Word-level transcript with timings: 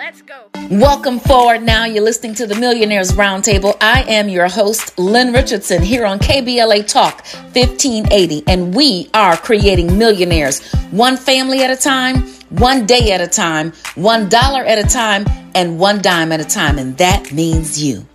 Let's 0.00 0.22
go. 0.22 0.48
Welcome 0.70 1.20
forward 1.20 1.62
now. 1.62 1.84
You're 1.84 2.02
listening 2.02 2.34
to 2.36 2.46
the 2.46 2.54
Millionaires 2.54 3.12
Roundtable. 3.12 3.76
I 3.82 4.02
am 4.04 4.30
your 4.30 4.48
host, 4.48 4.98
Lynn 4.98 5.30
Richardson, 5.30 5.82
here 5.82 6.06
on 6.06 6.18
KBLA 6.18 6.90
Talk 6.90 7.22
1580, 7.52 8.44
and 8.46 8.74
we 8.74 9.10
are 9.12 9.36
creating 9.36 9.98
millionaires 9.98 10.66
one 10.90 11.18
family 11.18 11.62
at 11.62 11.70
a 11.70 11.76
time, 11.76 12.22
one 12.48 12.86
day 12.86 13.12
at 13.12 13.20
a 13.20 13.26
time, 13.26 13.74
one 13.94 14.30
dollar 14.30 14.64
at 14.64 14.78
a 14.78 14.88
time, 14.88 15.26
and 15.54 15.78
one 15.78 16.00
dime 16.00 16.32
at 16.32 16.40
a 16.40 16.46
time. 16.46 16.78
And 16.78 16.96
that 16.96 17.30
means 17.30 17.82
you. 17.82 18.06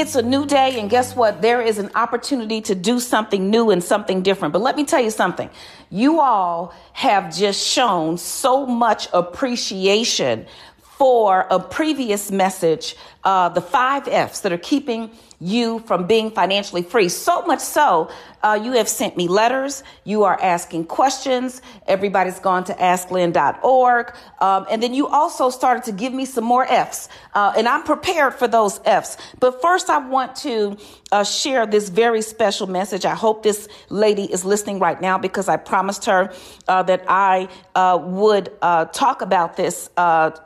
It's 0.00 0.14
a 0.14 0.22
new 0.22 0.46
day, 0.46 0.80
and 0.80 0.88
guess 0.88 1.14
what? 1.14 1.42
There 1.42 1.60
is 1.60 1.76
an 1.76 1.90
opportunity 1.94 2.62
to 2.62 2.74
do 2.74 3.00
something 3.00 3.50
new 3.50 3.68
and 3.68 3.84
something 3.84 4.22
different. 4.22 4.54
But 4.54 4.62
let 4.62 4.74
me 4.74 4.84
tell 4.84 5.02
you 5.02 5.10
something. 5.10 5.50
You 5.90 6.20
all 6.20 6.72
have 6.94 7.36
just 7.36 7.68
shown 7.68 8.16
so 8.16 8.64
much 8.64 9.08
appreciation 9.12 10.46
for 10.78 11.46
a 11.50 11.60
previous 11.60 12.30
message, 12.30 12.96
uh, 13.24 13.48
the 13.50 13.60
five 13.60 14.08
F's 14.08 14.40
that 14.42 14.52
are 14.52 14.58
keeping 14.58 15.10
you 15.40 15.78
from 15.80 16.06
being 16.06 16.30
financially 16.30 16.82
free. 16.82 17.08
So 17.08 17.42
much 17.46 17.60
so, 17.60 18.10
uh, 18.42 18.60
you 18.62 18.72
have 18.72 18.88
sent 18.88 19.16
me 19.16 19.26
letters. 19.26 19.82
You 20.04 20.24
are 20.24 20.38
asking 20.40 20.84
questions. 20.84 21.62
Everybody's 21.86 22.38
gone 22.38 22.64
to 22.64 22.74
asklynn.org. 22.74 24.14
Um, 24.40 24.66
and 24.70 24.82
then 24.82 24.92
you 24.92 25.08
also 25.08 25.48
started 25.48 25.84
to 25.84 25.92
give 25.92 26.12
me 26.12 26.26
some 26.26 26.44
more 26.44 26.66
F's. 26.66 27.08
Uh, 27.34 27.54
and 27.56 27.66
I'm 27.66 27.82
prepared 27.84 28.34
for 28.34 28.48
those 28.48 28.80
F's. 28.84 29.16
But 29.40 29.62
first, 29.62 29.88
I 29.88 29.98
want 29.98 30.36
to 30.36 30.76
uh, 31.10 31.24
share 31.24 31.66
this 31.66 31.88
very 31.88 32.22
special 32.22 32.66
message. 32.66 33.06
I 33.06 33.14
hope 33.14 33.42
this 33.42 33.66
lady 33.88 34.30
is 34.30 34.44
listening 34.44 34.78
right 34.78 35.00
now 35.00 35.16
because 35.18 35.48
I 35.48 35.56
promised 35.56 36.04
her 36.04 36.32
uh, 36.68 36.82
that 36.84 37.04
I 37.08 37.48
uh, 37.74 37.98
would 38.00 38.52
uh, 38.60 38.84
talk 38.86 39.22
about 39.22 39.56
this 39.56 39.88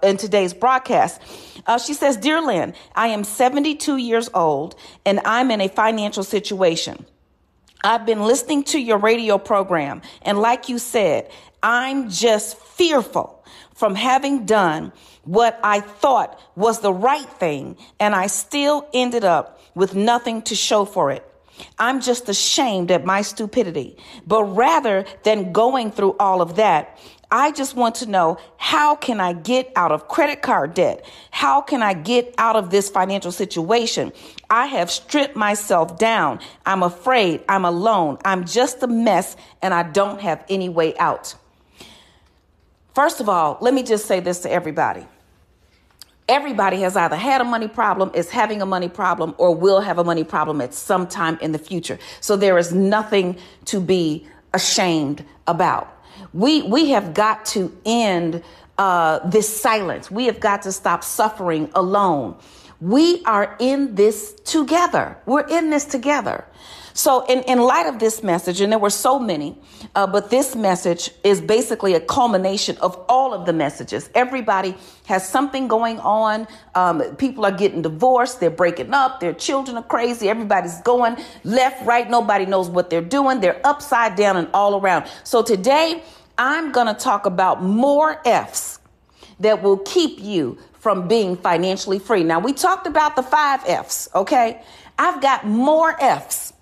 in 0.02 0.16
today's 0.16 0.54
broadcast. 0.54 1.20
She 1.84 1.94
says, 1.94 2.16
Dear 2.16 2.42
Lynn, 2.42 2.63
I 2.94 3.08
am 3.08 3.24
72 3.24 3.96
years 3.98 4.30
old 4.32 4.76
and 5.04 5.20
I'm 5.24 5.50
in 5.50 5.60
a 5.60 5.68
financial 5.68 6.24
situation. 6.24 7.04
I've 7.82 8.06
been 8.06 8.22
listening 8.22 8.64
to 8.64 8.78
your 8.78 8.96
radio 8.96 9.36
program, 9.36 10.00
and 10.22 10.38
like 10.38 10.70
you 10.70 10.78
said, 10.78 11.30
I'm 11.62 12.08
just 12.08 12.56
fearful 12.56 13.44
from 13.74 13.94
having 13.94 14.46
done 14.46 14.90
what 15.24 15.60
I 15.62 15.80
thought 15.80 16.40
was 16.56 16.80
the 16.80 16.94
right 16.94 17.28
thing, 17.28 17.76
and 18.00 18.14
I 18.14 18.28
still 18.28 18.88
ended 18.94 19.24
up 19.24 19.60
with 19.74 19.94
nothing 19.94 20.40
to 20.42 20.54
show 20.54 20.86
for 20.86 21.10
it. 21.10 21.30
I'm 21.78 22.00
just 22.00 22.28
ashamed 22.28 22.90
at 22.90 23.04
my 23.04 23.22
stupidity. 23.22 23.96
But 24.26 24.44
rather 24.44 25.04
than 25.22 25.52
going 25.52 25.92
through 25.92 26.16
all 26.18 26.40
of 26.40 26.56
that, 26.56 26.98
I 27.36 27.50
just 27.50 27.74
want 27.74 27.96
to 27.96 28.06
know 28.06 28.38
how 28.58 28.94
can 28.94 29.18
I 29.18 29.32
get 29.32 29.72
out 29.74 29.90
of 29.90 30.06
credit 30.06 30.40
card 30.40 30.72
debt? 30.72 31.04
How 31.32 31.60
can 31.60 31.82
I 31.82 31.92
get 31.92 32.32
out 32.38 32.54
of 32.54 32.70
this 32.70 32.88
financial 32.88 33.32
situation? 33.32 34.12
I 34.50 34.66
have 34.66 34.88
stripped 34.88 35.34
myself 35.34 35.98
down. 35.98 36.38
I'm 36.64 36.84
afraid. 36.84 37.42
I'm 37.48 37.64
alone. 37.64 38.18
I'm 38.24 38.44
just 38.44 38.84
a 38.84 38.86
mess 38.86 39.36
and 39.62 39.74
I 39.74 39.82
don't 39.82 40.20
have 40.20 40.44
any 40.48 40.68
way 40.68 40.96
out. 40.96 41.34
First 42.94 43.20
of 43.20 43.28
all, 43.28 43.58
let 43.60 43.74
me 43.74 43.82
just 43.82 44.06
say 44.06 44.20
this 44.20 44.38
to 44.42 44.52
everybody. 44.52 45.04
Everybody 46.28 46.82
has 46.82 46.96
either 46.96 47.16
had 47.16 47.40
a 47.40 47.44
money 47.44 47.66
problem, 47.66 48.12
is 48.14 48.30
having 48.30 48.62
a 48.62 48.66
money 48.66 48.88
problem, 48.88 49.34
or 49.38 49.52
will 49.52 49.80
have 49.80 49.98
a 49.98 50.04
money 50.04 50.22
problem 50.22 50.60
at 50.60 50.72
some 50.72 51.08
time 51.08 51.36
in 51.42 51.50
the 51.50 51.58
future. 51.58 51.98
So 52.20 52.36
there 52.36 52.58
is 52.58 52.72
nothing 52.72 53.38
to 53.64 53.80
be 53.80 54.24
ashamed 54.52 55.24
about. 55.48 55.93
We, 56.34 56.62
we 56.62 56.90
have 56.90 57.14
got 57.14 57.46
to 57.46 57.74
end 57.86 58.42
uh, 58.76 59.20
this 59.26 59.48
silence. 59.48 60.10
We 60.10 60.26
have 60.26 60.40
got 60.40 60.62
to 60.62 60.72
stop 60.72 61.04
suffering 61.04 61.70
alone. 61.74 62.36
We 62.80 63.24
are 63.24 63.56
in 63.60 63.94
this 63.94 64.34
together. 64.44 65.16
We're 65.26 65.46
in 65.46 65.70
this 65.70 65.84
together. 65.84 66.44
So, 66.96 67.24
in, 67.26 67.40
in 67.42 67.58
light 67.58 67.86
of 67.86 67.98
this 67.98 68.22
message, 68.22 68.60
and 68.60 68.70
there 68.70 68.78
were 68.78 68.88
so 68.88 69.18
many, 69.18 69.58
uh, 69.96 70.06
but 70.06 70.30
this 70.30 70.54
message 70.54 71.10
is 71.24 71.40
basically 71.40 71.94
a 71.94 72.00
culmination 72.00 72.76
of 72.78 72.96
all 73.08 73.34
of 73.34 73.46
the 73.46 73.52
messages. 73.52 74.08
Everybody 74.14 74.76
has 75.06 75.28
something 75.28 75.66
going 75.66 75.98
on. 75.98 76.46
Um, 76.76 77.16
people 77.16 77.44
are 77.46 77.50
getting 77.50 77.82
divorced. 77.82 78.38
They're 78.38 78.48
breaking 78.48 78.94
up. 78.94 79.18
Their 79.18 79.32
children 79.32 79.76
are 79.76 79.82
crazy. 79.82 80.28
Everybody's 80.28 80.80
going 80.82 81.16
left, 81.42 81.84
right. 81.84 82.08
Nobody 82.08 82.46
knows 82.46 82.70
what 82.70 82.90
they're 82.90 83.02
doing. 83.02 83.40
They're 83.40 83.60
upside 83.64 84.14
down 84.14 84.36
and 84.36 84.48
all 84.54 84.80
around. 84.80 85.06
So, 85.24 85.42
today, 85.42 86.00
I'm 86.38 86.72
going 86.72 86.86
to 86.86 86.94
talk 86.94 87.26
about 87.26 87.62
more 87.62 88.20
F's 88.26 88.80
that 89.40 89.62
will 89.62 89.78
keep 89.78 90.20
you 90.20 90.58
from 90.72 91.08
being 91.08 91.36
financially 91.36 91.98
free. 91.98 92.24
Now, 92.24 92.40
we 92.40 92.52
talked 92.52 92.86
about 92.86 93.16
the 93.16 93.22
five 93.22 93.62
F's, 93.66 94.08
okay? 94.14 94.62
I've 94.98 95.20
got 95.20 95.46
more 95.46 95.96
F's 96.00 96.52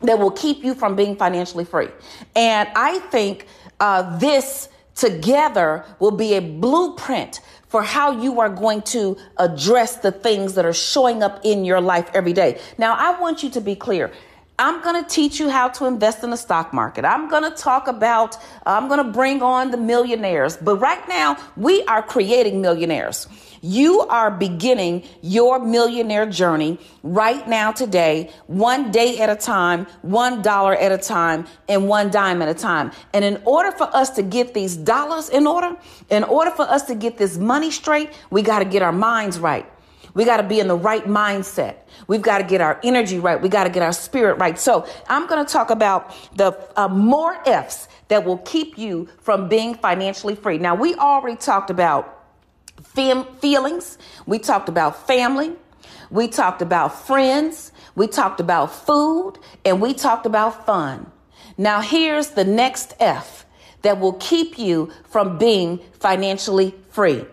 that 0.00 0.18
will 0.18 0.30
keep 0.30 0.64
you 0.64 0.74
from 0.74 0.96
being 0.96 1.16
financially 1.16 1.64
free. 1.64 1.88
And 2.34 2.68
I 2.74 2.98
think 2.98 3.46
uh, 3.80 4.18
this 4.18 4.68
together 4.94 5.84
will 5.98 6.10
be 6.10 6.34
a 6.34 6.40
blueprint 6.40 7.40
for 7.68 7.82
how 7.82 8.20
you 8.20 8.40
are 8.40 8.50
going 8.50 8.82
to 8.82 9.16
address 9.38 9.96
the 9.96 10.12
things 10.12 10.54
that 10.54 10.66
are 10.66 10.74
showing 10.74 11.22
up 11.22 11.40
in 11.42 11.64
your 11.64 11.80
life 11.80 12.10
every 12.12 12.32
day. 12.32 12.60
Now, 12.76 12.94
I 12.94 13.18
want 13.18 13.42
you 13.42 13.50
to 13.50 13.60
be 13.60 13.74
clear. 13.74 14.12
I'm 14.58 14.82
going 14.82 15.02
to 15.02 15.08
teach 15.08 15.40
you 15.40 15.48
how 15.48 15.68
to 15.68 15.86
invest 15.86 16.22
in 16.22 16.30
the 16.30 16.36
stock 16.36 16.72
market. 16.72 17.04
I'm 17.04 17.28
going 17.28 17.42
to 17.42 17.50
talk 17.50 17.88
about, 17.88 18.36
I'm 18.66 18.86
going 18.86 19.04
to 19.04 19.10
bring 19.10 19.42
on 19.42 19.70
the 19.70 19.76
millionaires. 19.76 20.56
But 20.56 20.76
right 20.76 21.06
now, 21.08 21.38
we 21.56 21.82
are 21.84 22.02
creating 22.02 22.60
millionaires. 22.60 23.26
You 23.64 24.00
are 24.00 24.30
beginning 24.30 25.04
your 25.22 25.58
millionaire 25.58 26.26
journey 26.26 26.78
right 27.02 27.46
now, 27.48 27.72
today, 27.72 28.30
one 28.46 28.90
day 28.90 29.20
at 29.20 29.30
a 29.30 29.36
time, 29.36 29.86
one 30.02 30.42
dollar 30.42 30.74
at 30.74 30.92
a 30.92 30.98
time, 30.98 31.46
and 31.68 31.88
one 31.88 32.10
dime 32.10 32.42
at 32.42 32.48
a 32.48 32.54
time. 32.54 32.90
And 33.14 33.24
in 33.24 33.40
order 33.44 33.72
for 33.72 33.88
us 33.94 34.10
to 34.10 34.22
get 34.22 34.52
these 34.52 34.76
dollars 34.76 35.28
in 35.28 35.46
order, 35.46 35.76
in 36.10 36.24
order 36.24 36.50
for 36.50 36.62
us 36.62 36.82
to 36.88 36.94
get 36.94 37.18
this 37.18 37.38
money 37.38 37.70
straight, 37.70 38.10
we 38.30 38.42
got 38.42 38.58
to 38.58 38.64
get 38.64 38.82
our 38.82 38.92
minds 38.92 39.38
right. 39.38 39.71
We 40.14 40.24
got 40.24 40.38
to 40.38 40.42
be 40.42 40.60
in 40.60 40.68
the 40.68 40.76
right 40.76 41.04
mindset. 41.04 41.76
We've 42.06 42.22
got 42.22 42.38
to 42.38 42.44
get 42.44 42.60
our 42.60 42.80
energy 42.84 43.18
right. 43.18 43.40
We 43.40 43.48
got 43.48 43.64
to 43.64 43.70
get 43.70 43.82
our 43.82 43.92
spirit 43.92 44.38
right. 44.38 44.58
So 44.58 44.86
I'm 45.08 45.26
going 45.26 45.44
to 45.44 45.50
talk 45.50 45.70
about 45.70 46.14
the 46.36 46.58
uh, 46.76 46.88
more 46.88 47.36
F's 47.48 47.88
that 48.08 48.24
will 48.24 48.38
keep 48.38 48.76
you 48.76 49.08
from 49.20 49.48
being 49.48 49.74
financially 49.74 50.34
free. 50.34 50.58
Now, 50.58 50.74
we 50.74 50.94
already 50.96 51.36
talked 51.36 51.70
about 51.70 52.22
fam- 52.82 53.24
feelings. 53.36 53.98
We 54.26 54.38
talked 54.38 54.68
about 54.68 55.06
family. 55.06 55.56
We 56.10 56.28
talked 56.28 56.60
about 56.60 57.06
friends. 57.06 57.72
We 57.94 58.06
talked 58.06 58.40
about 58.40 58.74
food 58.74 59.34
and 59.64 59.80
we 59.80 59.94
talked 59.94 60.26
about 60.26 60.66
fun. 60.66 61.10
Now 61.56 61.80
here's 61.80 62.30
the 62.30 62.44
next 62.44 62.94
F 63.00 63.46
that 63.82 63.98
will 63.98 64.14
keep 64.14 64.58
you 64.58 64.90
from 65.08 65.38
being 65.38 65.80
financially 65.98 66.74
free. 66.90 67.24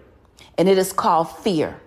And 0.57 0.67
it 0.67 0.77
is 0.77 0.91
called 0.93 1.29
fear. 1.39 1.79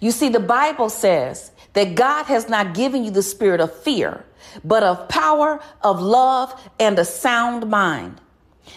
You 0.00 0.10
see, 0.10 0.28
the 0.28 0.40
Bible 0.40 0.90
says 0.90 1.50
that 1.72 1.94
God 1.94 2.24
has 2.24 2.48
not 2.48 2.74
given 2.74 3.04
you 3.04 3.10
the 3.10 3.22
spirit 3.22 3.60
of 3.60 3.74
fear, 3.82 4.24
but 4.64 4.82
of 4.82 5.08
power, 5.08 5.60
of 5.82 6.00
love, 6.00 6.58
and 6.78 6.98
a 6.98 7.04
sound 7.04 7.68
mind. 7.68 8.20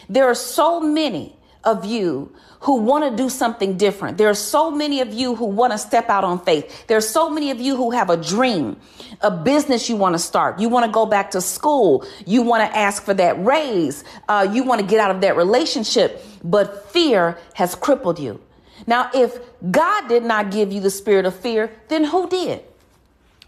There 0.09 0.27
are 0.27 0.35
so 0.35 0.79
many 0.79 1.35
of 1.63 1.85
you 1.85 2.33
who 2.61 2.75
want 2.75 3.03
to 3.09 3.15
do 3.15 3.29
something 3.29 3.77
different. 3.77 4.17
There 4.17 4.29
are 4.29 4.35
so 4.35 4.69
many 4.69 5.01
of 5.01 5.13
you 5.13 5.35
who 5.35 5.45
want 5.45 5.71
to 5.73 5.77
step 5.77 6.09
out 6.09 6.23
on 6.23 6.43
faith. 6.43 6.85
There 6.87 6.97
are 6.97 7.01
so 7.01 7.29
many 7.29 7.49
of 7.49 7.59
you 7.59 7.75
who 7.75 7.91
have 7.91 8.09
a 8.09 8.17
dream, 8.17 8.77
a 9.21 9.31
business 9.31 9.89
you 9.89 9.95
want 9.95 10.13
to 10.13 10.19
start. 10.19 10.59
You 10.59 10.69
want 10.69 10.85
to 10.85 10.91
go 10.91 11.05
back 11.05 11.31
to 11.31 11.41
school. 11.41 12.05
You 12.25 12.43
want 12.43 12.69
to 12.69 12.77
ask 12.77 13.03
for 13.03 13.15
that 13.15 13.43
raise. 13.43 14.03
Uh, 14.27 14.47
you 14.51 14.63
want 14.63 14.81
to 14.81 14.85
get 14.85 14.99
out 14.99 15.09
of 15.09 15.21
that 15.21 15.35
relationship, 15.35 16.23
but 16.43 16.91
fear 16.91 17.37
has 17.55 17.73
crippled 17.73 18.19
you. 18.19 18.39
Now, 18.87 19.09
if 19.13 19.39
God 19.69 20.07
did 20.07 20.23
not 20.23 20.51
give 20.51 20.71
you 20.71 20.79
the 20.79 20.89
spirit 20.89 21.25
of 21.25 21.35
fear, 21.35 21.71
then 21.87 22.03
who 22.03 22.27
did? 22.27 22.63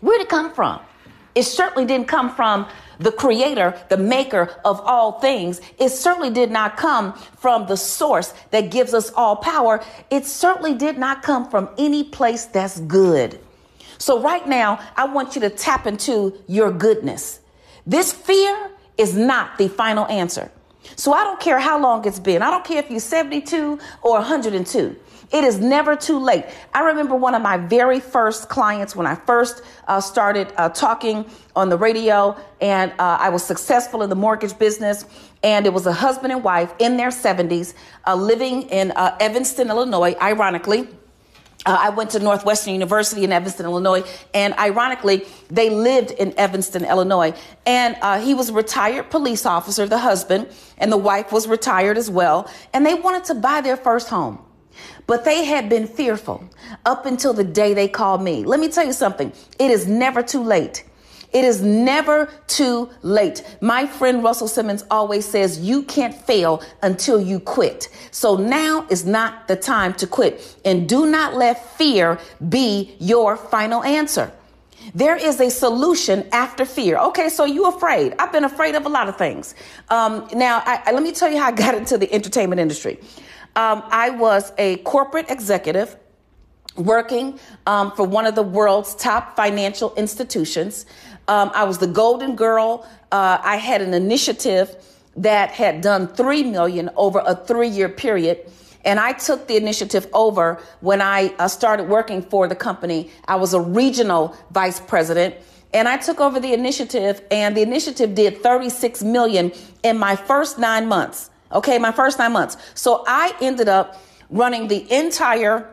Where 0.01 0.17
did 0.17 0.25
it 0.25 0.29
come 0.29 0.53
from? 0.53 0.79
It 1.35 1.43
certainly 1.43 1.85
didn't 1.85 2.07
come 2.07 2.35
from 2.35 2.67
the 2.99 3.11
creator, 3.11 3.79
the 3.89 3.97
maker 3.97 4.55
of 4.63 4.79
all 4.81 5.19
things. 5.19 5.61
It 5.79 5.89
certainly 5.89 6.29
did 6.29 6.51
not 6.51 6.77
come 6.77 7.13
from 7.13 7.67
the 7.67 7.77
source 7.77 8.33
that 8.51 8.69
gives 8.69 8.93
us 8.93 9.11
all 9.15 9.37
power. 9.37 9.83
It 10.11 10.25
certainly 10.25 10.75
did 10.75 10.97
not 10.97 11.23
come 11.23 11.49
from 11.49 11.69
any 11.77 12.03
place 12.03 12.45
that's 12.45 12.79
good. 12.81 13.39
So 13.97 14.21
right 14.21 14.47
now, 14.47 14.79
I 14.95 15.05
want 15.05 15.35
you 15.35 15.41
to 15.41 15.49
tap 15.49 15.87
into 15.87 16.37
your 16.47 16.71
goodness. 16.71 17.39
This 17.87 18.13
fear 18.13 18.69
is 18.97 19.15
not 19.15 19.57
the 19.57 19.69
final 19.69 20.05
answer. 20.07 20.51
So 20.95 21.13
I 21.13 21.23
don't 21.23 21.39
care 21.39 21.59
how 21.59 21.79
long 21.79 22.05
it's 22.05 22.19
been. 22.19 22.41
I 22.41 22.51
don't 22.51 22.65
care 22.65 22.79
if 22.79 22.91
you're 22.91 22.99
72 22.99 23.79
or 24.01 24.13
102. 24.19 24.95
It 25.33 25.43
is 25.43 25.59
never 25.59 25.95
too 25.95 26.19
late. 26.19 26.45
I 26.75 26.81
remember 26.81 27.15
one 27.15 27.33
of 27.33 27.41
my 27.41 27.57
very 27.57 27.99
first 27.99 28.49
clients 28.49 28.95
when 28.95 29.07
I 29.07 29.15
first 29.15 29.63
uh, 29.87 29.99
started 29.99 30.53
uh, 30.57 30.69
talking 30.69 31.25
on 31.55 31.69
the 31.69 31.77
radio, 31.77 32.37
and 32.61 32.91
uh, 32.99 33.17
I 33.19 33.29
was 33.29 33.43
successful 33.43 34.03
in 34.03 34.11
the 34.11 34.15
mortgage 34.15 34.57
business. 34.59 35.05
And 35.41 35.65
it 35.65 35.73
was 35.73 35.87
a 35.87 35.91
husband 35.91 36.31
and 36.33 36.43
wife 36.43 36.71
in 36.77 36.97
their 36.97 37.09
70s 37.09 37.73
uh, 38.05 38.13
living 38.13 38.61
in 38.69 38.91
uh, 38.91 39.17
Evanston, 39.19 39.69
Illinois, 39.69 40.15
ironically. 40.21 40.87
Uh, 41.65 41.77
I 41.79 41.89
went 41.89 42.11
to 42.11 42.19
Northwestern 42.19 42.73
University 42.73 43.23
in 43.23 43.31
Evanston, 43.31 43.65
Illinois, 43.65 44.03
and 44.35 44.53
ironically, 44.55 45.25
they 45.49 45.71
lived 45.71 46.11
in 46.11 46.37
Evanston, 46.37 46.85
Illinois. 46.85 47.33
And 47.65 47.97
uh, 48.01 48.19
he 48.19 48.35
was 48.35 48.49
a 48.49 48.53
retired 48.53 49.09
police 49.09 49.47
officer, 49.47 49.87
the 49.87 49.97
husband, 49.97 50.47
and 50.77 50.91
the 50.91 50.97
wife 50.97 51.31
was 51.31 51.47
retired 51.47 51.97
as 51.97 52.09
well. 52.09 52.51
And 52.71 52.85
they 52.85 52.93
wanted 52.93 53.23
to 53.25 53.35
buy 53.35 53.61
their 53.61 53.77
first 53.77 54.09
home. 54.09 54.39
But 55.07 55.25
they 55.25 55.45
had 55.45 55.69
been 55.69 55.87
fearful 55.87 56.49
up 56.85 57.05
until 57.05 57.33
the 57.33 57.43
day 57.43 57.73
they 57.73 57.87
called 57.87 58.21
me. 58.21 58.43
Let 58.43 58.59
me 58.59 58.69
tell 58.69 58.85
you 58.85 58.93
something. 58.93 59.31
It 59.59 59.71
is 59.71 59.87
never 59.87 60.23
too 60.23 60.43
late. 60.43 60.83
It 61.33 61.43
is 61.43 61.63
never 61.63 62.29
too 62.45 62.91
late. 63.01 63.43
My 63.59 63.87
friend 63.87 64.23
Russell 64.23 64.47
Simmons 64.47 64.85
always 64.91 65.25
says 65.25 65.59
you 65.59 65.81
can't 65.83 66.13
fail 66.13 66.61
until 66.83 67.19
you 67.19 67.39
quit. 67.39 67.89
So 68.11 68.37
now 68.37 68.85
is 68.91 69.03
not 69.03 69.47
the 69.47 69.55
time 69.55 69.95
to 69.95 70.05
quit. 70.05 70.55
And 70.63 70.87
do 70.87 71.07
not 71.07 71.33
let 71.33 71.75
fear 71.75 72.19
be 72.49 72.95
your 72.99 73.35
final 73.35 73.83
answer. 73.83 74.31
There 74.93 75.15
is 75.15 75.39
a 75.39 75.49
solution 75.49 76.27
after 76.31 76.65
fear. 76.65 76.97
Okay, 76.97 77.29
so 77.29 77.45
you 77.45 77.65
afraid. 77.65 78.13
I've 78.19 78.31
been 78.31 78.43
afraid 78.43 78.75
of 78.75 78.85
a 78.85 78.89
lot 78.89 79.09
of 79.09 79.17
things. 79.17 79.55
Um, 79.89 80.27
now, 80.33 80.61
I, 80.65 80.83
I, 80.85 80.91
let 80.91 81.01
me 81.01 81.13
tell 81.13 81.31
you 81.31 81.39
how 81.39 81.47
I 81.47 81.51
got 81.51 81.73
into 81.81 81.97
the 81.97 82.11
entertainment 82.13 82.59
industry. 82.59 82.99
Um, 83.55 83.83
I 83.87 84.09
was 84.09 84.51
a 84.57 84.77
corporate 84.77 85.29
executive 85.29 85.95
working 86.75 87.39
um, 87.67 87.91
for 87.91 88.05
one 88.05 88.25
of 88.25 88.35
the 88.35 88.41
world's 88.43 88.95
top 88.95 89.35
financial 89.35 89.93
institutions. 89.95 90.85
Um, 91.27 91.51
I 91.53 91.63
was 91.63 91.77
the 91.77 91.87
golden 91.87 92.35
girl. 92.35 92.87
Uh, 93.11 93.37
I 93.41 93.57
had 93.57 93.81
an 93.81 93.93
initiative 93.93 94.75
that 95.15 95.51
had 95.51 95.81
done 95.81 96.07
three 96.07 96.43
million 96.43 96.89
over 96.95 97.21
a 97.25 97.35
three-year 97.35 97.89
period. 97.89 98.51
And 98.85 98.99
I 98.99 99.13
took 99.13 99.47
the 99.47 99.55
initiative 99.55 100.07
over 100.13 100.61
when 100.81 101.01
I 101.01 101.33
uh, 101.39 101.47
started 101.47 101.87
working 101.87 102.21
for 102.21 102.47
the 102.47 102.55
company. 102.55 103.11
I 103.27 103.35
was 103.35 103.53
a 103.53 103.61
regional 103.61 104.35
vice 104.51 104.79
president 104.79 105.35
and 105.73 105.87
I 105.87 105.97
took 105.97 106.19
over 106.19 106.39
the 106.39 106.53
initiative 106.53 107.21
and 107.31 107.55
the 107.55 107.61
initiative 107.61 108.13
did 108.13 108.43
36 108.43 109.03
million 109.03 109.51
in 109.83 109.97
my 109.97 110.15
first 110.15 110.59
nine 110.59 110.87
months. 110.87 111.29
Okay, 111.53 111.77
my 111.77 111.91
first 111.91 112.19
nine 112.19 112.33
months. 112.33 112.57
So 112.73 113.03
I 113.07 113.35
ended 113.41 113.69
up 113.69 114.01
running 114.29 114.67
the 114.67 114.91
entire 114.91 115.69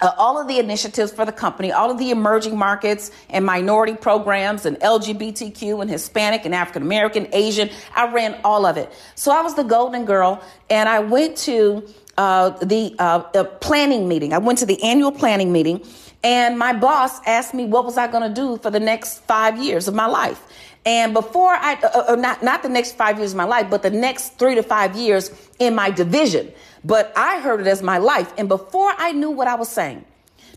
uh, 0.00 0.12
all 0.16 0.40
of 0.40 0.48
the 0.48 0.58
initiatives 0.58 1.12
for 1.12 1.24
the 1.24 1.32
company, 1.32 1.72
all 1.72 1.90
of 1.90 1.98
the 1.98 2.10
emerging 2.10 2.56
markets 2.56 3.10
and 3.28 3.44
minority 3.44 3.94
programs 3.94 4.64
and 4.64 4.78
LGBTQ 4.80 5.82
and 5.82 5.90
Hispanic 5.90 6.44
and 6.44 6.54
African 6.54 6.82
American, 6.82 7.28
Asian. 7.32 7.68
I 7.94 8.10
ran 8.12 8.40
all 8.42 8.64
of 8.64 8.76
it. 8.76 8.90
So 9.14 9.30
I 9.30 9.42
was 9.42 9.54
the 9.54 9.62
golden 9.62 10.04
girl 10.06 10.42
and 10.70 10.88
I 10.88 11.00
went 11.00 11.36
to 11.38 11.86
uh, 12.16 12.50
the, 12.50 12.94
uh, 12.98 13.30
the 13.32 13.44
planning 13.44 14.08
meeting. 14.08 14.32
I 14.32 14.38
went 14.38 14.58
to 14.60 14.66
the 14.66 14.82
annual 14.82 15.12
planning 15.12 15.52
meeting 15.52 15.84
and 16.22 16.58
my 16.58 16.72
boss 16.72 17.20
asked 17.26 17.54
me 17.54 17.64
what 17.64 17.84
was 17.84 17.96
I 17.96 18.06
going 18.06 18.28
to 18.28 18.34
do 18.34 18.58
for 18.58 18.70
the 18.70 18.80
next 18.80 19.20
five 19.20 19.58
years 19.58 19.88
of 19.88 19.94
my 19.94 20.06
life. 20.06 20.42
And 20.84 21.12
before 21.12 21.52
I, 21.52 21.74
uh, 21.74 22.12
uh, 22.12 22.14
not, 22.16 22.42
not 22.42 22.62
the 22.62 22.68
next 22.68 22.96
five 22.96 23.18
years 23.18 23.32
of 23.32 23.36
my 23.36 23.44
life, 23.44 23.68
but 23.68 23.82
the 23.82 23.90
next 23.90 24.38
three 24.38 24.54
to 24.54 24.62
five 24.62 24.96
years 24.96 25.30
in 25.58 25.74
my 25.74 25.90
division. 25.90 26.52
But 26.84 27.12
I 27.16 27.40
heard 27.40 27.60
it 27.60 27.66
as 27.66 27.82
my 27.82 27.98
life. 27.98 28.32
And 28.38 28.48
before 28.48 28.92
I 28.96 29.12
knew 29.12 29.30
what 29.30 29.46
I 29.46 29.54
was 29.54 29.68
saying, 29.68 30.04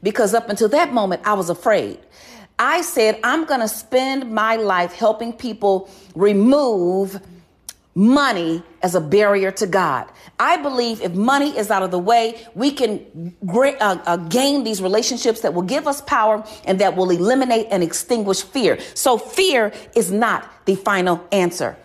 because 0.01 0.33
up 0.33 0.49
until 0.49 0.69
that 0.69 0.93
moment, 0.93 1.21
I 1.25 1.33
was 1.33 1.49
afraid. 1.49 1.99
I 2.59 2.81
said, 2.81 3.19
I'm 3.23 3.45
going 3.45 3.61
to 3.61 3.67
spend 3.67 4.31
my 4.31 4.55
life 4.57 4.93
helping 4.93 5.33
people 5.33 5.89
remove 6.15 7.19
money 7.95 8.63
as 8.81 8.95
a 8.95 9.01
barrier 9.01 9.51
to 9.51 9.67
God. 9.67 10.07
I 10.39 10.57
believe 10.57 11.01
if 11.01 11.13
money 11.13 11.57
is 11.57 11.69
out 11.69 11.83
of 11.83 11.91
the 11.91 11.99
way, 11.99 12.45
we 12.55 12.71
can 12.71 13.35
uh, 13.47 13.73
uh, 13.79 14.17
gain 14.17 14.63
these 14.63 14.81
relationships 14.81 15.41
that 15.41 15.53
will 15.53 15.61
give 15.61 15.87
us 15.87 16.01
power 16.01 16.43
and 16.65 16.79
that 16.79 16.95
will 16.95 17.11
eliminate 17.11 17.67
and 17.69 17.83
extinguish 17.83 18.41
fear. 18.41 18.79
So 18.95 19.17
fear 19.17 19.71
is 19.95 20.11
not 20.11 20.49
the 20.65 20.75
final 20.75 21.25
answer. 21.31 21.77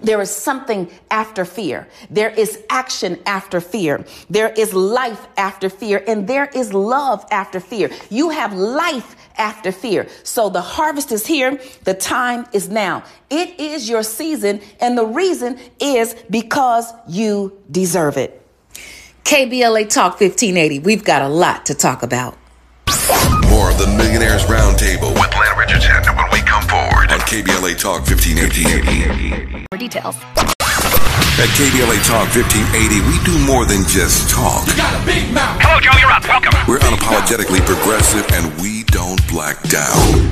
There 0.00 0.20
is 0.20 0.30
something 0.30 0.90
after 1.10 1.44
fear. 1.44 1.88
There 2.10 2.28
is 2.28 2.62
action 2.68 3.18
after 3.24 3.60
fear. 3.60 4.04
There 4.28 4.50
is 4.50 4.74
life 4.74 5.26
after 5.36 5.70
fear. 5.70 6.04
And 6.06 6.28
there 6.28 6.50
is 6.54 6.74
love 6.74 7.24
after 7.30 7.60
fear. 7.60 7.90
You 8.10 8.30
have 8.30 8.52
life 8.52 9.16
after 9.38 9.72
fear. 9.72 10.06
So 10.22 10.50
the 10.50 10.60
harvest 10.60 11.12
is 11.12 11.26
here. 11.26 11.58
The 11.84 11.94
time 11.94 12.46
is 12.52 12.68
now. 12.68 13.04
It 13.30 13.58
is 13.58 13.88
your 13.88 14.02
season. 14.02 14.60
And 14.80 14.98
the 14.98 15.06
reason 15.06 15.58
is 15.80 16.14
because 16.28 16.92
you 17.08 17.58
deserve 17.70 18.18
it. 18.18 18.42
KBLA 19.24 19.88
Talk 19.88 20.20
1580. 20.20 20.80
We've 20.80 21.04
got 21.04 21.22
a 21.22 21.28
lot 21.28 21.66
to 21.66 21.74
talk 21.74 22.02
about. 22.02 22.36
More 23.48 23.70
of 23.70 23.78
the 23.78 23.92
Millionaires 23.96 24.44
Roundtable 24.44 25.12
with 25.14 25.34
Lynn 25.36 25.58
Richardson 25.58 26.02
KBLA 27.26 27.76
Talk 27.76 28.06
1580. 28.06 29.66
More 29.72 29.78
details. 29.78 30.14
At 31.42 31.50
KBLA 31.58 31.98
Talk 32.06 32.30
1580, 32.30 33.02
we 33.02 33.18
do 33.26 33.34
more 33.44 33.66
than 33.66 33.82
just 33.88 34.30
talk. 34.30 34.64
You 34.68 34.76
got 34.76 34.94
a 34.94 35.04
big 35.04 35.34
mouth. 35.34 35.58
Hello, 35.60 35.80
Joe. 35.80 35.90
You're 35.98 36.12
up. 36.12 36.22
Welcome. 36.22 36.54
We're 36.68 36.78
unapologetically 36.78 37.66
progressive 37.66 38.24
and 38.30 38.54
we 38.62 38.84
don't 38.84 39.20
black 39.26 39.60
down. 39.64 40.30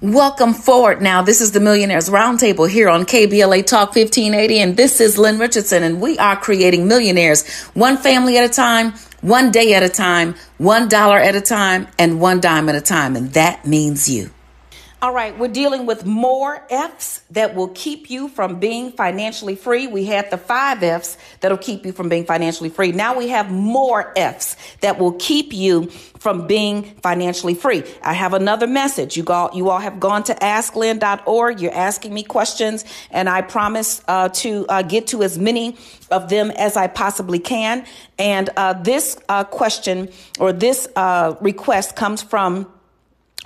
Welcome 0.00 0.54
forward 0.54 1.02
now. 1.02 1.22
This 1.22 1.40
is 1.40 1.50
the 1.50 1.60
Millionaires 1.60 2.08
Roundtable 2.08 2.70
here 2.70 2.88
on 2.88 3.04
KBLA 3.04 3.66
Talk 3.66 3.96
1580, 3.96 4.60
and 4.60 4.76
this 4.76 5.00
is 5.00 5.18
Lynn 5.18 5.40
Richardson, 5.40 5.82
and 5.82 6.00
we 6.00 6.16
are 6.18 6.36
creating 6.36 6.86
millionaires 6.86 7.64
one 7.74 7.96
family 7.96 8.38
at 8.38 8.44
a 8.48 8.52
time, 8.52 8.92
one 9.22 9.50
day 9.50 9.74
at 9.74 9.82
a 9.82 9.88
time, 9.88 10.36
one 10.58 10.88
dollar 10.88 11.18
at 11.18 11.34
a 11.34 11.40
time, 11.40 11.88
and 11.98 12.20
one 12.20 12.40
dime 12.40 12.68
at 12.68 12.76
a 12.76 12.80
time, 12.80 13.16
and 13.16 13.32
that 13.32 13.66
means 13.66 14.08
you. 14.08 14.30
All 15.04 15.12
right, 15.12 15.38
we're 15.38 15.48
dealing 15.48 15.84
with 15.84 16.06
more 16.06 16.66
F's 16.70 17.20
that 17.32 17.54
will 17.54 17.68
keep 17.68 18.08
you 18.08 18.26
from 18.26 18.58
being 18.58 18.90
financially 18.90 19.54
free. 19.54 19.86
We 19.86 20.06
had 20.06 20.30
the 20.30 20.38
five 20.38 20.82
F's 20.82 21.18
that'll 21.40 21.58
keep 21.58 21.84
you 21.84 21.92
from 21.92 22.08
being 22.08 22.24
financially 22.24 22.70
free. 22.70 22.90
Now 22.90 23.14
we 23.14 23.28
have 23.28 23.50
more 23.50 24.14
F's 24.16 24.56
that 24.80 24.98
will 24.98 25.12
keep 25.12 25.52
you 25.52 25.90
from 26.18 26.46
being 26.46 26.84
financially 27.02 27.54
free. 27.54 27.84
I 28.02 28.14
have 28.14 28.32
another 28.32 28.66
message. 28.66 29.18
You 29.18 29.26
all, 29.26 29.50
you 29.52 29.68
all 29.68 29.78
have 29.78 30.00
gone 30.00 30.24
to 30.24 30.34
asklynn.org. 30.36 31.60
You're 31.60 31.74
asking 31.74 32.14
me 32.14 32.22
questions, 32.22 32.86
and 33.10 33.28
I 33.28 33.42
promise 33.42 34.00
uh, 34.08 34.30
to 34.30 34.64
uh, 34.70 34.80
get 34.80 35.08
to 35.08 35.22
as 35.22 35.38
many 35.38 35.76
of 36.10 36.30
them 36.30 36.50
as 36.50 36.78
I 36.78 36.86
possibly 36.86 37.40
can. 37.40 37.84
And 38.18 38.48
uh, 38.56 38.72
this 38.72 39.18
uh, 39.28 39.44
question 39.44 40.08
or 40.40 40.54
this 40.54 40.88
uh, 40.96 41.36
request 41.42 41.94
comes 41.94 42.22
from 42.22 42.73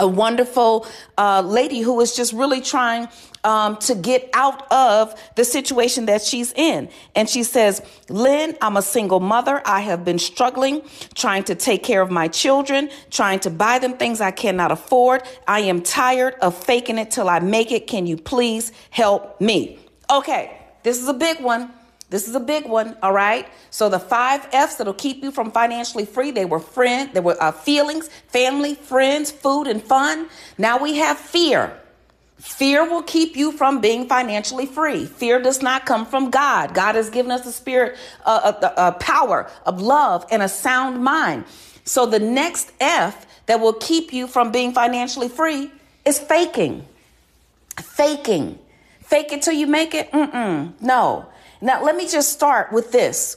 a 0.01 0.07
wonderful 0.07 0.87
uh, 1.17 1.43
lady 1.43 1.81
who 1.81 2.01
is 2.01 2.15
just 2.15 2.33
really 2.33 2.61
trying 2.61 3.09
um, 3.45 3.77
to 3.79 3.95
get 3.95 4.29
out 4.33 4.71
of 4.73 5.15
the 5.37 5.45
situation 5.45 6.07
that 6.07 6.23
she's 6.23 6.53
in. 6.53 6.89
And 7.15 7.29
she 7.29 7.43
says, 7.43 7.83
Lynn, 8.09 8.57
I'm 8.61 8.77
a 8.77 8.83
single 8.83 9.21
mother. 9.21 9.63
I 9.65 9.81
have 9.81 10.05
been 10.05 10.19
struggling, 10.19 10.83
trying 11.15 11.45
to 11.45 11.55
take 11.55 11.83
care 11.83 12.03
of 12.03 12.11
my 12.11 12.29
children, 12.29 12.91
trying 13.11 13.41
to 13.41 13.51
buy 13.51 13.79
them 13.79 13.95
things 13.95 14.21
I 14.21 14.31
cannot 14.31 14.73
afford. 14.73 15.23
I 15.47 15.61
am 15.61 15.83
tired 15.83 16.35
of 16.43 16.57
faking 16.57 16.99
it 16.99 17.11
till 17.11 17.29
I 17.29 17.39
make 17.41 17.73
it. 17.73 17.87
Can 17.87 18.07
you 18.07 18.17
please 18.17 18.73
help 18.91 19.41
me? 19.41 19.79
Okay, 20.11 20.57
this 20.83 21.01
is 21.01 21.09
a 21.09 21.15
big 21.15 21.41
one. 21.41 21.73
This 22.11 22.27
is 22.27 22.35
a 22.35 22.41
big 22.41 22.67
one, 22.67 22.97
all 23.03 23.13
right? 23.13 23.47
So 23.71 23.89
the 23.89 23.99
five 23.99 24.49
F's 24.53 24.77
that'll 24.77 24.95
keep 24.95 25.23
you 25.23 25.31
from 25.31 25.51
financially 25.51 26.07
free, 26.07 26.31
they 26.31 26.47
were 26.47 26.61
friend, 26.61 27.11
they 27.13 27.21
were 27.21 27.37
uh, 27.43 27.53
feelings, 27.53 28.09
family, 28.29 28.75
friends, 28.75 29.31
food, 29.31 29.67
and 29.67 29.83
fun. 29.83 30.29
Now 30.57 30.83
we 30.83 30.97
have 30.97 31.19
fear. 31.19 31.79
Fear 32.39 32.89
will 32.89 33.03
keep 33.03 33.37
you 33.37 33.53
from 33.53 33.81
being 33.81 34.07
financially 34.07 34.65
free. 34.65 35.05
Fear 35.05 35.43
does 35.43 35.61
not 35.61 35.87
come 35.87 36.07
from 36.07 36.31
God. 36.31 36.73
God 36.73 36.95
has 36.95 37.11
given 37.11 37.33
us 37.33 37.45
a 37.45 37.53
spirit, 37.53 37.99
a 38.25 38.31
uh, 38.31 38.73
uh, 38.77 38.91
power 38.93 39.51
of 39.67 39.83
love 39.83 40.25
and 40.31 40.43
a 40.43 40.49
sound 40.49 41.03
mind. 41.03 41.45
So 41.85 42.07
the 42.07 42.21
next 42.21 42.73
F 42.81 43.27
that 43.47 43.61
will 43.61 43.73
keep 43.73 44.13
you 44.13 44.29
from 44.29 44.53
being 44.53 44.73
financially 44.73 45.29
free 45.29 45.71
is 46.05 46.19
faking. 46.19 46.87
Faking. 47.77 48.59
Fake 49.01 49.33
it 49.33 49.43
till 49.43 49.55
you 49.55 49.67
make 49.67 49.95
it? 49.95 50.11
Mm-mm. 50.13 50.81
No. 50.81 51.27
Now, 51.61 51.83
let 51.83 51.97
me 51.97 52.09
just 52.09 52.33
start 52.33 52.73
with 52.73 52.93
this. 52.93 53.37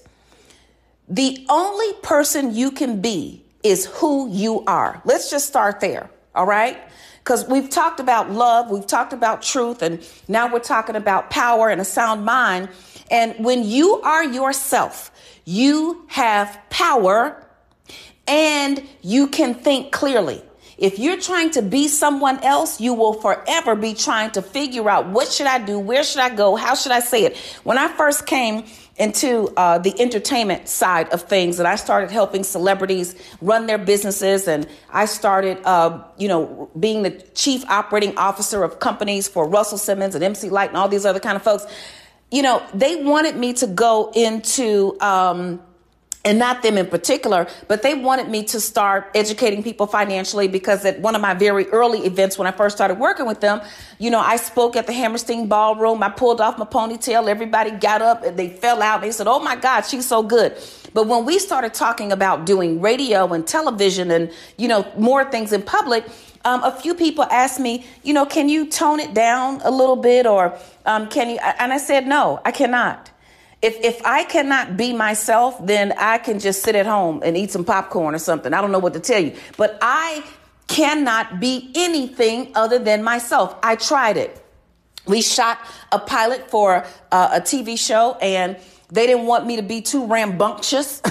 The 1.07 1.45
only 1.49 1.93
person 2.01 2.53
you 2.53 2.71
can 2.71 3.01
be 3.01 3.43
is 3.63 3.85
who 3.85 4.29
you 4.29 4.63
are. 4.65 5.01
Let's 5.05 5.29
just 5.29 5.47
start 5.47 5.79
there. 5.79 6.09
All 6.33 6.45
right? 6.45 6.77
Because 7.19 7.47
we've 7.47 7.69
talked 7.69 7.99
about 7.99 8.31
love, 8.31 8.71
we've 8.71 8.87
talked 8.87 9.13
about 9.13 9.41
truth, 9.41 9.81
and 9.81 10.07
now 10.27 10.51
we're 10.51 10.59
talking 10.59 10.95
about 10.95 11.29
power 11.29 11.69
and 11.69 11.79
a 11.79 11.85
sound 11.85 12.25
mind. 12.25 12.69
And 13.11 13.35
when 13.43 13.63
you 13.63 14.01
are 14.01 14.23
yourself, 14.23 15.11
you 15.45 16.05
have 16.07 16.59
power 16.69 17.45
and 18.27 18.87
you 19.01 19.27
can 19.27 19.53
think 19.53 19.91
clearly. 19.91 20.41
If 20.81 20.97
you're 20.97 21.21
trying 21.21 21.51
to 21.51 21.61
be 21.61 21.87
someone 21.87 22.43
else, 22.43 22.81
you 22.81 22.95
will 22.95 23.13
forever 23.13 23.75
be 23.75 23.93
trying 23.93 24.31
to 24.31 24.41
figure 24.41 24.89
out 24.89 25.05
what 25.05 25.31
should 25.31 25.45
I 25.45 25.63
do, 25.63 25.77
where 25.77 26.03
should 26.03 26.21
I 26.21 26.33
go, 26.33 26.55
how 26.55 26.73
should 26.73 26.91
I 26.91 27.01
say 27.01 27.23
it. 27.23 27.37
When 27.63 27.77
I 27.77 27.87
first 27.87 28.25
came 28.25 28.65
into 28.97 29.53
uh, 29.57 29.77
the 29.77 29.93
entertainment 30.01 30.67
side 30.67 31.07
of 31.09 31.21
things, 31.21 31.59
and 31.59 31.67
I 31.67 31.75
started 31.75 32.09
helping 32.09 32.43
celebrities 32.43 33.15
run 33.41 33.67
their 33.67 33.77
businesses, 33.77 34.47
and 34.47 34.67
I 34.89 35.05
started, 35.05 35.59
uh, 35.65 36.03
you 36.17 36.27
know, 36.27 36.71
being 36.77 37.03
the 37.03 37.11
chief 37.35 37.63
operating 37.69 38.17
officer 38.17 38.63
of 38.63 38.79
companies 38.79 39.27
for 39.27 39.47
Russell 39.47 39.77
Simmons 39.77 40.15
and 40.15 40.23
MC 40.23 40.49
Lyte 40.49 40.69
and 40.69 40.77
all 40.77 40.89
these 40.89 41.05
other 41.05 41.19
kind 41.19 41.35
of 41.35 41.43
folks. 41.43 41.63
You 42.31 42.41
know, 42.41 42.65
they 42.73 43.03
wanted 43.03 43.35
me 43.35 43.53
to 43.53 43.67
go 43.67 44.11
into 44.15 44.99
um, 44.99 45.61
and 46.23 46.37
not 46.37 46.61
them 46.61 46.77
in 46.77 46.85
particular, 46.85 47.47
but 47.67 47.81
they 47.81 47.95
wanted 47.95 48.29
me 48.29 48.43
to 48.43 48.59
start 48.59 49.09
educating 49.15 49.63
people 49.63 49.87
financially 49.87 50.47
because 50.47 50.85
at 50.85 50.99
one 50.99 51.15
of 51.15 51.21
my 51.21 51.33
very 51.33 51.67
early 51.69 52.05
events 52.05 52.37
when 52.37 52.47
I 52.47 52.51
first 52.51 52.77
started 52.77 52.99
working 52.99 53.25
with 53.25 53.41
them, 53.41 53.61
you 53.97 54.11
know, 54.11 54.19
I 54.19 54.35
spoke 54.35 54.75
at 54.75 54.85
the 54.85 54.93
Hammerstein 54.93 55.47
Ballroom. 55.47 56.03
I 56.03 56.09
pulled 56.09 56.39
off 56.39 56.59
my 56.59 56.65
ponytail. 56.65 57.27
Everybody 57.27 57.71
got 57.71 58.01
up 58.01 58.23
and 58.23 58.37
they 58.37 58.49
fell 58.49 58.81
out. 58.83 59.01
They 59.01 59.11
said, 59.11 59.27
Oh 59.27 59.39
my 59.39 59.55
God, 59.55 59.81
she's 59.81 60.07
so 60.07 60.21
good. 60.21 60.55
But 60.93 61.07
when 61.07 61.25
we 61.25 61.39
started 61.39 61.73
talking 61.73 62.11
about 62.11 62.45
doing 62.45 62.81
radio 62.81 63.33
and 63.33 63.47
television 63.47 64.11
and, 64.11 64.31
you 64.57 64.67
know, 64.67 64.91
more 64.97 65.23
things 65.23 65.53
in 65.53 65.63
public, 65.63 66.05
um, 66.43 66.63
a 66.63 66.71
few 66.71 66.93
people 66.93 67.23
asked 67.25 67.59
me, 67.59 67.85
you 68.03 68.13
know, 68.13 68.25
can 68.25 68.49
you 68.49 68.67
tone 68.67 68.99
it 68.99 69.13
down 69.13 69.61
a 69.63 69.71
little 69.71 69.95
bit 69.95 70.25
or 70.25 70.57
um, 70.85 71.07
can 71.07 71.29
you? 71.29 71.37
And 71.37 71.71
I 71.71 71.77
said, 71.77 72.07
no, 72.07 72.41
I 72.43 72.51
cannot 72.51 73.10
if 73.61 73.77
if 73.83 74.01
I 74.05 74.23
cannot 74.23 74.75
be 74.75 74.91
myself, 74.93 75.63
then 75.65 75.93
I 75.97 76.17
can 76.17 76.39
just 76.39 76.63
sit 76.63 76.75
at 76.75 76.85
home 76.85 77.21
and 77.23 77.37
eat 77.37 77.51
some 77.51 77.63
popcorn 77.63 78.15
or 78.15 78.19
something. 78.19 78.53
I 78.53 78.61
don't 78.61 78.71
know 78.71 78.79
what 78.79 78.93
to 78.93 78.99
tell 78.99 79.21
you, 79.21 79.35
but 79.55 79.77
I 79.81 80.23
cannot 80.67 81.39
be 81.39 81.71
anything 81.75 82.51
other 82.55 82.79
than 82.79 83.03
myself. 83.03 83.55
I 83.61 83.75
tried 83.75 84.17
it. 84.17 84.43
We 85.05 85.21
shot 85.21 85.59
a 85.91 85.99
pilot 85.99 86.49
for 86.49 86.85
uh, 87.11 87.29
a 87.33 87.41
TV 87.41 87.77
show, 87.77 88.17
and 88.21 88.57
they 88.89 89.05
didn't 89.05 89.25
want 89.25 89.45
me 89.45 89.57
to 89.57 89.63
be 89.63 89.81
too 89.81 90.05
rambunctious 90.05 91.01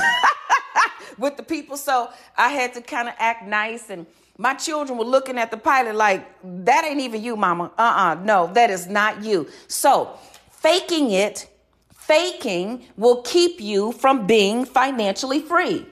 with 1.19 1.37
the 1.37 1.43
people, 1.43 1.77
so 1.77 2.11
I 2.37 2.49
had 2.51 2.75
to 2.75 2.81
kind 2.81 3.09
of 3.09 3.15
act 3.19 3.47
nice 3.47 3.91
and. 3.91 4.07
My 4.39 4.55
children 4.55 4.99
were 4.99 5.05
looking 5.05 5.37
at 5.37 5.51
the 5.51 5.59
pilot 5.59 5.95
like, 5.95 6.27
that 6.65 6.87
ain't 6.87 7.01
even 7.01 7.23
you, 7.23 7.37
mama. 7.37 7.71
Uh 7.77 7.83
uh 7.83 8.25
no, 8.25 8.51
that 8.55 8.71
is 8.71 8.87
not 8.87 9.23
you. 9.23 9.47
So, 9.69 10.19
faking 10.51 11.11
it 11.11 11.50
faking 12.11 12.83
will 12.97 13.23
keep 13.23 13.61
you 13.61 13.93
from 13.93 14.27
being 14.27 14.65
financially 14.65 15.39
free. 15.39 15.87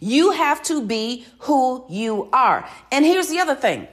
You 0.00 0.32
have 0.32 0.64
to 0.64 0.84
be 0.84 1.24
who 1.38 1.84
you 1.88 2.28
are. 2.32 2.68
And 2.90 3.04
here's 3.04 3.28
the 3.28 3.38
other 3.38 3.54
thing 3.54 3.86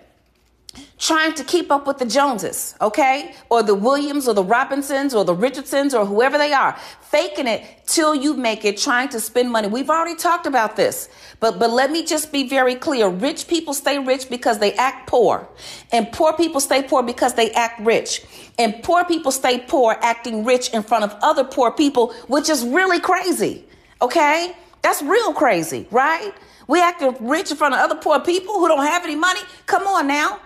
trying 0.98 1.34
to 1.34 1.44
keep 1.44 1.72
up 1.72 1.86
with 1.86 1.98
the 1.98 2.06
Joneses, 2.06 2.76
okay? 2.82 3.36
Or 3.50 3.62
the 3.64 3.76
Williams 3.76 4.28
or 4.28 4.34
the 4.34 4.44
Robinsons 4.44 5.14
or 5.14 5.24
the 5.24 5.34
Richardsons 5.34 5.94
or 5.94 6.06
whoever 6.06 6.38
they 6.38 6.54
are. 6.54 6.78
Faking 7.02 7.48
it 7.48 7.64
till 7.86 8.16
you 8.16 8.34
make 8.34 8.66
it, 8.66 8.78
trying 8.78 9.10
to 9.10 9.20
spend 9.20 9.52
money. 9.52 9.68
We've 9.68 9.90
already 9.90 10.16
talked 10.16 10.46
about 10.46 10.76
this. 10.76 11.10
But 11.40 11.60
but 11.60 11.72
let 11.72 11.92
me 11.92 12.04
just 12.06 12.32
be 12.32 12.50
very 12.50 12.76
clear. 12.76 13.08
Rich 13.08 13.48
people 13.48 13.74
stay 13.74 14.00
rich 14.00 14.30
because 14.30 14.60
they 14.60 14.74
act 14.74 15.08
poor. 15.08 15.48
And 15.92 16.12
poor 16.12 16.34
people 16.34 16.60
stay 16.60 16.84
poor 16.84 17.04
because 17.04 17.36
they 17.36 17.52
act 17.52 17.80
rich. 17.82 18.24
And 18.58 18.82
poor 18.84 19.06
people 19.06 19.32
stay 19.32 19.60
poor 19.60 19.98
acting 20.02 20.46
rich 20.46 20.70
in 20.74 20.84
front 20.84 21.04
of 21.04 21.16
other 21.22 21.44
poor 21.44 21.72
people, 21.72 22.14
which 22.28 22.50
is 22.50 22.66
really 22.66 23.00
crazy. 23.00 23.66
Okay? 24.02 24.56
That's 24.82 25.02
real 25.02 25.34
crazy, 25.34 25.88
right? 25.92 26.34
We 26.68 26.82
acting 26.82 27.16
rich 27.22 27.52
in 27.52 27.58
front 27.58 27.74
of 27.74 27.80
other 27.80 27.96
poor 27.96 28.20
people 28.20 28.56
who 28.56 28.68
don't 28.68 28.86
have 28.86 29.04
any 29.04 29.16
money. 29.16 29.40
Come 29.66 29.88
on 29.88 30.08
now. 30.08 30.40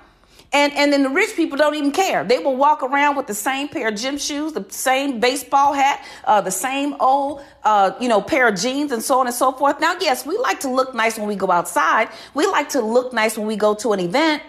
And, 0.53 0.73
and 0.73 0.91
then 0.91 1.03
the 1.03 1.09
rich 1.09 1.35
people 1.37 1.57
don't 1.57 1.75
even 1.75 1.91
care. 1.91 2.25
They 2.25 2.39
will 2.39 2.57
walk 2.57 2.83
around 2.83 3.15
with 3.15 3.27
the 3.27 3.33
same 3.33 3.69
pair 3.69 3.87
of 3.87 3.95
gym 3.95 4.17
shoes, 4.17 4.51
the 4.51 4.65
same 4.69 5.21
baseball 5.21 5.71
hat, 5.71 6.03
uh, 6.25 6.41
the 6.41 6.51
same 6.51 6.95
old, 6.99 7.41
uh, 7.63 7.93
you 8.01 8.09
know, 8.09 8.21
pair 8.21 8.49
of 8.49 8.59
jeans 8.59 8.91
and 8.91 9.01
so 9.01 9.19
on 9.19 9.27
and 9.27 9.35
so 9.35 9.53
forth. 9.53 9.79
Now, 9.79 9.95
yes, 10.01 10.25
we 10.25 10.37
like 10.37 10.59
to 10.61 10.69
look 10.69 10.93
nice 10.93 11.17
when 11.17 11.27
we 11.27 11.35
go 11.35 11.49
outside. 11.51 12.09
We 12.33 12.47
like 12.47 12.67
to 12.69 12.81
look 12.81 13.13
nice 13.13 13.37
when 13.37 13.47
we 13.47 13.55
go 13.55 13.73
to 13.75 13.93
an 13.93 14.01
event. 14.01 14.43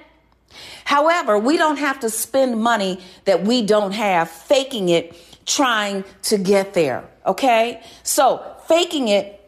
However, 0.85 1.39
we 1.39 1.57
don't 1.57 1.79
have 1.79 2.01
to 2.01 2.11
spend 2.11 2.61
money 2.61 3.01
that 3.25 3.45
we 3.45 3.63
don't 3.65 3.93
have 3.93 4.29
faking 4.29 4.89
it, 4.89 5.17
trying 5.47 6.05
to 6.23 6.37
get 6.37 6.75
there. 6.75 7.05
Okay. 7.27 7.81
So 8.03 8.57
faking 8.67 9.07
it 9.07 9.39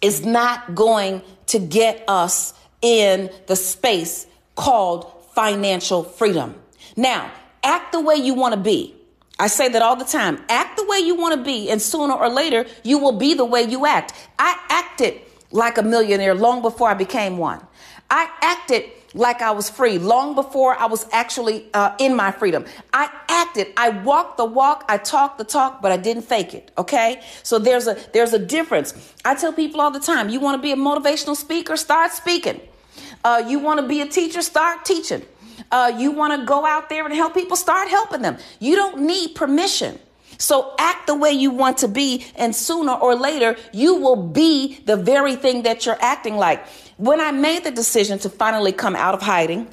is 0.00 0.24
not 0.24 0.76
going 0.76 1.22
to 1.46 1.58
get 1.58 2.04
us 2.06 2.54
in 2.82 3.30
the 3.48 3.56
space 3.56 4.28
called 4.54 5.12
financial 5.38 6.02
freedom. 6.02 6.52
Now, 6.96 7.30
act 7.62 7.92
the 7.92 8.00
way 8.00 8.16
you 8.16 8.34
want 8.34 8.54
to 8.56 8.60
be. 8.60 8.96
I 9.38 9.46
say 9.46 9.68
that 9.68 9.82
all 9.82 9.94
the 9.94 10.04
time. 10.04 10.42
Act 10.48 10.76
the 10.76 10.84
way 10.84 10.98
you 10.98 11.14
want 11.14 11.36
to 11.36 11.44
be, 11.44 11.70
and 11.70 11.80
sooner 11.80 12.12
or 12.12 12.28
later, 12.28 12.66
you 12.82 12.98
will 12.98 13.16
be 13.26 13.34
the 13.34 13.44
way 13.44 13.62
you 13.62 13.86
act. 13.86 14.14
I 14.36 14.58
acted 14.68 15.20
like 15.52 15.78
a 15.78 15.84
millionaire 15.84 16.34
long 16.34 16.60
before 16.60 16.88
I 16.88 16.94
became 16.94 17.38
one. 17.38 17.64
I 18.10 18.28
acted 18.42 18.90
like 19.14 19.40
I 19.40 19.52
was 19.52 19.70
free 19.70 19.98
long 19.98 20.34
before 20.34 20.74
I 20.74 20.86
was 20.86 21.06
actually 21.12 21.66
uh, 21.72 21.94
in 22.00 22.16
my 22.16 22.32
freedom. 22.32 22.64
I 22.92 23.08
acted, 23.28 23.68
I 23.76 23.90
walked 23.90 24.38
the 24.38 24.44
walk, 24.44 24.86
I 24.88 24.98
talked 24.98 25.38
the 25.38 25.44
talk, 25.44 25.80
but 25.80 25.92
I 25.92 25.98
didn't 25.98 26.24
fake 26.24 26.52
it. 26.52 26.72
Okay, 26.76 27.22
so 27.44 27.60
there's 27.60 27.86
a 27.86 27.96
there's 28.12 28.32
a 28.32 28.40
difference. 28.40 29.14
I 29.24 29.36
tell 29.36 29.52
people 29.52 29.80
all 29.80 29.92
the 29.92 30.00
time: 30.00 30.30
you 30.30 30.40
want 30.40 30.56
to 30.58 30.62
be 30.62 30.72
a 30.72 30.76
motivational 30.90 31.36
speaker, 31.36 31.76
start 31.76 32.10
speaking. 32.10 32.60
Uh, 33.24 33.42
you 33.46 33.58
want 33.58 33.80
to 33.80 33.86
be 33.86 34.00
a 34.00 34.06
teacher? 34.06 34.42
Start 34.42 34.84
teaching. 34.84 35.22
Uh, 35.70 35.92
you 35.98 36.10
want 36.12 36.38
to 36.38 36.46
go 36.46 36.64
out 36.64 36.88
there 36.88 37.04
and 37.04 37.14
help 37.14 37.34
people? 37.34 37.56
Start 37.56 37.88
helping 37.88 38.22
them. 38.22 38.38
You 38.60 38.76
don't 38.76 39.02
need 39.02 39.34
permission. 39.34 39.98
So 40.38 40.74
act 40.78 41.08
the 41.08 41.16
way 41.16 41.32
you 41.32 41.50
want 41.50 41.78
to 41.78 41.88
be, 41.88 42.24
and 42.36 42.54
sooner 42.54 42.92
or 42.92 43.16
later, 43.16 43.56
you 43.72 43.96
will 43.96 44.14
be 44.16 44.78
the 44.86 44.96
very 44.96 45.34
thing 45.34 45.62
that 45.64 45.84
you're 45.84 45.98
acting 46.00 46.36
like. 46.36 46.64
When 46.96 47.20
I 47.20 47.32
made 47.32 47.64
the 47.64 47.72
decision 47.72 48.20
to 48.20 48.30
finally 48.30 48.70
come 48.72 48.94
out 48.94 49.14
of 49.14 49.22
hiding, 49.22 49.66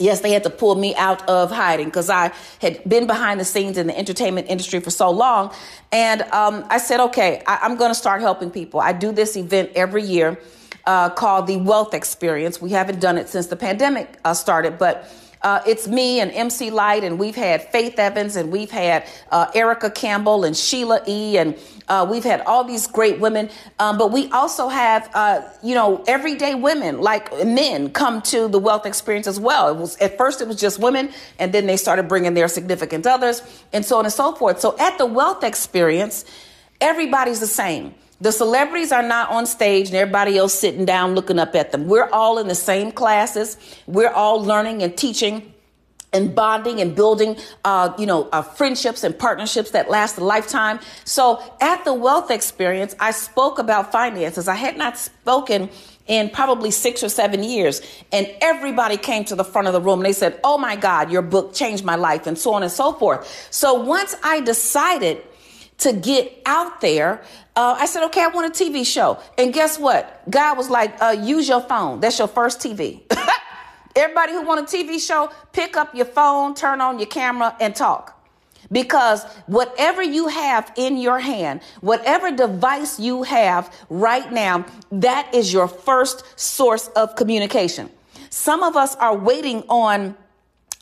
Yes, 0.00 0.22
they 0.22 0.32
had 0.32 0.42
to 0.42 0.50
pull 0.50 0.74
me 0.74 0.92
out 0.96 1.28
of 1.28 1.52
hiding 1.52 1.86
because 1.86 2.10
I 2.10 2.32
had 2.60 2.82
been 2.82 3.06
behind 3.06 3.38
the 3.38 3.44
scenes 3.44 3.78
in 3.78 3.86
the 3.86 3.96
entertainment 3.96 4.48
industry 4.48 4.80
for 4.80 4.90
so 4.90 5.08
long. 5.08 5.52
And 5.92 6.22
um, 6.32 6.66
I 6.68 6.78
said, 6.78 6.98
okay, 6.98 7.44
I- 7.46 7.60
I'm 7.62 7.76
going 7.76 7.90
to 7.90 7.94
start 7.94 8.20
helping 8.20 8.50
people. 8.50 8.80
I 8.80 8.92
do 8.92 9.12
this 9.12 9.36
event 9.36 9.70
every 9.76 10.02
year 10.02 10.36
uh, 10.86 11.10
called 11.10 11.46
the 11.46 11.56
Wealth 11.56 11.94
Experience. 11.94 12.60
We 12.60 12.70
haven't 12.70 13.00
done 13.00 13.18
it 13.18 13.28
since 13.28 13.46
the 13.46 13.56
pandemic 13.56 14.18
uh, 14.24 14.34
started, 14.34 14.78
but 14.78 15.10
uh, 15.44 15.60
it's 15.66 15.86
me 15.86 16.20
and 16.20 16.30
MC 16.32 16.70
Lyte, 16.70 17.04
and 17.04 17.18
we've 17.18 17.36
had 17.36 17.70
Faith 17.70 17.98
Evans, 17.98 18.34
and 18.34 18.50
we've 18.50 18.70
had 18.70 19.06
uh, 19.30 19.50
Erica 19.54 19.90
Campbell, 19.90 20.42
and 20.42 20.56
Sheila 20.56 21.02
E., 21.06 21.36
and 21.36 21.58
uh, 21.86 22.06
we've 22.10 22.24
had 22.24 22.40
all 22.46 22.64
these 22.64 22.86
great 22.86 23.20
women. 23.20 23.50
Um, 23.78 23.98
but 23.98 24.10
we 24.10 24.30
also 24.30 24.68
have, 24.68 25.10
uh, 25.12 25.42
you 25.62 25.74
know, 25.74 26.02
everyday 26.06 26.54
women 26.54 27.02
like 27.02 27.30
men 27.44 27.90
come 27.90 28.22
to 28.22 28.48
the 28.48 28.58
wealth 28.58 28.86
experience 28.86 29.26
as 29.26 29.38
well. 29.38 29.68
It 29.68 29.76
was 29.76 29.98
at 29.98 30.16
first 30.16 30.40
it 30.40 30.48
was 30.48 30.58
just 30.58 30.78
women, 30.78 31.10
and 31.38 31.52
then 31.52 31.66
they 31.66 31.76
started 31.76 32.08
bringing 32.08 32.32
their 32.32 32.48
significant 32.48 33.06
others, 33.06 33.42
and 33.74 33.84
so 33.84 33.98
on 33.98 34.06
and 34.06 34.14
so 34.14 34.34
forth. 34.34 34.60
So 34.60 34.74
at 34.78 34.96
the 34.96 35.04
wealth 35.04 35.44
experience, 35.44 36.24
everybody's 36.80 37.40
the 37.40 37.46
same. 37.46 37.94
The 38.24 38.32
celebrities 38.32 38.90
are 38.90 39.02
not 39.02 39.28
on 39.28 39.44
stage 39.44 39.88
and 39.88 39.96
everybody 39.96 40.38
else 40.38 40.54
sitting 40.54 40.86
down 40.86 41.14
looking 41.14 41.38
up 41.38 41.54
at 41.54 41.72
them. 41.72 41.88
We're 41.88 42.08
all 42.08 42.38
in 42.38 42.48
the 42.48 42.54
same 42.54 42.90
classes. 42.90 43.58
We're 43.86 44.08
all 44.08 44.42
learning 44.42 44.82
and 44.82 44.96
teaching 44.96 45.52
and 46.10 46.34
bonding 46.34 46.80
and 46.80 46.96
building, 46.96 47.36
uh, 47.66 47.92
you 47.98 48.06
know, 48.06 48.30
uh, 48.32 48.40
friendships 48.40 49.04
and 49.04 49.18
partnerships 49.18 49.72
that 49.72 49.90
last 49.90 50.16
a 50.16 50.24
lifetime. 50.24 50.80
So 51.04 51.42
at 51.60 51.84
the 51.84 51.92
wealth 51.92 52.30
experience, 52.30 52.96
I 52.98 53.10
spoke 53.10 53.58
about 53.58 53.92
finances. 53.92 54.48
I 54.48 54.54
had 54.54 54.78
not 54.78 54.96
spoken 54.96 55.68
in 56.06 56.30
probably 56.30 56.70
six 56.70 57.02
or 57.02 57.10
seven 57.10 57.44
years. 57.44 57.82
And 58.10 58.26
everybody 58.40 58.96
came 58.96 59.26
to 59.26 59.36
the 59.36 59.44
front 59.44 59.66
of 59.68 59.74
the 59.74 59.82
room 59.82 59.98
and 59.98 60.06
they 60.06 60.14
said, 60.14 60.40
Oh 60.44 60.56
my 60.56 60.76
God, 60.76 61.12
your 61.12 61.20
book 61.20 61.52
changed 61.52 61.84
my 61.84 61.96
life 61.96 62.26
and 62.26 62.38
so 62.38 62.54
on 62.54 62.62
and 62.62 62.72
so 62.72 62.94
forth. 62.94 63.48
So 63.50 63.74
once 63.74 64.14
I 64.22 64.40
decided 64.40 65.20
to 65.78 65.92
get 65.92 66.42
out 66.46 66.80
there, 66.80 67.22
uh, 67.56 67.76
I 67.78 67.86
said, 67.86 68.04
okay, 68.06 68.22
I 68.22 68.28
want 68.28 68.54
a 68.54 68.64
TV 68.64 68.86
show. 68.86 69.18
And 69.38 69.52
guess 69.52 69.78
what? 69.78 70.28
God 70.30 70.56
was 70.56 70.70
like, 70.70 71.00
uh, 71.02 71.10
use 71.10 71.48
your 71.48 71.60
phone. 71.60 72.00
That's 72.00 72.18
your 72.18 72.28
first 72.28 72.60
TV. 72.60 73.02
Everybody 73.96 74.32
who 74.32 74.42
want 74.42 74.60
a 74.60 74.76
TV 74.76 75.04
show, 75.04 75.30
pick 75.52 75.76
up 75.76 75.94
your 75.94 76.06
phone, 76.06 76.54
turn 76.54 76.80
on 76.80 76.98
your 76.98 77.06
camera, 77.06 77.56
and 77.60 77.74
talk. 77.74 78.10
Because 78.72 79.24
whatever 79.46 80.02
you 80.02 80.28
have 80.28 80.72
in 80.76 80.96
your 80.96 81.20
hand, 81.20 81.60
whatever 81.80 82.30
device 82.32 82.98
you 82.98 83.22
have 83.22 83.72
right 83.88 84.32
now, 84.32 84.64
that 84.90 85.32
is 85.34 85.52
your 85.52 85.68
first 85.68 86.24
source 86.38 86.88
of 86.88 87.14
communication. 87.14 87.90
Some 88.30 88.64
of 88.64 88.74
us 88.74 88.96
are 88.96 89.16
waiting 89.16 89.62
on 89.68 90.16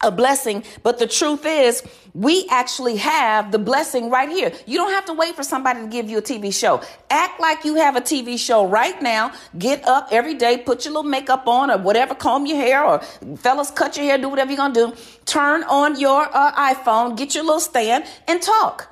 a 0.03 0.11
blessing, 0.11 0.65
but 0.83 0.99
the 0.99 1.07
truth 1.07 1.45
is, 1.47 1.83
we 2.15 2.47
actually 2.51 2.97
have 2.97 3.53
the 3.53 3.59
blessing 3.59 4.11
right 4.11 4.29
here. 4.29 4.53
You 4.67 4.79
don't 4.79 4.93
have 4.93 5.07
to 5.07 5.15
wait 5.15 5.35
for 5.35 5.43
somebody 5.43 5.81
to 5.81 5.87
give 5.87 6.11
you 6.11 6.19
a 6.19 6.23
TV 6.23 6.53
show. 6.53 6.83
Act 7.11 7.41
like 7.41 7.65
you 7.65 7.77
have 7.77 7.97
a 7.97 8.01
TV 8.01 8.39
show 8.39 8.67
right 8.67 9.01
now. 9.01 9.33
Get 9.59 9.87
up 9.87 10.09
every 10.11 10.35
day, 10.35 10.59
put 10.59 10.85
your 10.85 10.95
little 10.95 11.11
makeup 11.11 11.47
on 11.47 11.71
or 11.71 11.79
whatever, 11.79 12.15
comb 12.15 12.47
your 12.47 12.59
hair 12.59 12.85
or 12.85 12.99
fellas, 13.37 13.71
cut 13.71 13.97
your 13.97 14.07
hair, 14.07 14.19
do 14.19 14.29
whatever 14.29 14.51
you're 14.51 14.59
going 14.59 14.75
to 14.75 14.89
do. 14.89 14.97
Turn 15.25 15.63
on 15.65 15.99
your 15.99 16.29
uh, 16.33 16.75
iPhone, 16.75 17.17
get 17.17 17.35
your 17.35 17.45
little 17.45 17.61
stand 17.61 18.05
and 18.29 18.43
talk. 18.43 18.89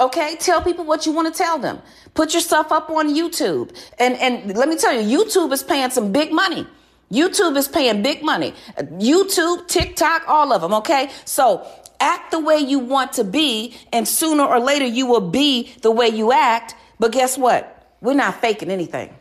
Okay, 0.00 0.36
tell 0.40 0.60
people 0.60 0.84
what 0.84 1.06
you 1.06 1.12
want 1.12 1.32
to 1.32 1.38
tell 1.38 1.58
them. 1.58 1.80
Put 2.14 2.34
yourself 2.34 2.72
up 2.72 2.90
on 2.90 3.14
YouTube. 3.14 3.76
And 3.98 4.16
and 4.16 4.56
let 4.56 4.68
me 4.68 4.76
tell 4.76 4.92
you, 4.92 5.18
YouTube 5.18 5.52
is 5.52 5.62
paying 5.62 5.90
some 5.90 6.10
big 6.10 6.32
money. 6.32 6.66
YouTube 7.10 7.56
is 7.56 7.68
paying 7.68 8.02
big 8.02 8.22
money. 8.22 8.54
YouTube, 8.78 9.68
TikTok, 9.68 10.22
all 10.26 10.52
of 10.52 10.62
them, 10.62 10.74
okay? 10.74 11.10
So 11.24 11.66
act 12.00 12.30
the 12.30 12.40
way 12.40 12.58
you 12.58 12.78
want 12.78 13.14
to 13.14 13.24
be, 13.24 13.76
and 13.92 14.06
sooner 14.06 14.44
or 14.44 14.60
later 14.60 14.86
you 14.86 15.06
will 15.06 15.30
be 15.30 15.72
the 15.82 15.90
way 15.90 16.08
you 16.08 16.32
act. 16.32 16.74
But 16.98 17.12
guess 17.12 17.38
what? 17.38 17.70
We're 18.00 18.14
not 18.14 18.40
faking 18.40 18.70
anything. 18.70 19.14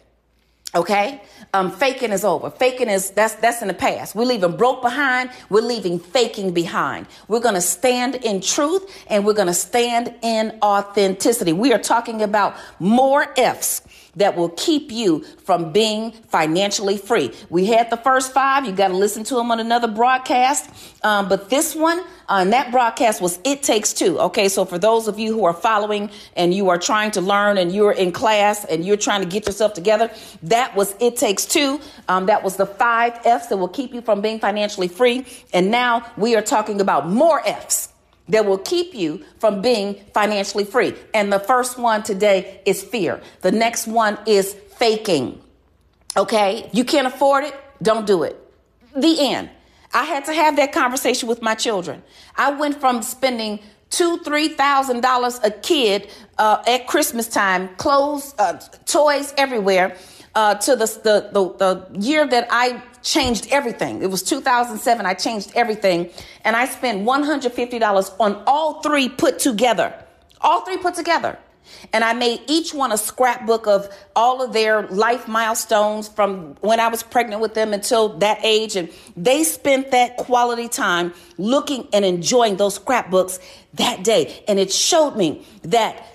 Okay? 0.75 1.22
Um, 1.54 1.72
faking 1.72 2.12
is 2.12 2.25
over. 2.25 2.50
Faking 2.50 2.90
is 2.90 3.12
that's 3.12 3.36
that's 3.36 3.62
in 3.62 3.68
the 3.68 3.75
past. 3.75 4.16
We're 4.16 4.25
leaving 4.25 4.58
broke 4.58 4.82
behind. 4.82 5.30
We're 5.50 5.62
leaving 5.62 6.00
faking 6.00 6.52
behind. 6.52 7.06
We're 7.28 7.42
gonna 7.42 7.62
stand 7.62 8.16
in 8.16 8.42
truth 8.42 8.92
and 9.08 9.24
we're 9.24 9.34
gonna 9.36 9.54
stand 9.54 10.16
in 10.24 10.58
authenticity. 10.63 11.54
We 11.54 11.74
are 11.74 11.80
talking 11.80 12.24
about 12.24 12.56
more 12.80 13.32
F's 13.38 13.84
that 14.15 14.36
will 14.36 14.50
keep 14.50 14.91
you 14.91 15.24
from 15.43 15.72
being 15.72 16.12
financially 16.12 16.98
free. 16.98 17.32
We 17.50 17.65
had 17.65 17.89
the 17.89 17.98
first 17.98 18.34
five. 18.34 18.65
You 18.65 18.72
got 18.72 18.89
to 18.89 18.96
listen 18.96 19.24
to 19.25 19.36
them 19.36 19.51
on 19.51 19.60
another 19.60 19.88
broadcast. 19.88 20.70
Um, 21.03 21.27
but 21.29 21.50
this 21.50 21.75
one, 21.75 22.00
uh, 22.00 22.39
and 22.41 22.53
that 22.53 22.72
broadcast 22.72 23.22
was 23.22 23.39
It 23.43 23.63
Takes 23.63 23.93
Two. 23.93 24.20
Okay, 24.20 24.48
so 24.50 24.65
for 24.65 24.77
those 24.77 25.08
of 25.08 25.20
you 25.20 25.34
who 25.34 25.46
are 25.46 25.53
following 25.53 26.10
and 26.36 26.53
you 26.53 26.70
are 26.70 26.77
trying 26.77 27.12
to 27.12 27.22
learn 27.22 27.58
and 27.58 27.74
you're 27.74 27.91
in 27.91 28.12
class 28.12 28.65
and 28.65 28.86
you're 28.86 28.98
trying 28.98 29.22
to 29.22 29.27
get 29.27 29.46
yourself 29.46 29.74
together, 29.74 30.12
that 30.43 30.75
was 30.75 30.96
It 31.00 31.17
Takes 31.17 31.46
Two. 31.46 31.79
Um, 32.08 32.27
that 32.27 32.43
was 32.43 32.55
the 32.55 32.65
five 32.65 33.20
F's 33.25 33.48
that 33.48 33.58
will 33.58 33.67
keep 33.67 33.93
you 33.93 34.01
from 34.01 34.22
being 34.22 34.39
financially 34.39 34.88
free. 34.88 35.25
And 35.53 35.72
now 35.72 36.05
we 36.17 36.36
are 36.36 36.41
talking 36.41 36.82
about 36.82 37.10
more 37.10 37.41
F's 37.46 37.92
that 38.30 38.46
will 38.46 38.58
keep 38.58 38.94
you 38.94 39.24
from 39.39 39.62
being 39.62 39.96
financially 40.13 40.63
free. 40.63 40.94
And 41.13 41.32
the 41.32 41.39
first 41.39 41.77
one 41.77 42.03
today 42.03 42.62
is 42.65 42.84
fear. 42.84 43.22
The 43.42 43.51
next 43.51 43.88
one 43.88 44.18
is 44.25 44.53
faking. 44.77 45.42
Okay? 46.15 46.70
You 46.74 46.84
can't 46.86 47.08
afford 47.08 47.44
it, 47.44 47.56
don't 47.82 48.08
do 48.08 48.24
it. 48.24 48.39
The 48.96 49.20
end. 49.20 49.50
I 49.94 50.06
had 50.06 50.25
to 50.25 50.34
have 50.34 50.56
that 50.56 50.72
conversation 50.72 51.30
with 51.30 51.42
my 51.42 51.56
children. 51.56 52.01
I 52.36 52.51
went 52.51 52.80
from 52.80 53.03
spending 53.03 53.60
two, 53.89 54.18
three 54.20 54.48
thousand 54.48 55.01
dollars 55.01 55.39
a 55.44 55.51
kid 55.51 56.10
uh, 56.39 56.63
at 56.68 56.88
Christmas 56.88 57.27
time, 57.27 57.70
clothes, 57.75 58.34
uh, 58.39 58.60
toys 58.86 59.34
everywhere, 59.38 59.96
uh, 60.34 60.56
to 60.56 60.75
the, 60.75 60.86
the 61.03 61.30
the 61.32 61.53
the 61.58 62.00
year 62.00 62.25
that 62.25 62.48
I 62.50 62.82
changed 63.03 63.48
everything. 63.51 64.01
It 64.01 64.10
was 64.10 64.24
2007. 64.24 65.05
I 65.05 65.13
changed 65.13 65.51
everything. 65.55 66.10
And 66.43 66.55
I 66.55 66.65
spent 66.65 67.05
$150 67.05 68.15
on 68.19 68.43
all 68.48 68.81
three 68.81 69.10
put 69.10 69.39
together. 69.39 69.93
All 70.41 70.62
three 70.62 70.77
put 70.77 70.95
together. 70.95 71.38
And 71.91 72.03
I 72.03 72.13
made 72.13 72.41
each 72.48 72.74
one 72.74 72.91
a 72.91 72.98
scrapbook 72.98 73.67
of 73.67 73.89
all 74.15 74.41
of 74.41 74.53
their 74.53 74.83
life 74.88 75.27
milestones 75.27 76.07
from 76.07 76.55
when 76.62 76.79
I 76.79 76.88
was 76.88 77.03
pregnant 77.03 77.41
with 77.41 77.53
them 77.53 77.74
until 77.74 78.17
that 78.19 78.39
age. 78.43 78.75
And 78.75 78.89
they 79.15 79.43
spent 79.43 79.91
that 79.91 80.17
quality 80.17 80.67
time 80.67 81.13
looking 81.38 81.88
and 81.93 82.03
enjoying 82.03 82.57
those 82.57 82.75
scrapbooks 82.75 83.39
that 83.75 84.03
day. 84.03 84.43
And 84.48 84.60
it 84.60 84.72
showed 84.72 85.15
me 85.15 85.45
that 85.63 86.05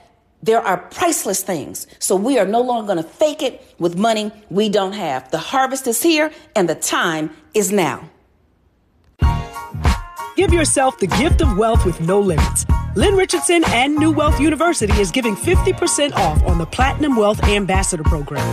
there 0.42 0.60
are 0.60 0.76
priceless 0.76 1.42
things. 1.42 1.86
So 1.98 2.14
we 2.16 2.38
are 2.38 2.46
no 2.46 2.60
longer 2.60 2.94
going 2.94 3.02
to 3.02 3.08
fake 3.08 3.42
it 3.42 3.74
with 3.78 3.98
money 3.98 4.30
we 4.50 4.68
don't 4.68 4.92
have. 4.92 5.30
The 5.30 5.38
harvest 5.38 5.86
is 5.86 6.02
here 6.02 6.30
and 6.54 6.68
the 6.68 6.74
time 6.74 7.30
is 7.54 7.72
now. 7.72 8.08
Give 10.36 10.52
yourself 10.52 10.98
the 10.98 11.08
gift 11.08 11.40
of 11.40 11.58
wealth 11.58 11.84
with 11.84 12.00
no 12.00 12.20
limits. 12.20 12.64
Lynn 12.98 13.14
Richardson 13.14 13.62
and 13.68 13.94
New 13.94 14.10
Wealth 14.10 14.40
University 14.40 14.92
is 15.00 15.12
giving 15.12 15.36
50% 15.36 16.14
off 16.14 16.42
on 16.42 16.58
the 16.58 16.66
Platinum 16.66 17.14
Wealth 17.14 17.40
Ambassador 17.44 18.02
Program. 18.02 18.44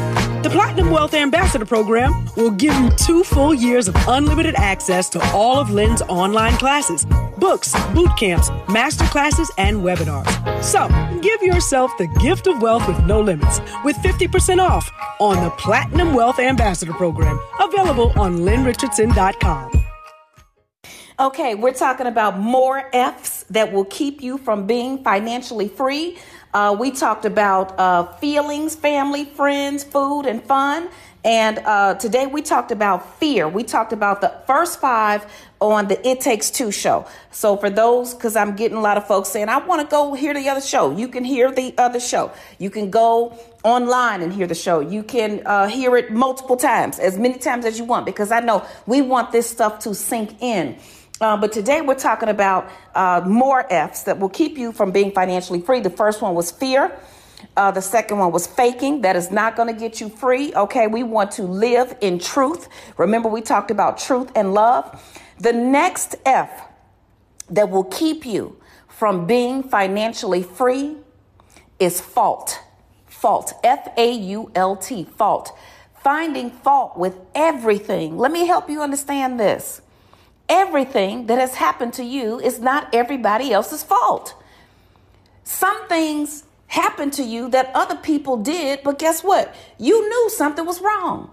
The 0.43 0.51
Platinum 0.51 0.91
Wealth 0.91 1.15
Ambassador 1.15 1.65
Program 1.65 2.29
will 2.37 2.51
give 2.51 2.71
you 2.75 2.91
two 2.91 3.23
full 3.23 3.55
years 3.55 3.87
of 3.87 3.95
unlimited 4.07 4.53
access 4.53 5.09
to 5.09 5.31
all 5.33 5.57
of 5.57 5.71
Lynn's 5.71 6.03
online 6.03 6.57
classes, 6.57 7.07
books, 7.39 7.73
boot 7.95 8.11
camps, 8.19 8.51
master 8.69 9.05
classes, 9.05 9.49
and 9.57 9.77
webinars. 9.77 10.29
So 10.63 10.89
give 11.21 11.41
yourself 11.41 11.91
the 11.97 12.05
gift 12.21 12.45
of 12.45 12.61
wealth 12.61 12.87
with 12.87 13.03
no 13.03 13.21
limits 13.21 13.59
with 13.83 13.95
50% 13.95 14.59
off 14.59 14.91
on 15.19 15.43
the 15.43 15.49
Platinum 15.57 16.13
Wealth 16.13 16.37
Ambassador 16.37 16.93
Program, 16.93 17.39
available 17.59 18.13
on 18.15 18.37
lynnrichardson.com. 18.41 19.85
Okay, 21.17 21.55
we're 21.55 21.73
talking 21.73 22.05
about 22.05 22.37
more 22.37 22.89
F's 22.93 23.34
that 23.49 23.71
will 23.71 23.85
keep 23.85 24.21
you 24.21 24.37
from 24.37 24.65
being 24.65 25.03
financially 25.03 25.67
free. 25.67 26.17
Uh, 26.53 26.75
we 26.79 26.91
talked 26.91 27.25
about 27.25 27.77
uh, 27.77 28.05
feelings, 28.13 28.75
family, 28.75 29.25
friends, 29.25 29.83
food, 29.83 30.25
and 30.25 30.41
fun. 30.43 30.89
And 31.25 31.57
uh, 31.57 31.95
today 31.95 32.27
we 32.27 32.43
talked 32.43 32.71
about 32.71 33.19
fear. 33.19 33.49
We 33.49 33.63
talked 33.63 33.93
about 33.93 34.21
the 34.21 34.31
first 34.45 34.79
five 34.79 35.25
on 35.59 35.87
the 35.87 36.07
It 36.07 36.21
Takes 36.21 36.51
Two 36.51 36.71
show. 36.71 37.07
So 37.31 37.57
for 37.57 37.71
those, 37.71 38.13
because 38.13 38.35
I'm 38.35 38.55
getting 38.55 38.77
a 38.77 38.81
lot 38.81 38.95
of 38.95 39.07
folks 39.07 39.29
saying, 39.29 39.49
I 39.49 39.57
want 39.57 39.81
to 39.81 39.87
go 39.87 40.13
hear 40.13 40.35
the 40.35 40.47
other 40.49 40.61
show. 40.61 40.95
You 40.95 41.07
can 41.07 41.23
hear 41.23 41.51
the 41.51 41.73
other 41.79 41.99
show. 41.99 42.31
You 42.59 42.69
can 42.69 42.91
go 42.91 43.37
online 43.63 44.21
and 44.21 44.31
hear 44.31 44.45
the 44.45 44.55
show. 44.55 44.79
You 44.81 45.01
can 45.01 45.41
uh, 45.47 45.67
hear 45.67 45.97
it 45.97 46.11
multiple 46.11 46.57
times, 46.57 46.99
as 46.99 47.17
many 47.17 47.39
times 47.39 47.65
as 47.65 47.79
you 47.79 47.85
want, 47.85 48.05
because 48.05 48.31
I 48.31 48.39
know 48.39 48.63
we 48.85 49.01
want 49.01 49.31
this 49.31 49.49
stuff 49.49 49.79
to 49.79 49.95
sink 49.95 50.41
in. 50.41 50.77
Uh, 51.21 51.37
but 51.37 51.53
today 51.53 51.79
we're 51.81 51.95
talking 51.95 52.27
about 52.27 52.69
uh, 52.93 53.21
more 53.25 53.65
F's 53.71 54.03
that 54.03 54.19
will 54.19 54.29
keep 54.29 54.57
you 54.57 54.73
from 54.73 54.91
being 54.91 55.11
financially 55.11 55.61
free. 55.61 55.79
The 55.79 55.89
first 55.89 56.21
one 56.21 56.35
was 56.35 56.51
fear. 56.51 56.97
Uh, 57.55 57.71
the 57.71 57.81
second 57.81 58.17
one 58.17 58.31
was 58.33 58.47
faking. 58.47 59.01
That 59.01 59.15
is 59.15 59.31
not 59.31 59.55
going 59.55 59.73
to 59.73 59.79
get 59.79 60.01
you 60.01 60.09
free. 60.09 60.53
Okay, 60.53 60.87
we 60.87 61.03
want 61.03 61.31
to 61.31 61.43
live 61.43 61.95
in 62.01 62.19
truth. 62.19 62.67
Remember, 62.97 63.29
we 63.29 63.41
talked 63.41 63.71
about 63.71 63.97
truth 63.97 64.29
and 64.35 64.53
love. 64.53 65.01
The 65.39 65.53
next 65.53 66.15
F 66.25 66.67
that 67.49 67.69
will 67.69 67.85
keep 67.85 68.25
you 68.25 68.57
from 68.89 69.25
being 69.25 69.63
financially 69.63 70.43
free 70.43 70.97
is 71.79 72.01
fault. 72.01 72.59
Fault. 73.05 73.53
F 73.63 73.87
A 73.97 74.11
U 74.11 74.51
L 74.53 74.75
T. 74.75 75.05
Fault. 75.05 75.57
Finding 76.03 76.51
fault 76.51 76.97
with 76.97 77.17
everything. 77.33 78.17
Let 78.17 78.31
me 78.31 78.47
help 78.47 78.69
you 78.69 78.81
understand 78.81 79.39
this. 79.39 79.81
Everything 80.47 81.25
that 81.27 81.39
has 81.39 81.55
happened 81.55 81.93
to 81.93 82.03
you 82.03 82.39
is 82.39 82.59
not 82.59 82.93
everybody 82.93 83.51
else's 83.51 83.83
fault. 83.83 84.35
Some 85.43 85.87
things 85.87 86.43
happened 86.67 87.13
to 87.13 87.23
you 87.23 87.49
that 87.49 87.71
other 87.73 87.95
people 87.95 88.37
did, 88.37 88.81
but 88.83 88.99
guess 88.99 89.23
what? 89.23 89.53
You 89.79 90.07
knew 90.07 90.29
something 90.29 90.65
was 90.65 90.81
wrong. 90.81 91.31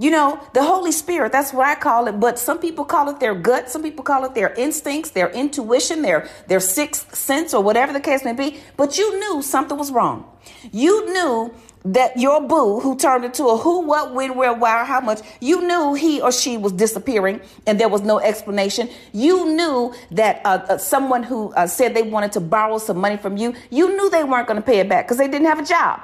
You 0.00 0.12
know, 0.12 0.40
the 0.54 0.62
Holy 0.62 0.92
Spirit, 0.92 1.32
that's 1.32 1.52
what 1.52 1.66
I 1.66 1.74
call 1.74 2.06
it, 2.06 2.20
but 2.20 2.38
some 2.38 2.58
people 2.60 2.84
call 2.84 3.08
it 3.08 3.18
their 3.18 3.34
gut, 3.34 3.68
some 3.68 3.82
people 3.82 4.04
call 4.04 4.24
it 4.24 4.34
their 4.34 4.54
instincts, 4.54 5.10
their 5.10 5.28
intuition, 5.30 6.02
their 6.02 6.28
their 6.46 6.60
sixth 6.60 7.16
sense 7.16 7.52
or 7.52 7.64
whatever 7.64 7.92
the 7.92 8.00
case 8.00 8.24
may 8.24 8.32
be, 8.32 8.58
but 8.76 8.96
you 8.96 9.18
knew 9.18 9.42
something 9.42 9.76
was 9.76 9.90
wrong. 9.90 10.24
You 10.70 11.12
knew 11.12 11.52
that 11.84 12.18
your 12.18 12.40
boo, 12.40 12.80
who 12.80 12.96
turned 12.96 13.24
into 13.24 13.46
a 13.46 13.56
who, 13.56 13.82
what, 13.82 14.14
when, 14.14 14.34
where, 14.34 14.52
why, 14.52 14.84
how 14.84 15.00
much, 15.00 15.20
you 15.40 15.66
knew 15.66 15.94
he 15.94 16.20
or 16.20 16.32
she 16.32 16.56
was 16.56 16.72
disappearing 16.72 17.40
and 17.66 17.78
there 17.78 17.88
was 17.88 18.02
no 18.02 18.18
explanation. 18.18 18.88
You 19.12 19.54
knew 19.54 19.94
that 20.12 20.40
uh, 20.44 20.64
uh, 20.68 20.78
someone 20.78 21.22
who 21.22 21.52
uh, 21.52 21.66
said 21.66 21.94
they 21.94 22.02
wanted 22.02 22.32
to 22.32 22.40
borrow 22.40 22.78
some 22.78 22.98
money 22.98 23.16
from 23.16 23.36
you, 23.36 23.54
you 23.70 23.96
knew 23.96 24.10
they 24.10 24.24
weren't 24.24 24.48
going 24.48 24.60
to 24.60 24.66
pay 24.66 24.80
it 24.80 24.88
back 24.88 25.06
because 25.06 25.18
they 25.18 25.28
didn't 25.28 25.46
have 25.46 25.60
a 25.60 25.64
job. 25.64 26.00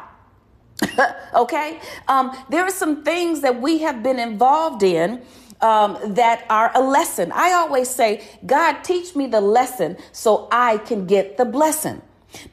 okay? 1.35 1.81
Um, 2.09 2.37
there 2.49 2.63
are 2.63 2.71
some 2.71 3.05
things 3.05 3.41
that 3.41 3.61
we 3.61 3.79
have 3.79 4.03
been 4.03 4.19
involved 4.19 4.83
in. 4.83 5.23
Um, 5.61 5.97
that 6.15 6.45
are 6.51 6.71
a 6.75 6.81
lesson. 6.83 7.33
I 7.33 7.53
always 7.53 7.89
say, 7.89 8.23
God, 8.45 8.83
teach 8.83 9.17
me 9.17 9.29
the 9.29 9.41
lesson 9.41 9.97
so 10.13 10.47
I 10.53 10.77
can 10.77 11.07
get 11.07 11.39
the 11.39 11.47
blessing. 11.47 12.03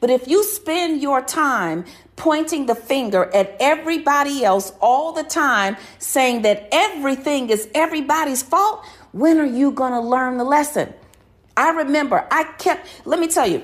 But 0.00 0.10
if 0.10 0.28
you 0.28 0.44
spend 0.44 1.02
your 1.02 1.20
time 1.20 1.84
pointing 2.16 2.66
the 2.66 2.74
finger 2.74 3.30
at 3.34 3.56
everybody 3.58 4.44
else 4.44 4.72
all 4.80 5.12
the 5.12 5.22
time, 5.22 5.76
saying 5.98 6.42
that 6.42 6.68
everything 6.72 7.50
is 7.50 7.68
everybody's 7.74 8.42
fault, 8.42 8.84
when 9.12 9.38
are 9.40 9.46
you 9.46 9.70
going 9.70 9.92
to 9.92 10.00
learn 10.00 10.38
the 10.38 10.44
lesson? 10.44 10.92
I 11.56 11.70
remember 11.70 12.26
I 12.30 12.44
kept, 12.44 12.88
let 13.04 13.18
me 13.18 13.28
tell 13.28 13.46
you, 13.46 13.62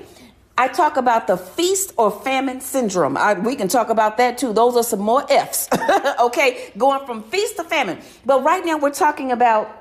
I 0.57 0.67
talk 0.67 0.97
about 0.97 1.27
the 1.27 1.37
feast 1.37 1.93
or 1.95 2.11
famine 2.11 2.59
syndrome. 2.59 3.15
I, 3.15 3.33
we 3.33 3.55
can 3.55 3.69
talk 3.69 3.89
about 3.89 4.17
that 4.17 4.37
too. 4.37 4.51
Those 4.51 4.75
are 4.75 4.83
some 4.83 4.99
more 4.99 5.25
F's. 5.31 5.69
okay, 6.19 6.73
going 6.77 7.05
from 7.05 7.23
feast 7.23 7.55
to 7.57 7.63
famine. 7.63 7.99
But 8.25 8.43
right 8.43 8.63
now 8.65 8.77
we're 8.77 8.89
talking 8.91 9.31
about 9.31 9.73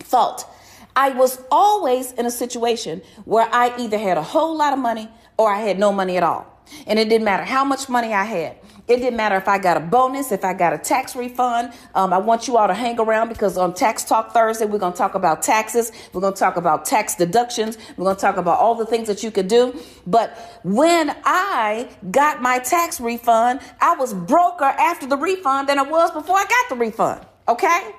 fault. 0.00 0.48
I 0.96 1.10
was 1.10 1.38
always 1.50 2.12
in 2.12 2.24
a 2.24 2.30
situation 2.30 3.02
where 3.26 3.46
I 3.52 3.74
either 3.78 3.98
had 3.98 4.16
a 4.16 4.22
whole 4.22 4.56
lot 4.56 4.72
of 4.72 4.78
money 4.78 5.10
or 5.36 5.52
I 5.52 5.60
had 5.60 5.78
no 5.78 5.92
money 5.92 6.16
at 6.16 6.22
all. 6.22 6.55
And 6.86 6.98
it 6.98 7.08
didn't 7.08 7.24
matter 7.24 7.44
how 7.44 7.64
much 7.64 7.88
money 7.88 8.12
I 8.12 8.24
had. 8.24 8.56
It 8.88 8.98
didn't 8.98 9.16
matter 9.16 9.36
if 9.36 9.48
I 9.48 9.58
got 9.58 9.76
a 9.76 9.80
bonus, 9.80 10.30
if 10.30 10.44
I 10.44 10.54
got 10.54 10.72
a 10.72 10.78
tax 10.78 11.16
refund. 11.16 11.72
Um, 11.94 12.12
I 12.12 12.18
want 12.18 12.46
you 12.46 12.56
all 12.56 12.68
to 12.68 12.74
hang 12.74 13.00
around 13.00 13.28
because 13.28 13.58
on 13.58 13.74
Tax 13.74 14.04
Talk 14.04 14.32
Thursday, 14.32 14.64
we're 14.64 14.78
going 14.78 14.92
to 14.92 14.98
talk 14.98 15.16
about 15.16 15.42
taxes. 15.42 15.90
We're 16.12 16.20
going 16.20 16.34
to 16.34 16.38
talk 16.38 16.56
about 16.56 16.84
tax 16.84 17.16
deductions. 17.16 17.78
We're 17.96 18.04
going 18.04 18.16
to 18.16 18.20
talk 18.20 18.36
about 18.36 18.60
all 18.60 18.76
the 18.76 18.86
things 18.86 19.08
that 19.08 19.24
you 19.24 19.32
could 19.32 19.48
do. 19.48 19.78
But 20.06 20.38
when 20.62 21.16
I 21.24 21.88
got 22.12 22.42
my 22.42 22.60
tax 22.60 23.00
refund, 23.00 23.60
I 23.80 23.96
was 23.96 24.14
broker 24.14 24.64
after 24.64 25.06
the 25.06 25.16
refund 25.16 25.68
than 25.68 25.80
I 25.80 25.82
was 25.82 26.12
before 26.12 26.36
I 26.36 26.44
got 26.44 26.68
the 26.68 26.76
refund. 26.76 27.26
Okay? 27.48 27.92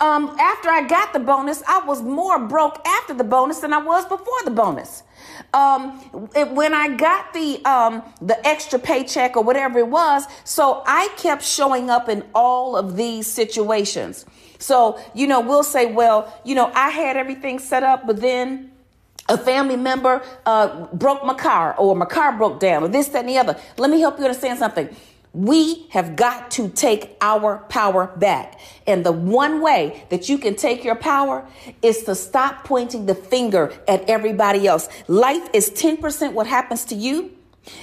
Um, 0.00 0.36
after 0.40 0.68
I 0.70 0.86
got 0.86 1.12
the 1.12 1.18
bonus, 1.18 1.62
I 1.66 1.84
was 1.84 2.02
more 2.02 2.38
broke 2.38 2.86
after 2.86 3.14
the 3.14 3.24
bonus 3.24 3.60
than 3.60 3.72
I 3.72 3.78
was 3.78 4.04
before 4.06 4.42
the 4.44 4.50
bonus. 4.50 5.02
Um, 5.52 6.30
it, 6.34 6.50
when 6.50 6.74
I 6.74 6.96
got 6.96 7.32
the 7.32 7.64
um, 7.64 8.02
the 8.20 8.44
extra 8.46 8.78
paycheck 8.78 9.36
or 9.36 9.42
whatever 9.42 9.78
it 9.78 9.88
was, 9.88 10.26
so 10.44 10.82
I 10.86 11.08
kept 11.16 11.42
showing 11.42 11.90
up 11.90 12.08
in 12.08 12.24
all 12.34 12.76
of 12.76 12.96
these 12.96 13.26
situations. 13.26 14.26
So 14.58 14.98
you 15.14 15.26
know, 15.26 15.40
we'll 15.40 15.64
say, 15.64 15.92
well, 15.92 16.32
you 16.44 16.54
know, 16.54 16.70
I 16.74 16.90
had 16.90 17.16
everything 17.16 17.58
set 17.58 17.82
up, 17.82 18.06
but 18.06 18.20
then 18.20 18.70
a 19.28 19.38
family 19.38 19.76
member 19.76 20.22
uh, 20.44 20.86
broke 20.92 21.24
my 21.24 21.34
car, 21.34 21.74
or 21.78 21.96
my 21.96 22.06
car 22.06 22.36
broke 22.36 22.60
down, 22.60 22.84
or 22.84 22.88
this, 22.88 23.08
that, 23.08 23.20
and 23.20 23.28
the 23.28 23.38
other. 23.38 23.58
Let 23.78 23.90
me 23.90 24.00
help 24.00 24.18
you 24.18 24.24
understand 24.24 24.58
something. 24.58 24.94
We 25.34 25.88
have 25.90 26.14
got 26.14 26.52
to 26.52 26.68
take 26.68 27.16
our 27.20 27.58
power 27.68 28.06
back. 28.16 28.60
And 28.86 29.04
the 29.04 29.12
one 29.12 29.60
way 29.60 30.04
that 30.10 30.28
you 30.28 30.38
can 30.38 30.54
take 30.54 30.84
your 30.84 30.94
power 30.94 31.44
is 31.82 32.04
to 32.04 32.14
stop 32.14 32.62
pointing 32.62 33.06
the 33.06 33.16
finger 33.16 33.72
at 33.88 34.08
everybody 34.08 34.68
else. 34.68 34.88
Life 35.08 35.48
is 35.52 35.70
10% 35.70 36.32
what 36.34 36.46
happens 36.46 36.84
to 36.86 36.94
you, 36.94 37.32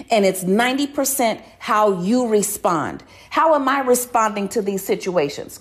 and 0.10 0.26
it's 0.26 0.46
90% 0.46 1.42
how 1.60 2.02
you 2.02 2.28
respond. 2.28 3.04
How 3.30 3.54
am 3.54 3.68
I 3.68 3.82
responding 3.82 4.48
to 4.50 4.62
these 4.62 4.86
situations? 4.86 5.60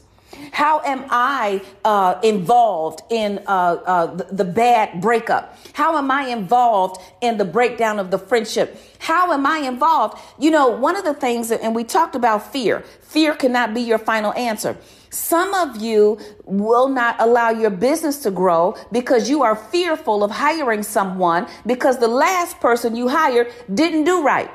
How 0.52 0.80
am 0.80 1.04
I 1.10 1.62
uh, 1.84 2.20
involved 2.22 3.02
in 3.10 3.38
uh, 3.46 3.50
uh, 3.50 4.06
the, 4.14 4.24
the 4.32 4.44
bad 4.44 5.00
breakup? 5.00 5.56
How 5.72 5.96
am 5.96 6.10
I 6.10 6.28
involved 6.28 7.00
in 7.20 7.38
the 7.38 7.44
breakdown 7.44 7.98
of 7.98 8.10
the 8.10 8.18
friendship? 8.18 8.80
How 8.98 9.32
am 9.32 9.46
I 9.46 9.58
involved? 9.58 10.18
You 10.38 10.50
know, 10.50 10.68
one 10.68 10.96
of 10.96 11.04
the 11.04 11.14
things, 11.14 11.50
and 11.50 11.74
we 11.74 11.84
talked 11.84 12.14
about 12.14 12.52
fear, 12.52 12.80
fear 13.00 13.34
cannot 13.34 13.74
be 13.74 13.80
your 13.80 13.98
final 13.98 14.32
answer. 14.34 14.76
Some 15.10 15.54
of 15.54 15.82
you 15.82 16.18
will 16.44 16.88
not 16.88 17.16
allow 17.18 17.50
your 17.50 17.70
business 17.70 18.22
to 18.22 18.30
grow 18.30 18.76
because 18.92 19.28
you 19.28 19.42
are 19.42 19.56
fearful 19.56 20.22
of 20.22 20.30
hiring 20.30 20.84
someone 20.84 21.48
because 21.66 21.98
the 21.98 22.08
last 22.08 22.60
person 22.60 22.94
you 22.94 23.08
hired 23.08 23.52
didn't 23.72 24.04
do 24.04 24.22
right. 24.22 24.50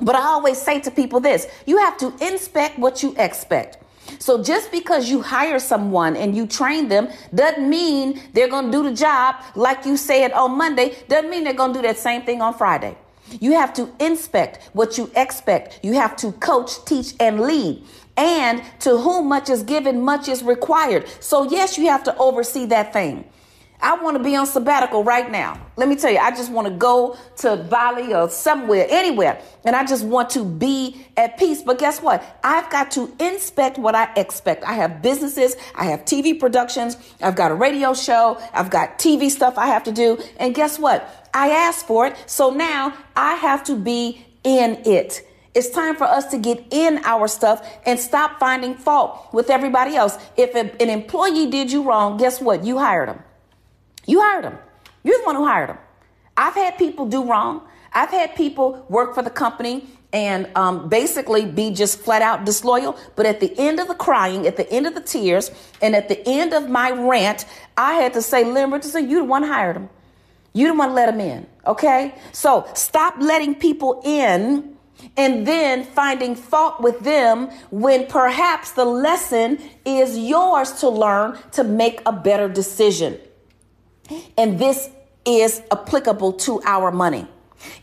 But 0.00 0.14
I 0.14 0.20
always 0.20 0.60
say 0.60 0.80
to 0.80 0.90
people 0.90 1.20
this 1.20 1.46
you 1.66 1.78
have 1.78 1.96
to 1.98 2.14
inspect 2.20 2.78
what 2.78 3.02
you 3.02 3.14
expect. 3.18 3.78
So 4.18 4.42
just 4.42 4.70
because 4.70 5.08
you 5.08 5.22
hire 5.22 5.58
someone 5.58 6.16
and 6.16 6.36
you 6.36 6.46
train 6.46 6.88
them 6.88 7.08
doesn't 7.34 7.68
mean 7.68 8.20
they're 8.32 8.48
going 8.48 8.66
to 8.66 8.72
do 8.72 8.82
the 8.82 8.94
job 8.94 9.36
like 9.54 9.84
you 9.86 9.96
said 9.96 10.32
on 10.32 10.56
Monday, 10.56 10.96
doesn't 11.08 11.30
mean 11.30 11.44
they're 11.44 11.54
going 11.54 11.72
to 11.72 11.78
do 11.80 11.86
that 11.86 11.98
same 11.98 12.22
thing 12.22 12.40
on 12.40 12.54
Friday. 12.54 12.96
You 13.40 13.52
have 13.52 13.74
to 13.74 13.90
inspect 13.98 14.70
what 14.72 14.96
you 14.98 15.10
expect. 15.16 15.80
You 15.82 15.94
have 15.94 16.16
to 16.16 16.32
coach, 16.32 16.84
teach, 16.84 17.14
and 17.18 17.40
lead. 17.40 17.82
And 18.16 18.62
to 18.80 18.96
whom 18.96 19.28
much 19.28 19.50
is 19.50 19.62
given, 19.62 20.00
much 20.00 20.28
is 20.28 20.42
required. 20.42 21.06
So, 21.20 21.50
yes, 21.50 21.76
you 21.76 21.86
have 21.88 22.04
to 22.04 22.16
oversee 22.16 22.66
that 22.66 22.92
thing. 22.92 23.24
I 23.80 23.96
want 24.02 24.16
to 24.16 24.22
be 24.22 24.34
on 24.36 24.46
sabbatical 24.46 25.04
right 25.04 25.30
now. 25.30 25.60
Let 25.76 25.88
me 25.88 25.96
tell 25.96 26.10
you, 26.10 26.18
I 26.18 26.30
just 26.30 26.50
want 26.50 26.66
to 26.68 26.74
go 26.74 27.16
to 27.38 27.56
Bali 27.56 28.14
or 28.14 28.28
somewhere, 28.28 28.86
anywhere, 28.88 29.40
and 29.64 29.76
I 29.76 29.84
just 29.84 30.04
want 30.04 30.30
to 30.30 30.44
be 30.44 31.06
at 31.16 31.38
peace. 31.38 31.62
But 31.62 31.78
guess 31.78 32.00
what? 32.00 32.24
I've 32.42 32.70
got 32.70 32.90
to 32.92 33.14
inspect 33.20 33.78
what 33.78 33.94
I 33.94 34.12
expect. 34.14 34.64
I 34.64 34.74
have 34.74 35.02
businesses, 35.02 35.56
I 35.74 35.86
have 35.86 36.04
TV 36.04 36.38
productions, 36.38 36.96
I've 37.20 37.36
got 37.36 37.50
a 37.50 37.54
radio 37.54 37.94
show, 37.94 38.38
I've 38.52 38.70
got 38.70 38.98
TV 38.98 39.30
stuff 39.30 39.58
I 39.58 39.66
have 39.66 39.84
to 39.84 39.92
do. 39.92 40.18
And 40.38 40.54
guess 40.54 40.78
what? 40.78 41.28
I 41.34 41.50
asked 41.50 41.86
for 41.86 42.06
it. 42.06 42.16
So 42.26 42.50
now 42.50 42.96
I 43.14 43.34
have 43.34 43.64
to 43.64 43.76
be 43.76 44.24
in 44.42 44.82
it. 44.86 45.22
It's 45.54 45.70
time 45.70 45.96
for 45.96 46.04
us 46.04 46.26
to 46.32 46.38
get 46.38 46.66
in 46.70 46.98
our 47.04 47.28
stuff 47.28 47.66
and 47.86 47.98
stop 47.98 48.38
finding 48.38 48.74
fault 48.74 49.32
with 49.32 49.48
everybody 49.48 49.96
else. 49.96 50.18
If 50.36 50.54
an 50.54 50.90
employee 50.90 51.50
did 51.50 51.72
you 51.72 51.82
wrong, 51.82 52.18
guess 52.18 52.42
what? 52.42 52.64
You 52.64 52.78
hired 52.78 53.08
them. 53.08 53.22
You 54.06 54.20
hired 54.20 54.44
them. 54.44 54.58
You're 55.04 55.18
the 55.18 55.24
one 55.24 55.36
who 55.36 55.46
hired 55.46 55.70
them. 55.70 55.78
I've 56.36 56.54
had 56.54 56.78
people 56.78 57.06
do 57.06 57.24
wrong. 57.24 57.62
I've 57.92 58.10
had 58.10 58.34
people 58.34 58.84
work 58.88 59.14
for 59.14 59.22
the 59.22 59.30
company 59.30 59.86
and 60.12 60.48
um, 60.54 60.88
basically 60.88 61.44
be 61.46 61.70
just 61.70 62.00
flat 62.00 62.22
out 62.22 62.44
disloyal. 62.44 62.98
But 63.16 63.26
at 63.26 63.40
the 63.40 63.52
end 63.58 63.80
of 63.80 63.88
the 63.88 63.94
crying, 63.94 64.46
at 64.46 64.56
the 64.56 64.70
end 64.70 64.86
of 64.86 64.94
the 64.94 65.00
tears, 65.00 65.50
and 65.82 65.94
at 65.94 66.08
the 66.08 66.26
end 66.26 66.52
of 66.52 66.68
my 66.68 66.90
rant, 66.90 67.44
I 67.76 67.94
had 67.94 68.12
to 68.14 68.22
say, 68.22 68.44
Lynn 68.44 68.70
Richardson, 68.70 69.10
you 69.10 69.18
the 69.18 69.24
one 69.24 69.42
hired 69.42 69.76
them. 69.76 69.88
You 70.52 70.68
the 70.68 70.74
one 70.74 70.94
let 70.94 71.06
them 71.06 71.20
in. 71.20 71.46
Okay? 71.66 72.14
So 72.32 72.68
stop 72.74 73.16
letting 73.18 73.54
people 73.54 74.00
in 74.04 74.76
and 75.16 75.46
then 75.46 75.84
finding 75.84 76.34
fault 76.34 76.80
with 76.80 77.00
them 77.00 77.50
when 77.70 78.06
perhaps 78.06 78.72
the 78.72 78.84
lesson 78.84 79.58
is 79.84 80.18
yours 80.18 80.72
to 80.80 80.88
learn 80.88 81.38
to 81.52 81.64
make 81.64 82.00
a 82.06 82.12
better 82.12 82.48
decision. 82.48 83.18
And 84.36 84.58
this 84.58 84.90
is 85.24 85.62
applicable 85.70 86.34
to 86.34 86.62
our 86.64 86.90
money. 86.90 87.26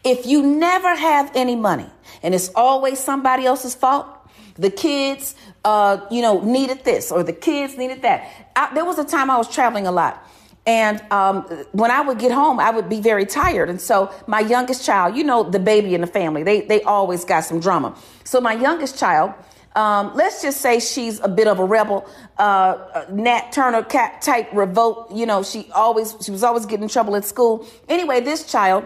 If 0.03 0.25
you 0.25 0.43
never 0.43 0.95
have 0.95 1.31
any 1.35 1.55
money 1.55 1.89
and 2.21 2.33
it's 2.33 2.49
always 2.55 2.99
somebody 2.99 3.45
else's 3.45 3.75
fault, 3.75 4.07
the 4.55 4.69
kids, 4.69 5.35
uh, 5.65 6.05
you 6.11 6.21
know, 6.21 6.41
needed 6.41 6.83
this 6.83 7.11
or 7.11 7.23
the 7.23 7.33
kids 7.33 7.77
needed 7.77 8.03
that. 8.03 8.49
I, 8.55 8.73
there 8.73 8.85
was 8.85 8.99
a 8.99 9.03
time 9.03 9.29
I 9.29 9.37
was 9.37 9.53
traveling 9.53 9.87
a 9.87 9.91
lot. 9.91 10.25
And 10.65 11.01
um, 11.11 11.41
when 11.73 11.91
I 11.91 12.01
would 12.01 12.19
get 12.19 12.31
home, 12.31 12.59
I 12.59 12.69
would 12.69 12.87
be 12.87 13.01
very 13.01 13.25
tired. 13.25 13.69
And 13.69 13.81
so 13.81 14.13
my 14.27 14.39
youngest 14.39 14.85
child, 14.85 15.15
you 15.17 15.23
know, 15.23 15.43
the 15.43 15.59
baby 15.59 15.93
in 15.93 16.01
the 16.01 16.07
family, 16.07 16.43
they, 16.43 16.61
they 16.61 16.81
always 16.83 17.25
got 17.25 17.41
some 17.41 17.59
drama. 17.59 17.97
So 18.23 18.39
my 18.39 18.53
youngest 18.53 18.97
child, 18.97 19.33
um, 19.75 20.15
let's 20.15 20.41
just 20.41 20.61
say 20.61 20.79
she's 20.79 21.19
a 21.19 21.27
bit 21.27 21.47
of 21.47 21.59
a 21.59 21.65
rebel, 21.65 22.07
uh, 22.37 23.05
Nat 23.09 23.51
Turner 23.51 23.83
type 23.83 24.49
revolt. 24.53 25.11
You 25.11 25.25
know, 25.25 25.43
she 25.43 25.69
always 25.73 26.15
she 26.21 26.31
was 26.31 26.43
always 26.43 26.65
getting 26.65 26.83
in 26.83 26.89
trouble 26.89 27.15
at 27.15 27.25
school. 27.25 27.67
Anyway, 27.89 28.21
this 28.21 28.49
child. 28.51 28.85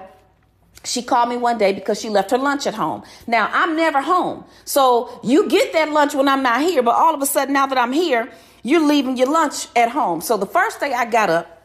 She 0.84 1.02
called 1.02 1.28
me 1.28 1.36
one 1.36 1.58
day 1.58 1.74
because 1.74 2.00
she 2.00 2.08
left 2.08 2.32
her 2.32 2.38
lunch 2.38 2.66
at 2.66 2.74
home. 2.74 3.04
Now, 3.26 3.50
I'm 3.52 3.76
never 3.76 4.00
home. 4.00 4.46
So 4.64 5.20
you 5.22 5.50
get 5.50 5.74
that 5.74 5.92
lunch 5.92 6.14
when 6.14 6.30
I'm 6.30 6.44
not 6.44 6.62
here, 6.62 6.82
but 6.82 6.96
all 6.96 7.14
of 7.14 7.22
a 7.22 7.26
sudden, 7.26 7.54
now 7.54 7.66
that 7.66 7.78
I'm 7.78 7.92
here, 7.92 8.32
you're 8.64 8.88
leaving 8.88 9.18
your 9.18 9.30
lunch 9.30 9.68
at 9.76 9.90
home. 9.90 10.22
So 10.22 10.38
the 10.38 10.46
first 10.46 10.80
day 10.80 10.94
I 10.94 11.04
got 11.06 11.30
up, 11.30 11.57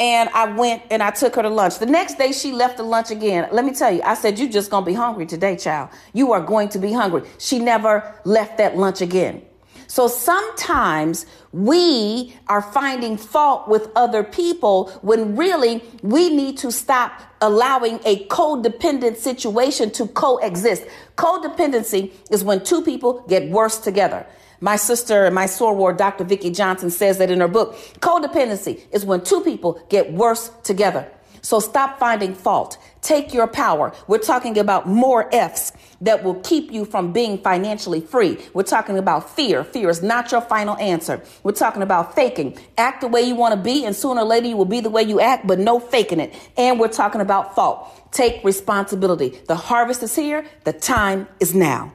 and 0.00 0.30
I 0.30 0.50
went 0.50 0.82
and 0.90 1.02
I 1.02 1.10
took 1.10 1.36
her 1.36 1.42
to 1.42 1.50
lunch. 1.50 1.78
The 1.78 1.86
next 1.86 2.16
day 2.16 2.32
she 2.32 2.52
left 2.52 2.78
the 2.78 2.82
lunch 2.82 3.10
again. 3.10 3.48
Let 3.52 3.66
me 3.66 3.72
tell 3.72 3.92
you, 3.92 4.00
I 4.02 4.14
said, 4.14 4.38
You're 4.38 4.48
just 4.48 4.70
gonna 4.70 4.86
be 4.86 4.94
hungry 4.94 5.26
today, 5.26 5.56
child. 5.56 5.90
You 6.14 6.32
are 6.32 6.40
going 6.40 6.70
to 6.70 6.78
be 6.78 6.92
hungry. 6.92 7.22
She 7.38 7.58
never 7.58 8.14
left 8.24 8.56
that 8.58 8.76
lunch 8.76 9.02
again. 9.02 9.42
So 9.86 10.06
sometimes 10.06 11.26
we 11.52 12.36
are 12.46 12.62
finding 12.62 13.16
fault 13.16 13.68
with 13.68 13.90
other 13.96 14.22
people 14.22 14.90
when 15.02 15.36
really 15.36 15.82
we 16.02 16.34
need 16.34 16.56
to 16.58 16.70
stop 16.70 17.20
allowing 17.40 17.98
a 18.04 18.24
codependent 18.28 19.16
situation 19.16 19.90
to 19.90 20.06
coexist. 20.06 20.84
Codependency 21.16 22.12
is 22.30 22.44
when 22.44 22.62
two 22.62 22.82
people 22.82 23.24
get 23.28 23.50
worse 23.50 23.78
together. 23.78 24.24
My 24.60 24.76
sister 24.76 25.24
and 25.24 25.34
my 25.34 25.46
soror, 25.46 25.96
Dr. 25.96 26.24
Vicki 26.24 26.50
Johnson, 26.50 26.90
says 26.90 27.18
that 27.18 27.30
in 27.30 27.40
her 27.40 27.48
book. 27.48 27.74
Codependency 28.00 28.82
is 28.92 29.04
when 29.04 29.22
two 29.22 29.40
people 29.40 29.82
get 29.88 30.12
worse 30.12 30.50
together. 30.62 31.10
So 31.42 31.58
stop 31.58 31.98
finding 31.98 32.34
fault. 32.34 32.76
Take 33.00 33.32
your 33.32 33.46
power. 33.46 33.94
We're 34.06 34.18
talking 34.18 34.58
about 34.58 34.86
more 34.86 35.34
F's 35.34 35.72
that 36.02 36.22
will 36.22 36.34
keep 36.34 36.70
you 36.70 36.84
from 36.84 37.12
being 37.12 37.38
financially 37.38 38.00
free. 38.00 38.38
We're 38.52 38.62
talking 38.62 38.98
about 38.98 39.30
fear. 39.30 39.64
Fear 39.64 39.88
is 39.88 40.02
not 40.02 40.30
your 40.32 40.42
final 40.42 40.76
answer. 40.76 41.22
We're 41.42 41.52
talking 41.52 41.82
about 41.82 42.14
faking. 42.14 42.58
Act 42.76 43.00
the 43.00 43.08
way 43.08 43.22
you 43.22 43.34
want 43.34 43.54
to 43.54 43.60
be, 43.60 43.84
and 43.84 43.96
sooner 43.96 44.20
or 44.20 44.24
later 44.24 44.48
you 44.48 44.56
will 44.56 44.66
be 44.66 44.80
the 44.80 44.90
way 44.90 45.02
you 45.02 45.20
act, 45.20 45.46
but 45.46 45.58
no 45.58 45.80
faking 45.80 46.20
it. 46.20 46.34
And 46.56 46.78
we're 46.78 46.88
talking 46.88 47.22
about 47.22 47.54
fault. 47.54 48.12
Take 48.12 48.44
responsibility. 48.44 49.40
The 49.46 49.56
harvest 49.56 50.02
is 50.02 50.14
here. 50.14 50.44
The 50.64 50.74
time 50.74 51.26
is 51.38 51.54
now. 51.54 51.94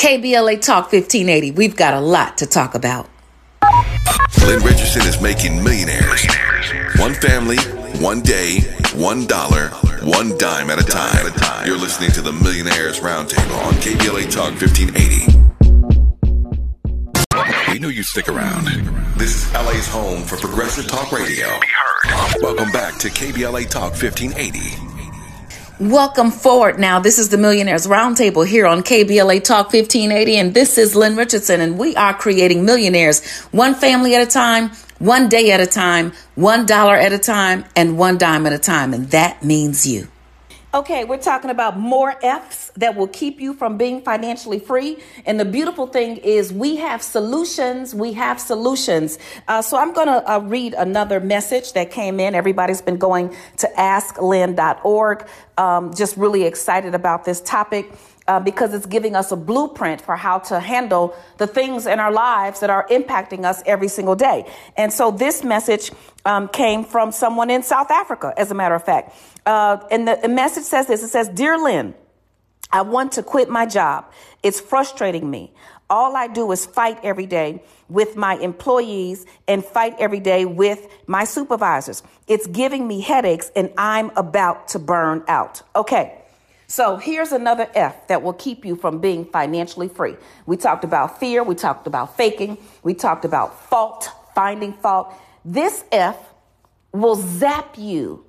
KBLA 0.00 0.62
Talk 0.62 0.90
1580. 0.90 1.50
We've 1.50 1.76
got 1.76 1.92
a 1.92 2.00
lot 2.00 2.38
to 2.38 2.46
talk 2.46 2.74
about. 2.74 3.06
Lynn 4.46 4.62
Richardson 4.62 5.02
is 5.02 5.20
making 5.20 5.62
millionaires. 5.62 6.26
One 6.96 7.12
family, 7.12 7.58
one 8.02 8.22
day, 8.22 8.60
one 8.94 9.26
dollar, 9.26 9.68
one 10.02 10.38
dime 10.38 10.70
at 10.70 10.80
a 10.80 10.84
time. 10.84 11.66
You're 11.66 11.76
listening 11.76 12.12
to 12.12 12.22
the 12.22 12.32
Millionaires 12.32 13.00
Roundtable 13.00 13.62
on 13.66 13.74
KBLA 13.74 14.30
Talk 14.32 14.58
1580. 14.58 15.40
We 17.70 17.78
knew 17.78 17.88
you'd 17.88 18.06
stick 18.06 18.30
around. 18.30 18.68
This 19.18 19.36
is 19.36 19.52
LA's 19.52 19.86
home 19.86 20.22
for 20.22 20.38
progressive 20.38 20.88
talk 20.88 21.12
radio. 21.12 21.46
Welcome 22.40 22.72
back 22.72 22.96
to 23.00 23.10
KBLA 23.10 23.68
Talk 23.68 23.92
1580. 23.92 24.89
Welcome 25.80 26.30
forward 26.30 26.78
now. 26.78 27.00
This 27.00 27.18
is 27.18 27.30
the 27.30 27.38
Millionaires 27.38 27.86
Roundtable 27.86 28.46
here 28.46 28.66
on 28.66 28.82
KBLA 28.82 29.42
Talk 29.42 29.72
1580, 29.72 30.36
and 30.36 30.52
this 30.52 30.76
is 30.76 30.94
Lynn 30.94 31.16
Richardson, 31.16 31.62
and 31.62 31.78
we 31.78 31.96
are 31.96 32.12
creating 32.12 32.66
millionaires 32.66 33.26
one 33.46 33.74
family 33.74 34.14
at 34.14 34.20
a 34.20 34.30
time, 34.30 34.72
one 34.98 35.30
day 35.30 35.52
at 35.52 35.60
a 35.60 35.66
time, 35.66 36.12
one 36.34 36.66
dollar 36.66 36.96
at 36.96 37.14
a 37.14 37.18
time, 37.18 37.64
and 37.74 37.96
one 37.96 38.18
dime 38.18 38.44
at 38.44 38.52
a 38.52 38.58
time, 38.58 38.92
and 38.92 39.08
that 39.12 39.42
means 39.42 39.86
you. 39.86 40.08
Okay, 40.72 41.02
we're 41.02 41.18
talking 41.18 41.50
about 41.50 41.76
more 41.76 42.14
F's 42.22 42.70
that 42.76 42.94
will 42.94 43.08
keep 43.08 43.40
you 43.40 43.54
from 43.54 43.76
being 43.76 44.02
financially 44.02 44.60
free. 44.60 44.98
And 45.26 45.40
the 45.40 45.44
beautiful 45.44 45.88
thing 45.88 46.18
is, 46.18 46.52
we 46.52 46.76
have 46.76 47.02
solutions. 47.02 47.92
We 47.92 48.12
have 48.12 48.38
solutions. 48.38 49.18
Uh, 49.48 49.62
so 49.62 49.76
I'm 49.76 49.92
going 49.92 50.06
to 50.06 50.32
uh, 50.32 50.38
read 50.38 50.74
another 50.74 51.18
message 51.18 51.72
that 51.72 51.90
came 51.90 52.20
in. 52.20 52.36
Everybody's 52.36 52.82
been 52.82 52.98
going 52.98 53.34
to 53.56 53.68
asklynn.org. 53.76 55.26
Um, 55.58 55.92
just 55.92 56.16
really 56.16 56.44
excited 56.44 56.94
about 56.94 57.24
this 57.24 57.40
topic 57.40 57.90
uh, 58.30 58.38
because 58.38 58.72
it's 58.72 58.86
giving 58.86 59.16
us 59.16 59.32
a 59.32 59.36
blueprint 59.36 60.00
for 60.00 60.14
how 60.14 60.38
to 60.38 60.60
handle 60.60 61.16
the 61.38 61.48
things 61.48 61.84
in 61.84 61.98
our 61.98 62.12
lives 62.12 62.60
that 62.60 62.70
are 62.70 62.86
impacting 62.86 63.44
us 63.44 63.60
every 63.66 63.88
single 63.88 64.14
day. 64.14 64.48
And 64.76 64.92
so 64.92 65.10
this 65.10 65.42
message 65.42 65.90
um, 66.24 66.46
came 66.46 66.84
from 66.84 67.10
someone 67.10 67.50
in 67.50 67.64
South 67.64 67.90
Africa, 67.90 68.32
as 68.36 68.52
a 68.52 68.54
matter 68.54 68.76
of 68.76 68.84
fact. 68.84 69.16
Uh, 69.44 69.78
and 69.90 70.06
the, 70.06 70.16
the 70.22 70.28
message 70.28 70.62
says 70.62 70.86
this 70.86 71.02
it 71.02 71.08
says, 71.08 71.28
Dear 71.28 71.58
Lynn, 71.58 71.92
I 72.70 72.82
want 72.82 73.10
to 73.12 73.24
quit 73.24 73.50
my 73.50 73.66
job. 73.66 74.12
It's 74.44 74.60
frustrating 74.60 75.28
me. 75.28 75.52
All 75.90 76.14
I 76.14 76.28
do 76.28 76.52
is 76.52 76.64
fight 76.64 77.00
every 77.02 77.26
day 77.26 77.64
with 77.88 78.14
my 78.14 78.36
employees 78.36 79.26
and 79.48 79.64
fight 79.64 79.96
every 79.98 80.20
day 80.20 80.44
with 80.44 80.86
my 81.08 81.24
supervisors. 81.24 82.04
It's 82.28 82.46
giving 82.46 82.86
me 82.86 83.00
headaches 83.00 83.50
and 83.56 83.72
I'm 83.76 84.10
about 84.10 84.68
to 84.68 84.78
burn 84.78 85.24
out. 85.26 85.62
Okay. 85.74 86.19
So 86.70 86.98
here's 86.98 87.32
another 87.32 87.68
F 87.74 88.06
that 88.06 88.22
will 88.22 88.32
keep 88.32 88.64
you 88.64 88.76
from 88.76 89.00
being 89.00 89.24
financially 89.24 89.88
free. 89.88 90.14
We 90.46 90.56
talked 90.56 90.84
about 90.84 91.18
fear. 91.18 91.42
We 91.42 91.56
talked 91.56 91.88
about 91.88 92.16
faking. 92.16 92.58
We 92.84 92.94
talked 92.94 93.24
about 93.24 93.68
fault, 93.68 94.08
finding 94.36 94.74
fault. 94.74 95.12
This 95.44 95.82
F 95.90 96.16
will 96.92 97.16
zap 97.16 97.76
you. 97.76 98.24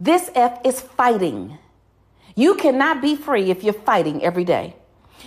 This 0.00 0.30
F 0.34 0.58
is 0.64 0.80
fighting. 0.80 1.58
You 2.34 2.54
cannot 2.54 3.02
be 3.02 3.14
free 3.14 3.50
if 3.50 3.62
you're 3.62 3.74
fighting 3.74 4.24
every 4.24 4.44
day. 4.44 4.74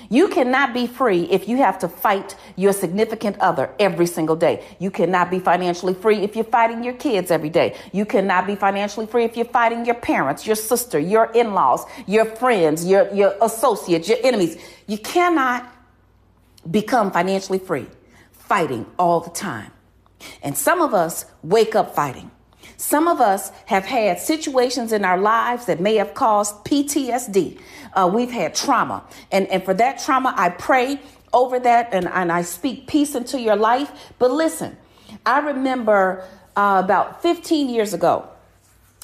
You 0.10 0.28
cannot 0.28 0.74
be 0.74 0.88
free 0.88 1.24
if 1.24 1.48
you 1.48 1.58
have 1.58 1.80
to 1.80 1.88
fight 1.88 2.36
your 2.56 2.74
significant 2.74 3.38
other 3.40 3.70
every 3.80 4.08
single 4.08 4.36
day. 4.36 4.64
You 4.80 4.92
cannot 4.92 5.30
be 5.30 5.40
financially 5.40 5.94
free 5.94 6.18
if 6.18 6.36
you're 6.36 6.46
fighting 6.46 6.84
your 6.84 6.94
kids 6.94 7.32
every 7.32 7.50
day. 7.50 7.76
You 7.92 8.06
cannot 8.06 8.48
be 8.48 8.56
financially 8.56 9.06
free 9.06 9.24
if 9.26 9.38
you're 9.38 9.46
fighting 9.46 9.86
your 9.86 9.96
parents, 9.96 10.48
your 10.48 10.56
sister, 10.56 11.00
your 11.00 11.32
in 11.34 11.54
laws, 11.54 11.86
your 12.08 12.26
friends, 12.26 12.86
your, 12.86 13.14
your 13.14 13.36
associates, 13.42 14.10
your 14.10 14.18
enemies. 14.24 14.58
You 14.88 14.98
cannot 14.98 15.72
become 16.70 17.12
financially 17.12 17.60
free 17.60 17.88
fighting 18.32 18.86
all 18.98 19.20
the 19.20 19.30
time. 19.30 19.72
And 20.42 20.58
some 20.58 20.82
of 20.82 20.94
us 20.94 21.26
wake 21.44 21.76
up 21.76 21.96
fighting. 21.96 22.32
Some 22.80 23.10
of 23.10 23.20
us 23.20 23.52
have 23.66 23.84
had 23.84 24.20
situations 24.20 24.94
in 24.94 25.04
our 25.04 25.18
lives 25.18 25.66
that 25.66 25.82
may 25.82 25.96
have 25.96 26.14
caused 26.14 26.56
PTSD. 26.64 27.60
Uh, 27.92 28.10
we've 28.12 28.32
had 28.32 28.56
trauma. 28.56 29.04
And, 29.34 29.48
and 29.48 29.66
for 29.66 29.74
that 29.74 30.00
trauma, 30.00 30.34
I 30.38 30.48
pray 30.48 31.02
over 31.34 31.60
that 31.60 31.90
and, 31.92 32.08
and 32.08 32.32
I 32.32 32.42
speak 32.42 32.88
peace 32.88 33.16
into 33.16 33.38
your 33.38 33.58
life. 33.58 34.14
But 34.18 34.32
listen, 34.32 34.78
I 35.26 35.40
remember 35.40 36.26
uh, 36.56 36.82
about 36.82 37.22
15 37.22 37.68
years 37.68 37.94
ago, 37.94 38.30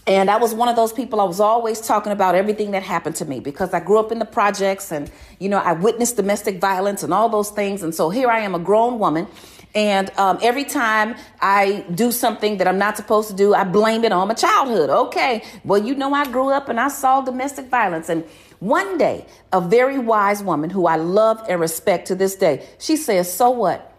and 0.08 0.30
I 0.30 0.38
was 0.38 0.54
one 0.54 0.70
of 0.70 0.78
those 0.78 0.94
people, 0.94 1.20
I 1.20 1.26
was 1.26 1.42
always 1.42 1.82
talking 1.82 2.14
about 2.14 2.34
everything 2.34 2.72
that 2.72 2.84
happened 2.84 3.18
to 3.18 3.26
me 3.26 3.42
because 3.42 3.74
I 3.74 3.82
grew 3.82 4.00
up 4.00 4.10
in 4.10 4.20
the 4.20 4.26
projects 4.26 4.94
and, 4.94 5.12
you 5.38 5.50
know, 5.50 5.58
I 5.58 5.74
witnessed 5.74 6.16
domestic 6.16 6.62
violence 6.62 7.04
and 7.04 7.14
all 7.14 7.28
those 7.28 7.50
things. 7.50 7.84
And 7.84 7.94
so 7.94 8.10
here 8.10 8.30
I 8.30 8.40
am, 8.40 8.56
a 8.56 8.60
grown 8.60 9.00
woman, 9.00 9.28
and 9.76 10.10
um, 10.18 10.40
every 10.42 10.64
time 10.64 11.16
I 11.42 11.86
do 11.94 12.12
something 12.12 12.58
that 12.58 12.68
I'm 12.68 12.78
not 12.78 12.96
supposed 12.96 13.30
to 13.30 13.36
do, 13.36 13.54
I 13.54 13.66
blame 13.66 14.06
it 14.06 14.14
on 14.14 14.30
my 14.30 14.34
childhood. 14.34 14.90
Okay, 14.90 15.44
well, 15.66 15.84
you 15.84 15.94
know, 15.96 16.14
I 16.14 16.26
grew 16.32 16.50
up 16.50 16.70
and 16.70 16.80
I 16.80 16.88
saw 16.88 17.22
domestic 17.22 17.68
violence. 17.68 18.08
And 18.08 18.24
one 18.60 18.98
day, 18.98 19.26
a 19.52 19.60
very 19.60 20.00
wise 20.00 20.42
woman 20.42 20.70
who 20.70 20.88
I 20.88 20.96
love 20.96 21.46
and 21.50 21.60
respect 21.60 22.08
to 22.08 22.16
this 22.16 22.36
day, 22.36 22.66
she 22.80 22.96
says, 22.96 23.32
So 23.32 23.50
what? 23.50 23.92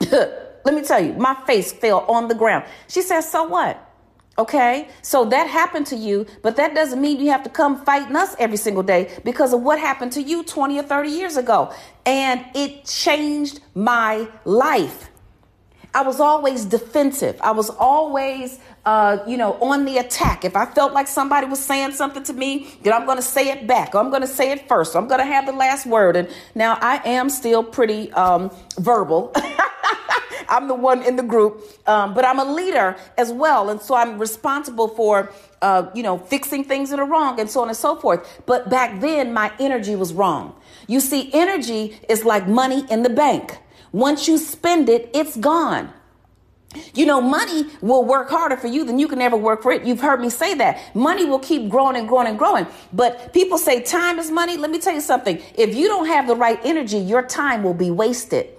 Let 0.10 0.74
me 0.74 0.82
tell 0.82 1.02
you, 1.02 1.12
my 1.12 1.34
face 1.46 1.72
fell 1.72 2.00
on 2.08 2.26
the 2.26 2.34
ground. 2.34 2.64
She 2.88 3.00
says, 3.02 3.30
So 3.30 3.44
what? 3.44 3.80
Okay, 4.36 4.88
so 5.02 5.24
that 5.26 5.46
happened 5.46 5.86
to 5.86 5.96
you, 5.96 6.26
but 6.42 6.56
that 6.56 6.74
doesn't 6.74 7.00
mean 7.00 7.20
you 7.20 7.30
have 7.30 7.44
to 7.44 7.50
come 7.50 7.84
fighting 7.84 8.16
us 8.16 8.34
every 8.40 8.56
single 8.56 8.82
day 8.82 9.16
because 9.24 9.52
of 9.52 9.62
what 9.62 9.78
happened 9.78 10.10
to 10.12 10.22
you 10.22 10.42
20 10.42 10.78
or 10.80 10.82
30 10.82 11.08
years 11.08 11.36
ago. 11.36 11.72
And 12.04 12.44
it 12.52 12.84
changed 12.84 13.60
my 13.74 14.28
life. 14.44 15.10
I 15.94 16.02
was 16.02 16.18
always 16.18 16.64
defensive. 16.64 17.40
I 17.40 17.52
was 17.52 17.70
always, 17.70 18.58
uh, 18.84 19.18
you 19.28 19.36
know, 19.36 19.52
on 19.62 19.84
the 19.84 19.98
attack. 19.98 20.44
If 20.44 20.56
I 20.56 20.66
felt 20.66 20.92
like 20.92 21.06
somebody 21.06 21.46
was 21.46 21.60
saying 21.60 21.92
something 21.92 22.24
to 22.24 22.32
me, 22.32 22.76
then 22.82 22.92
I'm 22.92 23.06
going 23.06 23.18
to 23.18 23.22
say 23.22 23.50
it 23.50 23.68
back. 23.68 23.94
I'm 23.94 24.10
going 24.10 24.22
to 24.22 24.26
say 24.26 24.50
it 24.50 24.66
first. 24.66 24.96
I'm 24.96 25.06
going 25.06 25.20
to 25.20 25.26
have 25.26 25.46
the 25.46 25.52
last 25.52 25.86
word. 25.86 26.16
And 26.16 26.28
now 26.56 26.76
I 26.80 26.96
am 27.08 27.30
still 27.30 27.62
pretty 27.62 28.12
um, 28.14 28.50
verbal. 28.76 29.32
I'm 30.48 30.68
the 30.68 30.74
one 30.74 31.02
in 31.02 31.16
the 31.16 31.22
group, 31.22 31.62
um, 31.86 32.14
but 32.14 32.24
I'm 32.24 32.38
a 32.38 32.44
leader 32.44 32.96
as 33.16 33.32
well, 33.32 33.70
and 33.70 33.80
so 33.80 33.94
I'm 33.94 34.18
responsible 34.18 34.88
for 34.88 35.32
uh, 35.62 35.90
you 35.94 36.02
know 36.02 36.18
fixing 36.18 36.64
things 36.64 36.90
that 36.90 36.98
are 36.98 37.06
wrong 37.06 37.40
and 37.40 37.48
so 37.50 37.62
on 37.62 37.68
and 37.68 37.76
so 37.76 37.96
forth. 37.96 38.42
But 38.46 38.70
back 38.70 39.00
then, 39.00 39.32
my 39.32 39.52
energy 39.58 39.96
was 39.96 40.12
wrong. 40.12 40.54
You 40.86 41.00
see, 41.00 41.30
energy 41.32 41.98
is 42.08 42.24
like 42.24 42.46
money 42.48 42.84
in 42.90 43.02
the 43.02 43.10
bank. 43.10 43.58
Once 43.92 44.26
you 44.28 44.38
spend 44.38 44.88
it, 44.88 45.10
it's 45.14 45.36
gone. 45.36 45.92
You 46.94 47.06
know, 47.06 47.20
money 47.20 47.66
will 47.80 48.04
work 48.04 48.30
harder 48.30 48.56
for 48.56 48.66
you 48.66 48.84
than 48.84 48.98
you 48.98 49.08
can 49.08 49.20
ever 49.20 49.36
work 49.36 49.62
for 49.62 49.72
it. 49.72 49.84
You've 49.84 50.00
heard 50.00 50.20
me 50.20 50.30
say 50.30 50.54
that. 50.54 50.94
Money 50.94 51.24
will 51.24 51.38
keep 51.38 51.68
growing 51.68 51.96
and 51.96 52.08
growing 52.08 52.26
and 52.26 52.38
growing. 52.38 52.66
But 52.92 53.32
people 53.32 53.58
say 53.58 53.82
time 53.82 54.18
is 54.18 54.30
money. 54.30 54.56
Let 54.56 54.70
me 54.70 54.78
tell 54.78 54.94
you 54.94 55.00
something. 55.00 55.40
If 55.56 55.74
you 55.74 55.88
don't 55.88 56.06
have 56.06 56.26
the 56.26 56.36
right 56.36 56.58
energy, 56.64 56.98
your 56.98 57.22
time 57.22 57.62
will 57.62 57.74
be 57.74 57.90
wasted. 57.90 58.53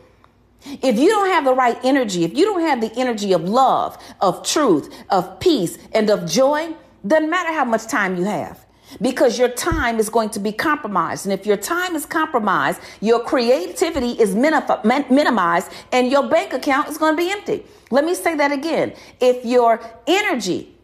If 0.66 0.98
you 0.98 1.10
don't 1.10 1.30
have 1.30 1.46
the 1.46 1.54
right 1.54 1.78
energy, 1.84 2.24
if 2.24 2.36
you 2.36 2.46
don't 2.46 2.62
have 2.62 2.82
the 2.82 2.92
energy 2.98 3.34
of 3.34 3.44
love, 3.44 3.98
of 4.22 4.46
truth, 4.46 4.94
of 5.10 5.40
peace, 5.40 5.78
and 5.94 6.10
of 6.10 6.26
joy, 6.26 6.74
doesn't 7.06 7.30
matter 7.30 7.54
how 7.54 7.66
much 7.66 7.88
time 7.88 8.18
you 8.18 8.24
have 8.24 8.66
because 9.02 9.38
your 9.38 9.50
time 9.50 10.00
is 10.00 10.10
going 10.10 10.30
to 10.30 10.40
be 10.40 10.52
compromised. 10.52 11.26
And 11.26 11.34
if 11.34 11.46
your 11.46 11.58
time 11.58 11.96
is 11.96 12.06
compromised, 12.06 12.80
your 13.02 13.24
creativity 13.24 14.12
is 14.12 14.36
minimized 14.36 15.72
and 15.92 16.12
your 16.12 16.28
bank 16.28 16.54
account 16.54 16.88
is 16.90 16.98
going 16.98 17.16
to 17.16 17.18
be 17.18 17.30
empty. 17.32 17.66
Let 17.92 18.06
me 18.06 18.16
say 18.16 18.36
that 18.36 18.52
again. 18.52 18.94
If 19.20 19.46
your 19.46 19.82
energy 20.08 20.76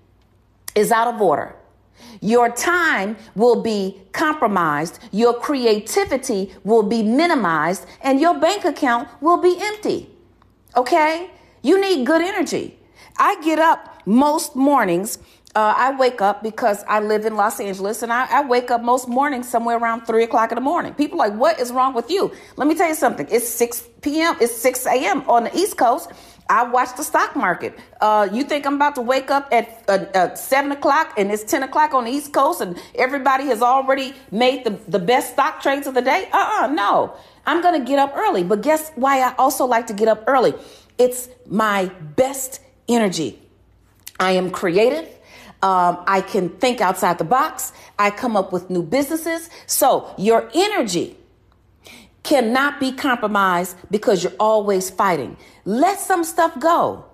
is 0.76 0.91
out 0.91 1.13
of 1.13 1.22
order, 1.22 1.56
your 2.21 2.49
time 2.49 3.17
will 3.35 3.61
be 3.61 4.01
compromised, 4.11 4.99
your 5.11 5.33
creativity 5.33 6.53
will 6.63 6.83
be 6.83 7.03
minimized, 7.03 7.85
and 8.01 8.19
your 8.19 8.39
bank 8.39 8.65
account 8.65 9.07
will 9.21 9.37
be 9.37 9.57
empty. 9.59 10.09
Okay? 10.75 11.29
You 11.61 11.79
need 11.79 12.05
good 12.05 12.21
energy. 12.21 12.77
I 13.17 13.39
get 13.41 13.59
up 13.59 14.01
most 14.05 14.55
mornings. 14.55 15.19
Uh, 15.53 15.73
I 15.75 15.97
wake 15.97 16.21
up 16.21 16.43
because 16.43 16.83
I 16.87 17.01
live 17.01 17.25
in 17.25 17.35
Los 17.35 17.59
Angeles 17.59 18.03
and 18.03 18.13
I, 18.13 18.25
I, 18.31 18.41
wake 18.41 18.71
up 18.71 18.81
most 18.81 19.09
mornings 19.09 19.49
somewhere 19.49 19.77
around 19.77 20.05
three 20.05 20.23
o'clock 20.23 20.53
in 20.53 20.55
the 20.55 20.61
morning. 20.61 20.93
People 20.93 21.17
like, 21.17 21.33
what 21.33 21.59
is 21.59 21.73
wrong 21.73 21.93
with 21.93 22.09
you? 22.09 22.31
Let 22.55 22.69
me 22.69 22.75
tell 22.75 22.87
you 22.87 22.95
something. 22.95 23.27
It's 23.29 23.49
6 23.49 23.83
p.m., 24.01 24.37
it's 24.39 24.55
6 24.55 24.85
a.m. 24.85 25.29
on 25.29 25.43
the 25.43 25.57
East 25.57 25.77
Coast. 25.77 26.09
I 26.49 26.63
watch 26.63 26.97
the 26.97 27.04
stock 27.04 27.36
market. 27.36 27.80
Uh, 28.01 28.27
you 28.32 28.43
think 28.43 28.65
I'm 28.65 28.75
about 28.75 28.95
to 28.95 29.01
wake 29.01 29.32
up 29.32 29.47
at, 29.54 29.84
uh, 29.88 30.06
at, 30.13 30.38
seven 30.38 30.71
o'clock 30.71 31.13
and 31.17 31.32
it's 31.32 31.43
10 31.43 31.63
o'clock 31.63 31.93
on 31.93 32.06
the 32.06 32.12
East 32.12 32.34
Coast 32.34 32.62
and 32.62 32.77
everybody 32.95 33.45
has 33.45 33.62
already 33.62 34.13
made 34.32 34.65
the, 34.65 34.71
the 34.88 34.99
best 34.99 35.34
stock 35.34 35.62
trades 35.62 35.88
of 35.88 35.93
the 35.93 36.01
day? 36.01 36.27
Uh 36.34 36.38
uh-uh, 36.38 36.65
uh 36.65 36.67
no. 36.67 37.15
I'm 37.45 37.62
going 37.62 37.80
to 37.80 37.86
get 37.86 37.99
up 37.99 38.13
early. 38.15 38.43
But 38.43 38.62
guess 38.62 38.91
why 38.95 39.21
I 39.21 39.34
also 39.38 39.65
like 39.65 39.88
to 39.88 39.93
get 39.93 40.08
up 40.08 40.23
early? 40.27 40.54
It's 40.97 41.30
my 41.47 41.86
best 42.15 42.62
energy. 42.88 43.39
I 44.19 44.34
am 44.34 44.51
creative. 44.51 45.08
Um, 45.63 46.04
I 46.08 46.21
can 46.21 46.49
think 46.49 46.82
outside 46.82 47.17
the 47.17 47.23
box. 47.23 47.71
I 47.97 48.10
come 48.10 48.36
up 48.36 48.51
with 48.51 48.69
new 48.69 48.84
businesses. 48.84 49.49
So 49.67 50.13
your 50.17 50.49
energy 50.54 51.17
cannot 52.23 52.79
be 52.79 52.91
compromised 52.91 53.77
because 53.89 54.23
you're 54.23 54.34
always 54.39 54.89
fighting. 54.89 55.38
Let 55.65 55.99
some 55.99 56.23
stuff 56.23 56.60
go. 56.60 57.05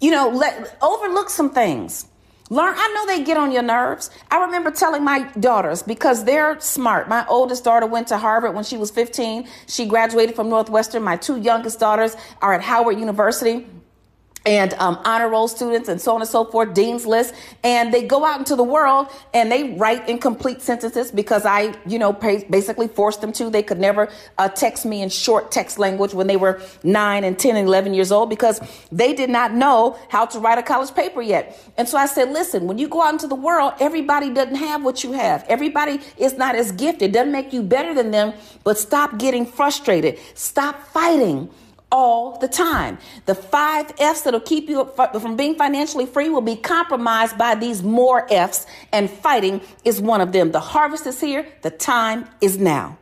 You 0.00 0.10
know, 0.10 0.28
let 0.28 0.76
overlook 0.82 1.30
some 1.30 1.50
things. 1.50 2.06
Learn, 2.50 2.74
I 2.76 2.92
know 2.94 3.06
they 3.06 3.24
get 3.24 3.38
on 3.38 3.52
your 3.52 3.62
nerves. 3.62 4.10
I 4.30 4.44
remember 4.44 4.70
telling 4.70 5.02
my 5.02 5.22
daughters 5.40 5.82
because 5.82 6.24
they're 6.24 6.60
smart. 6.60 7.08
My 7.08 7.24
oldest 7.26 7.64
daughter 7.64 7.86
went 7.86 8.08
to 8.08 8.18
Harvard 8.18 8.54
when 8.54 8.64
she 8.64 8.76
was 8.76 8.90
15. 8.90 9.48
She 9.66 9.86
graduated 9.86 10.36
from 10.36 10.50
Northwestern. 10.50 11.02
My 11.02 11.16
two 11.16 11.38
youngest 11.40 11.80
daughters 11.80 12.16
are 12.42 12.52
at 12.52 12.60
Howard 12.60 12.98
University 12.98 13.66
and 14.46 14.74
um, 14.74 15.00
honor 15.04 15.28
roll 15.28 15.48
students 15.48 15.88
and 15.88 16.00
so 16.00 16.14
on 16.14 16.20
and 16.20 16.28
so 16.28 16.44
forth, 16.44 16.74
dean's 16.74 17.06
list, 17.06 17.34
and 17.62 17.94
they 17.94 18.02
go 18.02 18.24
out 18.24 18.38
into 18.38 18.54
the 18.56 18.64
world 18.64 19.08
and 19.32 19.50
they 19.50 19.74
write 19.74 20.08
incomplete 20.08 20.60
sentences 20.60 21.10
because 21.10 21.46
I, 21.46 21.74
you 21.86 21.98
know, 21.98 22.12
basically 22.12 22.88
forced 22.88 23.20
them 23.20 23.32
to. 23.34 23.48
They 23.48 23.62
could 23.62 23.78
never 23.78 24.10
uh, 24.36 24.48
text 24.48 24.84
me 24.84 25.02
in 25.02 25.08
short 25.08 25.50
text 25.50 25.78
language 25.78 26.12
when 26.12 26.26
they 26.26 26.36
were 26.36 26.60
nine 26.82 27.24
and 27.24 27.38
10 27.38 27.56
and 27.56 27.66
11 27.66 27.94
years 27.94 28.12
old 28.12 28.28
because 28.28 28.60
they 28.92 29.14
did 29.14 29.30
not 29.30 29.54
know 29.54 29.98
how 30.08 30.26
to 30.26 30.38
write 30.38 30.58
a 30.58 30.62
college 30.62 30.94
paper 30.94 31.22
yet. 31.22 31.58
And 31.78 31.88
so 31.88 31.96
I 31.96 32.06
said, 32.06 32.30
listen, 32.30 32.66
when 32.66 32.78
you 32.78 32.88
go 32.88 33.02
out 33.02 33.12
into 33.12 33.26
the 33.26 33.34
world, 33.34 33.74
everybody 33.80 34.32
doesn't 34.32 34.56
have 34.56 34.84
what 34.84 35.02
you 35.02 35.12
have. 35.12 35.44
Everybody 35.48 36.00
is 36.18 36.34
not 36.34 36.54
as 36.54 36.72
gifted. 36.72 37.10
It 37.10 37.12
doesn't 37.12 37.32
make 37.32 37.52
you 37.52 37.62
better 37.62 37.94
than 37.94 38.10
them, 38.10 38.34
but 38.62 38.78
stop 38.78 39.18
getting 39.18 39.46
frustrated. 39.46 40.18
Stop 40.34 40.80
fighting 40.88 41.48
all 41.94 42.36
the 42.38 42.48
time. 42.48 42.98
The 43.26 43.36
five 43.36 43.92
F's 43.98 44.22
that'll 44.22 44.40
keep 44.40 44.68
you 44.68 44.90
from 44.96 45.36
being 45.36 45.54
financially 45.54 46.06
free 46.06 46.28
will 46.28 46.40
be 46.40 46.56
compromised 46.56 47.38
by 47.38 47.54
these 47.54 47.84
more 47.84 48.26
F's, 48.30 48.66
and 48.92 49.08
fighting 49.08 49.60
is 49.84 50.00
one 50.00 50.20
of 50.20 50.32
them. 50.32 50.50
The 50.50 50.60
harvest 50.60 51.06
is 51.06 51.20
here, 51.20 51.46
the 51.62 51.70
time 51.70 52.26
is 52.40 52.58
now. 52.58 52.98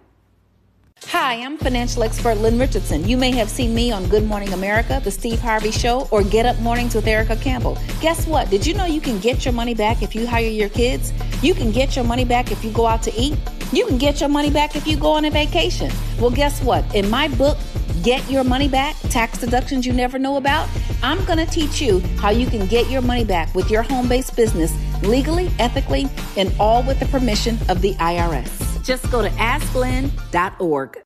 Hi, 1.07 1.35
I'm 1.35 1.59
financial 1.59 2.05
expert 2.05 2.37
Lynn 2.37 2.59
Richardson. 2.59 3.09
You 3.09 3.17
may 3.17 3.33
have 3.33 3.49
seen 3.49 3.75
me 3.75 3.91
on 3.91 4.07
Good 4.09 4.25
Morning 4.25 4.53
America, 4.53 5.01
The 5.03 5.11
Steve 5.11 5.41
Harvey 5.41 5.73
Show, 5.73 6.07
or 6.13 6.23
Get 6.23 6.47
Up 6.47 6.59
Mornings 6.61 6.95
with 6.95 7.07
Erica 7.07 7.35
Campbell. 7.37 7.77
Guess 8.01 8.27
what? 8.27 8.51
Did 8.51 8.65
you 8.65 8.75
know 8.75 8.85
you 8.85 9.01
can 9.01 9.19
get 9.19 9.45
your 9.45 9.53
money 9.53 9.75
back 9.75 10.03
if 10.03 10.15
you 10.15 10.27
hire 10.27 10.47
your 10.47 10.69
kids? 10.69 11.13
You 11.43 11.55
can 11.55 11.73
get 11.73 11.97
your 11.97 12.05
money 12.05 12.25
back 12.25 12.53
if 12.53 12.63
you 12.63 12.71
go 12.71 12.87
out 12.87 13.03
to 13.03 13.13
eat? 13.21 13.37
You 13.73 13.85
can 13.87 13.99
get 13.99 14.21
your 14.21 14.29
money 14.29 14.51
back 14.51 14.77
if 14.77 14.87
you 14.87 14.97
go 14.97 15.13
on 15.13 15.25
a 15.25 15.31
vacation. 15.31 15.91
Well, 16.21 16.31
guess 16.31 16.63
what? 16.63 16.85
In 16.95 17.11
my 17.11 17.27
book, 17.29 17.59
Get 18.03 18.29
Your 18.29 18.43
Money 18.43 18.67
Back 18.67 18.97
Tax 19.11 19.39
Deductions 19.39 19.87
You 19.87 19.93
Never 19.93 20.19
Know 20.19 20.37
About, 20.37 20.69
I'm 21.05 21.25
going 21.25 21.39
to 21.39 21.47
teach 21.47 21.81
you 21.81 22.01
how 22.19 22.31
you 22.31 22.49
can 22.49 22.67
get 22.67 22.91
your 22.91 23.01
money 23.01 23.25
back 23.25 23.55
with 23.55 23.71
your 23.71 23.83
home 23.83 24.09
based 24.09 24.35
business 24.35 24.75
legally, 25.05 25.53
ethically, 25.61 26.09
and 26.37 26.53
all 26.59 26.83
with 26.83 26.99
the 26.99 27.07
permission 27.07 27.57
of 27.69 27.81
the 27.81 27.95
IRS. 27.95 28.85
Just 28.85 29.09
go 29.13 29.23
to 29.23 29.29
asklynn.org. 29.31 31.03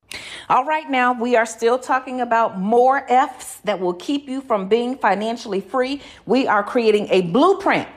All 0.49 0.65
right, 0.65 0.89
now 0.89 1.13
we 1.13 1.35
are 1.35 1.45
still 1.45 1.77
talking 1.77 2.21
about 2.21 2.57
more 2.59 3.05
F's 3.11 3.59
that 3.65 3.79
will 3.79 3.93
keep 3.93 4.27
you 4.27 4.41
from 4.41 4.67
being 4.67 4.97
financially 4.97 5.61
free. 5.61 6.01
We 6.25 6.47
are 6.47 6.63
creating 6.63 7.09
a 7.11 7.21
blueprint 7.21 7.87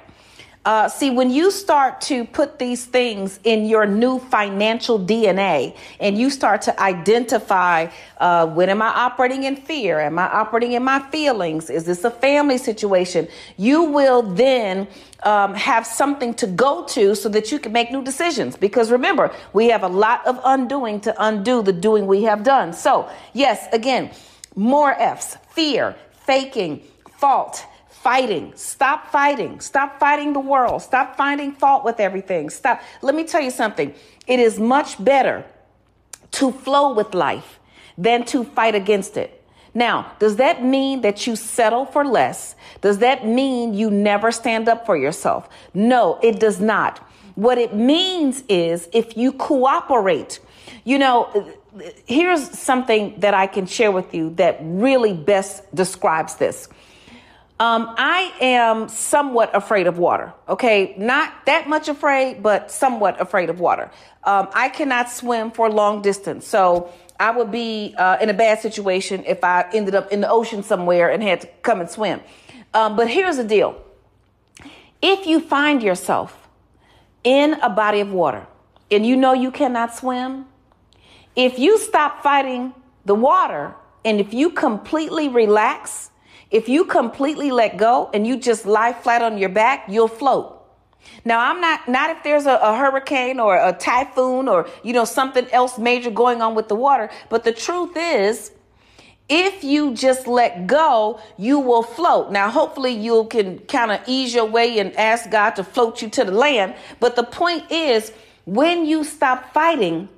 uh, 0.66 0.88
see, 0.88 1.08
when 1.08 1.30
you 1.30 1.50
start 1.50 2.02
to 2.02 2.26
put 2.26 2.58
these 2.58 2.84
things 2.84 3.40
in 3.44 3.64
your 3.64 3.86
new 3.86 4.18
financial 4.18 4.98
DNA 4.98 5.74
and 5.98 6.18
you 6.18 6.28
start 6.28 6.60
to 6.60 6.78
identify 6.78 7.86
uh, 8.18 8.46
when 8.46 8.68
am 8.68 8.82
I 8.82 8.88
operating 8.88 9.44
in 9.44 9.56
fear? 9.56 9.98
Am 9.98 10.18
I 10.18 10.24
operating 10.24 10.72
in 10.72 10.82
my 10.82 11.00
feelings? 11.10 11.70
Is 11.70 11.84
this 11.84 12.04
a 12.04 12.10
family 12.10 12.58
situation? 12.58 13.26
You 13.56 13.84
will 13.84 14.20
then 14.20 14.86
um, 15.22 15.54
have 15.54 15.86
something 15.86 16.34
to 16.34 16.46
go 16.46 16.84
to 16.88 17.14
so 17.14 17.30
that 17.30 17.50
you 17.50 17.58
can 17.58 17.72
make 17.72 17.90
new 17.90 18.04
decisions. 18.04 18.54
Because 18.54 18.90
remember, 18.90 19.34
we 19.54 19.68
have 19.68 19.82
a 19.82 19.88
lot 19.88 20.26
of 20.26 20.38
undoing 20.44 21.00
to 21.00 21.14
undo 21.24 21.62
the 21.62 21.72
doing 21.72 22.06
we 22.06 22.24
have 22.24 22.44
done. 22.44 22.74
So, 22.74 23.08
yes, 23.32 23.66
again, 23.72 24.10
more 24.54 24.92
F's 24.92 25.38
fear, 25.54 25.96
faking, 26.26 26.82
fault 27.18 27.64
fighting. 28.02 28.52
Stop 28.56 29.10
fighting. 29.10 29.60
Stop 29.60 30.00
fighting 30.00 30.32
the 30.32 30.40
world. 30.40 30.80
Stop 30.82 31.16
finding 31.16 31.52
fault 31.52 31.84
with 31.84 32.00
everything. 32.00 32.48
Stop. 32.48 32.80
Let 33.02 33.14
me 33.14 33.24
tell 33.24 33.42
you 33.42 33.50
something. 33.50 33.94
It 34.26 34.40
is 34.40 34.58
much 34.58 35.02
better 35.02 35.44
to 36.32 36.50
flow 36.50 36.94
with 36.94 37.14
life 37.14 37.60
than 37.98 38.24
to 38.26 38.44
fight 38.44 38.74
against 38.74 39.16
it. 39.16 39.36
Now, 39.74 40.12
does 40.18 40.36
that 40.36 40.64
mean 40.64 41.02
that 41.02 41.26
you 41.26 41.36
settle 41.36 41.84
for 41.84 42.04
less? 42.04 42.56
Does 42.80 42.98
that 42.98 43.26
mean 43.26 43.74
you 43.74 43.90
never 43.90 44.32
stand 44.32 44.68
up 44.68 44.86
for 44.86 44.96
yourself? 44.96 45.48
No, 45.74 46.18
it 46.22 46.40
does 46.40 46.58
not. 46.58 46.98
What 47.34 47.58
it 47.58 47.74
means 47.74 48.42
is 48.48 48.88
if 48.92 49.16
you 49.16 49.32
cooperate, 49.32 50.40
you 50.84 50.98
know, 50.98 51.52
here's 52.06 52.58
something 52.58 53.14
that 53.20 53.34
I 53.34 53.46
can 53.46 53.66
share 53.66 53.92
with 53.92 54.12
you 54.14 54.30
that 54.30 54.58
really 54.60 55.12
best 55.12 55.72
describes 55.74 56.36
this. 56.36 56.68
Um, 57.60 57.94
I 57.98 58.32
am 58.40 58.88
somewhat 58.88 59.54
afraid 59.54 59.86
of 59.86 59.98
water. 59.98 60.32
Okay, 60.48 60.94
not 60.96 61.44
that 61.44 61.68
much 61.68 61.88
afraid, 61.88 62.42
but 62.42 62.70
somewhat 62.70 63.20
afraid 63.20 63.50
of 63.50 63.60
water. 63.60 63.90
Um, 64.24 64.48
I 64.54 64.70
cannot 64.70 65.10
swim 65.10 65.50
for 65.50 65.70
long 65.70 66.00
distance, 66.00 66.46
so 66.46 66.90
I 67.20 67.30
would 67.32 67.50
be 67.50 67.94
uh, 67.98 68.16
in 68.18 68.30
a 68.30 68.32
bad 68.32 68.60
situation 68.60 69.24
if 69.26 69.44
I 69.44 69.68
ended 69.74 69.94
up 69.94 70.10
in 70.10 70.22
the 70.22 70.30
ocean 70.30 70.62
somewhere 70.62 71.10
and 71.10 71.22
had 71.22 71.42
to 71.42 71.48
come 71.60 71.82
and 71.82 71.90
swim. 71.90 72.22
Um, 72.72 72.96
but 72.96 73.10
here's 73.10 73.36
the 73.36 73.44
deal: 73.44 73.78
if 75.02 75.26
you 75.26 75.38
find 75.38 75.82
yourself 75.82 76.48
in 77.24 77.60
a 77.60 77.68
body 77.68 78.00
of 78.00 78.10
water 78.10 78.46
and 78.90 79.04
you 79.04 79.16
know 79.16 79.34
you 79.34 79.50
cannot 79.50 79.94
swim, 79.94 80.46
if 81.36 81.58
you 81.58 81.76
stop 81.76 82.22
fighting 82.22 82.72
the 83.04 83.14
water 83.14 83.74
and 84.02 84.18
if 84.18 84.32
you 84.32 84.48
completely 84.48 85.28
relax 85.28 86.09
if 86.50 86.68
you 86.68 86.84
completely 86.84 87.50
let 87.50 87.76
go 87.76 88.10
and 88.12 88.26
you 88.26 88.36
just 88.36 88.66
lie 88.66 88.92
flat 88.92 89.22
on 89.22 89.38
your 89.38 89.48
back, 89.48 89.84
you'll 89.88 90.08
float. 90.08 90.56
Now, 91.24 91.40
I'm 91.40 91.60
not, 91.60 91.88
not 91.88 92.10
if 92.10 92.22
there's 92.22 92.46
a, 92.46 92.56
a, 92.56 92.76
hurricane 92.76 93.40
or 93.40 93.56
a 93.56 93.72
typhoon 93.72 94.48
or, 94.48 94.68
you 94.82 94.92
know, 94.92 95.04
something 95.04 95.46
else 95.50 95.78
major 95.78 96.10
going 96.10 96.42
on 96.42 96.54
with 96.54 96.68
the 96.68 96.74
water. 96.74 97.10
But 97.28 97.44
the 97.44 97.52
truth 97.52 97.92
is, 97.96 98.52
if 99.28 99.62
you 99.62 99.94
just 99.94 100.26
let 100.26 100.66
go, 100.66 101.20
you 101.38 101.58
will 101.58 101.82
float. 101.82 102.32
Now, 102.32 102.50
hopefully 102.50 102.92
you 102.92 103.24
can 103.30 103.60
kind 103.60 103.92
of 103.92 104.00
ease 104.06 104.34
your 104.34 104.44
way 104.44 104.78
and 104.78 104.94
ask 104.96 105.30
God 105.30 105.50
to 105.50 105.64
float 105.64 106.02
you 106.02 106.08
to 106.10 106.24
the 106.24 106.32
land. 106.32 106.74
But 106.98 107.16
the 107.16 107.22
point 107.22 107.70
is, 107.70 108.12
when 108.44 108.84
you 108.84 109.04
stop 109.04 109.54
fighting, 109.54 110.08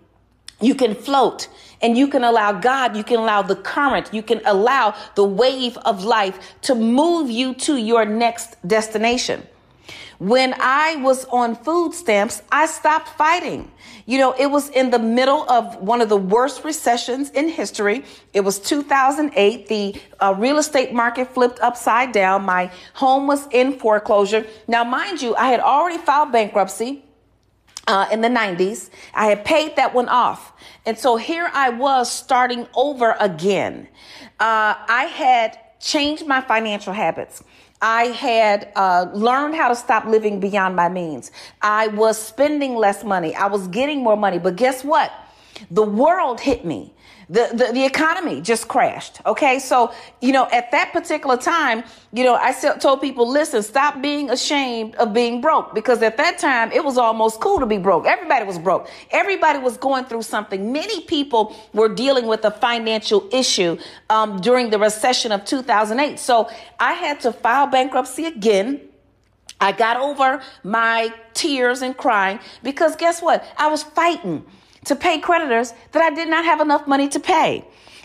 you 0.60 0.74
can 0.74 0.94
float 0.94 1.48
and 1.82 1.98
you 1.98 2.08
can 2.08 2.24
allow 2.24 2.52
God, 2.52 2.96
you 2.96 3.04
can 3.04 3.18
allow 3.18 3.42
the 3.42 3.56
current, 3.56 4.10
you 4.12 4.22
can 4.22 4.40
allow 4.44 4.94
the 5.14 5.24
wave 5.24 5.76
of 5.78 6.04
life 6.04 6.54
to 6.62 6.74
move 6.74 7.30
you 7.30 7.54
to 7.54 7.76
your 7.76 8.04
next 8.04 8.56
destination. 8.66 9.42
When 10.18 10.54
I 10.60 10.96
was 10.96 11.24
on 11.26 11.56
food 11.56 11.94
stamps, 11.94 12.42
I 12.52 12.66
stopped 12.66 13.08
fighting. 13.08 13.72
You 14.06 14.18
know, 14.18 14.32
it 14.38 14.46
was 14.46 14.68
in 14.68 14.90
the 14.90 14.98
middle 15.00 15.48
of 15.50 15.76
one 15.76 16.00
of 16.00 16.08
the 16.08 16.16
worst 16.16 16.62
recessions 16.62 17.30
in 17.30 17.48
history. 17.48 18.04
It 18.32 18.42
was 18.42 18.60
2008. 18.60 19.66
The 19.66 20.00
uh, 20.20 20.34
real 20.38 20.58
estate 20.58 20.92
market 20.92 21.34
flipped 21.34 21.58
upside 21.58 22.12
down. 22.12 22.44
My 22.44 22.70
home 22.94 23.26
was 23.26 23.48
in 23.50 23.80
foreclosure. 23.80 24.46
Now, 24.68 24.84
mind 24.84 25.20
you, 25.20 25.34
I 25.34 25.48
had 25.48 25.58
already 25.58 25.98
filed 25.98 26.30
bankruptcy 26.30 27.04
uh, 27.88 28.06
in 28.12 28.20
the 28.20 28.28
90s. 28.28 28.90
I 29.14 29.26
had 29.26 29.44
paid 29.44 29.74
that 29.74 29.92
one 29.92 30.08
off. 30.08 30.51
And 30.84 30.98
so 30.98 31.16
here 31.16 31.48
I 31.52 31.70
was 31.70 32.10
starting 32.10 32.66
over 32.74 33.14
again. 33.20 33.88
Uh, 34.40 34.74
I 34.88 35.04
had 35.14 35.58
changed 35.80 36.26
my 36.26 36.40
financial 36.40 36.92
habits. 36.92 37.44
I 37.80 38.04
had 38.04 38.72
uh, 38.76 39.06
learned 39.12 39.56
how 39.56 39.68
to 39.68 39.76
stop 39.76 40.04
living 40.04 40.38
beyond 40.38 40.76
my 40.76 40.88
means. 40.88 41.32
I 41.60 41.88
was 41.88 42.16
spending 42.16 42.76
less 42.76 43.02
money. 43.02 43.34
I 43.34 43.46
was 43.46 43.66
getting 43.68 44.02
more 44.02 44.16
money. 44.16 44.38
But 44.38 44.56
guess 44.56 44.84
what? 44.84 45.12
The 45.70 45.82
world 45.82 46.40
hit 46.40 46.64
me. 46.64 46.94
The, 47.28 47.50
the, 47.52 47.72
the 47.72 47.84
economy 47.84 48.40
just 48.40 48.68
crashed. 48.68 49.20
Okay. 49.24 49.58
So, 49.58 49.92
you 50.20 50.32
know, 50.32 50.48
at 50.52 50.70
that 50.72 50.92
particular 50.92 51.36
time, 51.36 51.84
you 52.12 52.24
know, 52.24 52.34
I 52.34 52.52
told 52.52 53.00
people, 53.00 53.28
listen, 53.28 53.62
stop 53.62 54.02
being 54.02 54.30
ashamed 54.30 54.94
of 54.96 55.12
being 55.12 55.40
broke 55.40 55.74
because 55.74 56.02
at 56.02 56.16
that 56.16 56.38
time 56.38 56.72
it 56.72 56.84
was 56.84 56.98
almost 56.98 57.40
cool 57.40 57.58
to 57.60 57.66
be 57.66 57.78
broke. 57.78 58.06
Everybody 58.06 58.44
was 58.44 58.58
broke. 58.58 58.88
Everybody 59.10 59.58
was 59.58 59.76
going 59.76 60.04
through 60.04 60.22
something. 60.22 60.72
Many 60.72 61.02
people 61.02 61.56
were 61.72 61.88
dealing 61.88 62.26
with 62.26 62.44
a 62.44 62.50
financial 62.50 63.28
issue 63.32 63.78
um, 64.10 64.40
during 64.40 64.70
the 64.70 64.78
recession 64.78 65.32
of 65.32 65.44
2008. 65.44 66.18
So 66.18 66.50
I 66.78 66.94
had 66.94 67.20
to 67.20 67.32
file 67.32 67.66
bankruptcy 67.66 68.26
again. 68.26 68.80
I 69.60 69.70
got 69.70 69.96
over 69.96 70.42
my 70.64 71.14
tears 71.34 71.82
and 71.82 71.96
crying 71.96 72.40
because 72.62 72.96
guess 72.96 73.22
what? 73.22 73.44
I 73.56 73.68
was 73.68 73.84
fighting 73.84 74.44
to 74.84 74.96
pay 74.96 75.18
creditors 75.18 75.72
that 75.92 76.02
I 76.02 76.14
did 76.14 76.28
not 76.28 76.44
have 76.44 76.60
enough 76.60 76.86
money 76.86 77.08
to 77.08 77.20
pay. 77.20 77.64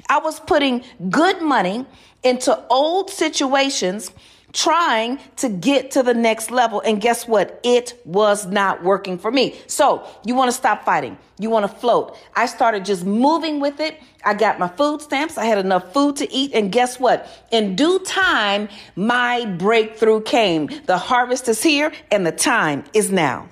I 0.09 0.19
was 0.19 0.39
putting 0.39 0.83
good 1.09 1.41
money 1.41 1.85
into 2.23 2.65
old 2.69 3.09
situations 3.09 4.11
trying 4.53 5.19
to 5.35 5.49
get 5.49 5.91
to 5.91 6.01
the 6.01 6.13
next 6.13 6.49
level. 6.49 6.81
And 6.81 7.01
guess 7.01 7.27
what? 7.27 7.59
It 7.63 7.99
was 8.05 8.45
not 8.45 8.83
working 8.83 9.17
for 9.17 9.31
me. 9.31 9.59
So 9.67 10.07
you 10.25 10.35
want 10.35 10.49
to 10.49 10.57
stop 10.57 10.83
fighting. 10.85 11.17
You 11.37 11.49
want 11.49 11.69
to 11.69 11.77
float. 11.77 12.17
I 12.35 12.45
started 12.47 12.85
just 12.85 13.05
moving 13.05 13.59
with 13.59 13.79
it. 13.79 14.01
I 14.23 14.33
got 14.33 14.57
my 14.57 14.67
food 14.67 15.01
stamps. 15.01 15.37
I 15.37 15.45
had 15.45 15.57
enough 15.57 15.93
food 15.93 16.15
to 16.17 16.31
eat. 16.31 16.53
And 16.53 16.71
guess 16.71 16.99
what? 16.99 17.27
In 17.51 17.75
due 17.75 17.99
time, 17.99 18.69
my 18.95 19.45
breakthrough 19.45 20.21
came. 20.21 20.69
The 20.85 20.97
harvest 20.97 21.47
is 21.49 21.61
here 21.61 21.91
and 22.09 22.25
the 22.25 22.31
time 22.31 22.83
is 22.93 23.11
now. 23.11 23.49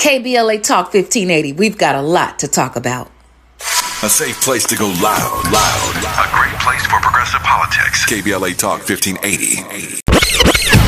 KBLA 0.00 0.62
Talk 0.62 0.94
1580. 0.94 1.52
We've 1.52 1.76
got 1.76 1.94
a 1.94 2.00
lot 2.00 2.38
to 2.38 2.48
talk 2.48 2.76
about. 2.76 3.10
A 4.02 4.08
safe 4.08 4.40
place 4.40 4.64
to 4.68 4.74
go 4.74 4.86
loud, 4.86 5.44
loud. 5.52 5.92
A 6.16 6.34
great 6.34 6.58
place 6.62 6.86
for 6.86 6.98
progressive 7.00 7.40
politics. 7.40 8.06
KBLA 8.06 8.56
Talk 8.56 8.88
1580. 8.88 10.00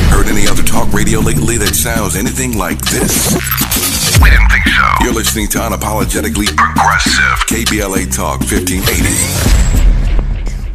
Heard 0.09 0.25
any 0.25 0.47
other 0.47 0.63
talk 0.63 0.91
radio 0.91 1.19
lately 1.19 1.57
that 1.57 1.75
sounds 1.75 2.15
anything 2.15 2.57
like 2.57 2.79
this? 2.89 3.37
We 4.19 4.31
didn't 4.31 4.49
think 4.49 4.65
so. 4.65 5.05
You're 5.05 5.13
listening 5.13 5.47
to 5.49 5.59
Unapologetically 5.59 6.49
Progressive. 6.57 7.37
KBLA 7.45 8.15
Talk 8.15 8.39
1580. 8.39 9.92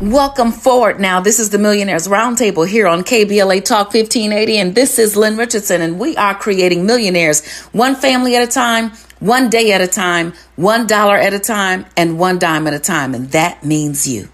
Welcome 0.00 0.52
forward 0.52 1.00
now. 1.00 1.18
This 1.18 1.40
is 1.40 1.50
the 1.50 1.58
Millionaires 1.58 2.06
Roundtable 2.06 2.68
here 2.68 2.86
on 2.86 3.02
KBLA 3.02 3.64
Talk 3.64 3.92
1580, 3.92 4.58
and 4.58 4.72
this 4.76 4.96
is 4.96 5.16
Lynn 5.16 5.36
Richardson, 5.36 5.82
and 5.82 5.98
we 5.98 6.16
are 6.16 6.36
creating 6.36 6.86
millionaires 6.86 7.44
one 7.72 7.96
family 7.96 8.36
at 8.36 8.44
a 8.44 8.46
time, 8.46 8.92
one 9.18 9.50
day 9.50 9.72
at 9.72 9.80
a 9.80 9.88
time, 9.88 10.34
one 10.54 10.86
dollar 10.86 11.16
at 11.16 11.34
a 11.34 11.40
time, 11.40 11.84
and 11.96 12.16
one 12.16 12.38
dime 12.38 12.68
at 12.68 12.74
a 12.74 12.78
time, 12.78 13.12
and 13.12 13.32
that 13.32 13.64
means 13.64 14.06
you. 14.06 14.28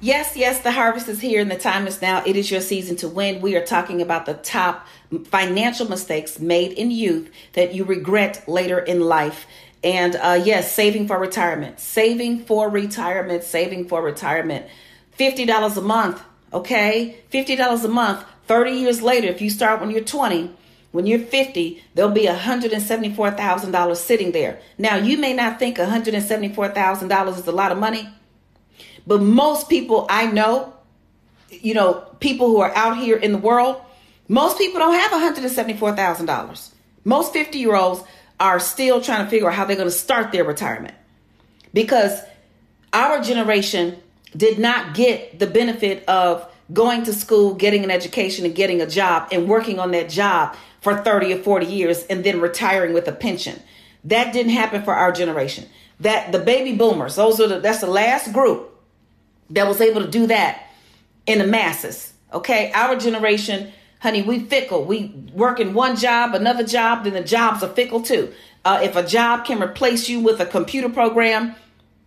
Yes, 0.00 0.36
yes, 0.36 0.62
the 0.62 0.72
harvest 0.72 1.08
is 1.08 1.20
here 1.20 1.40
and 1.40 1.48
the 1.48 1.58
time 1.58 1.86
is 1.86 2.02
now. 2.02 2.24
It 2.26 2.34
is 2.34 2.50
your 2.50 2.60
season 2.60 2.96
to 2.96 3.08
win. 3.08 3.40
We 3.40 3.54
are 3.54 3.64
talking 3.64 4.02
about 4.02 4.26
the 4.26 4.34
top 4.34 4.84
financial 5.26 5.88
mistakes 5.88 6.40
made 6.40 6.72
in 6.72 6.90
youth 6.90 7.30
that 7.52 7.72
you 7.72 7.84
regret 7.84 8.42
later 8.48 8.80
in 8.80 9.00
life. 9.00 9.46
And 9.84 10.16
uh, 10.16 10.42
yes, 10.42 10.72
saving 10.72 11.06
for 11.06 11.20
retirement, 11.20 11.78
saving 11.78 12.46
for 12.46 12.68
retirement, 12.68 13.44
saving 13.44 13.86
for 13.86 14.02
retirement. 14.02 14.66
$50 15.18 15.76
a 15.76 15.80
month, 15.80 16.22
okay? 16.52 17.16
$50 17.32 17.84
a 17.84 17.88
month, 17.88 18.24
30 18.46 18.72
years 18.72 19.02
later, 19.02 19.28
if 19.28 19.40
you 19.40 19.50
start 19.50 19.80
when 19.80 19.90
you're 19.90 20.04
20, 20.04 20.50
when 20.92 21.06
you're 21.06 21.18
50, 21.18 21.82
there'll 21.94 22.10
be 22.10 22.26
$174,000 22.26 23.96
sitting 23.96 24.32
there. 24.32 24.60
Now, 24.78 24.96
you 24.96 25.18
may 25.18 25.32
not 25.32 25.58
think 25.58 25.78
$174,000 25.78 27.28
is 27.38 27.46
a 27.46 27.52
lot 27.52 27.72
of 27.72 27.78
money. 27.78 28.08
But 29.06 29.20
most 29.20 29.68
people 29.68 30.06
I 30.08 30.26
know, 30.26 30.72
you 31.50 31.74
know, 31.74 32.06
people 32.20 32.48
who 32.48 32.60
are 32.60 32.74
out 32.74 32.96
here 32.96 33.16
in 33.16 33.32
the 33.32 33.38
world, 33.38 33.80
most 34.28 34.56
people 34.56 34.78
don't 34.78 34.94
have 34.94 35.10
$174,000. 35.10 36.70
Most 37.04 37.32
50 37.32 37.58
year 37.58 37.74
olds 37.74 38.02
are 38.40 38.58
still 38.60 39.00
trying 39.00 39.24
to 39.24 39.30
figure 39.30 39.48
out 39.48 39.54
how 39.54 39.64
they're 39.64 39.76
going 39.76 39.88
to 39.88 39.94
start 39.94 40.32
their 40.32 40.44
retirement 40.44 40.94
because 41.72 42.20
our 42.92 43.20
generation 43.20 43.96
did 44.36 44.58
not 44.58 44.94
get 44.94 45.38
the 45.38 45.46
benefit 45.46 46.08
of 46.08 46.50
going 46.72 47.04
to 47.04 47.12
school, 47.12 47.54
getting 47.54 47.84
an 47.84 47.90
education, 47.90 48.44
and 48.44 48.54
getting 48.54 48.80
a 48.80 48.86
job 48.86 49.28
and 49.30 49.48
working 49.48 49.78
on 49.78 49.90
that 49.92 50.08
job 50.08 50.56
for 50.80 50.96
30 50.96 51.34
or 51.34 51.38
40 51.38 51.66
years 51.66 52.04
and 52.04 52.24
then 52.24 52.40
retiring 52.40 52.92
with 52.92 53.08
a 53.08 53.12
pension. 53.12 53.60
That 54.04 54.32
didn't 54.32 54.52
happen 54.52 54.82
for 54.82 54.94
our 54.94 55.12
generation. 55.12 55.68
That 56.00 56.32
the 56.32 56.38
baby 56.38 56.76
boomers, 56.76 57.16
those 57.16 57.40
are 57.40 57.48
the, 57.48 57.60
that's 57.60 57.80
the 57.80 57.86
last 57.86 58.32
group 58.32 58.70
that 59.50 59.66
was 59.66 59.80
able 59.80 60.02
to 60.02 60.10
do 60.10 60.26
that 60.26 60.66
in 61.26 61.38
the 61.38 61.46
masses. 61.46 62.12
Okay, 62.32 62.72
our 62.72 62.96
generation, 62.96 63.72
honey, 64.00 64.22
we 64.22 64.40
fickle. 64.40 64.84
We 64.84 65.14
work 65.32 65.60
in 65.60 65.72
one 65.72 65.96
job, 65.96 66.34
another 66.34 66.64
job, 66.64 67.04
then 67.04 67.12
the 67.12 67.22
jobs 67.22 67.62
are 67.62 67.68
fickle 67.68 68.02
too. 68.02 68.32
Uh, 68.64 68.80
if 68.82 68.96
a 68.96 69.06
job 69.06 69.44
can 69.44 69.62
replace 69.62 70.08
you 70.08 70.20
with 70.20 70.40
a 70.40 70.46
computer 70.46 70.88
program, 70.88 71.54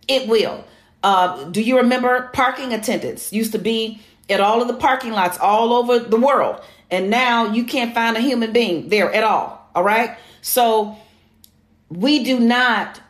it 0.06 0.28
will. 0.28 0.64
Uh, 1.02 1.44
do 1.44 1.62
you 1.62 1.76
remember 1.76 2.28
parking 2.32 2.72
attendants 2.72 3.32
used 3.32 3.52
to 3.52 3.58
be 3.58 4.00
at 4.28 4.40
all 4.40 4.60
of 4.60 4.68
the 4.68 4.74
parking 4.74 5.12
lots 5.12 5.38
all 5.38 5.72
over 5.72 5.98
the 5.98 6.18
world, 6.18 6.60
and 6.90 7.10
now 7.10 7.52
you 7.52 7.64
can't 7.64 7.94
find 7.94 8.16
a 8.16 8.20
human 8.20 8.52
being 8.52 8.88
there 8.88 9.12
at 9.12 9.24
all. 9.24 9.68
All 9.74 9.82
right, 9.82 10.18
so 10.42 10.96
we 11.88 12.24
do 12.24 12.38
not 12.38 13.00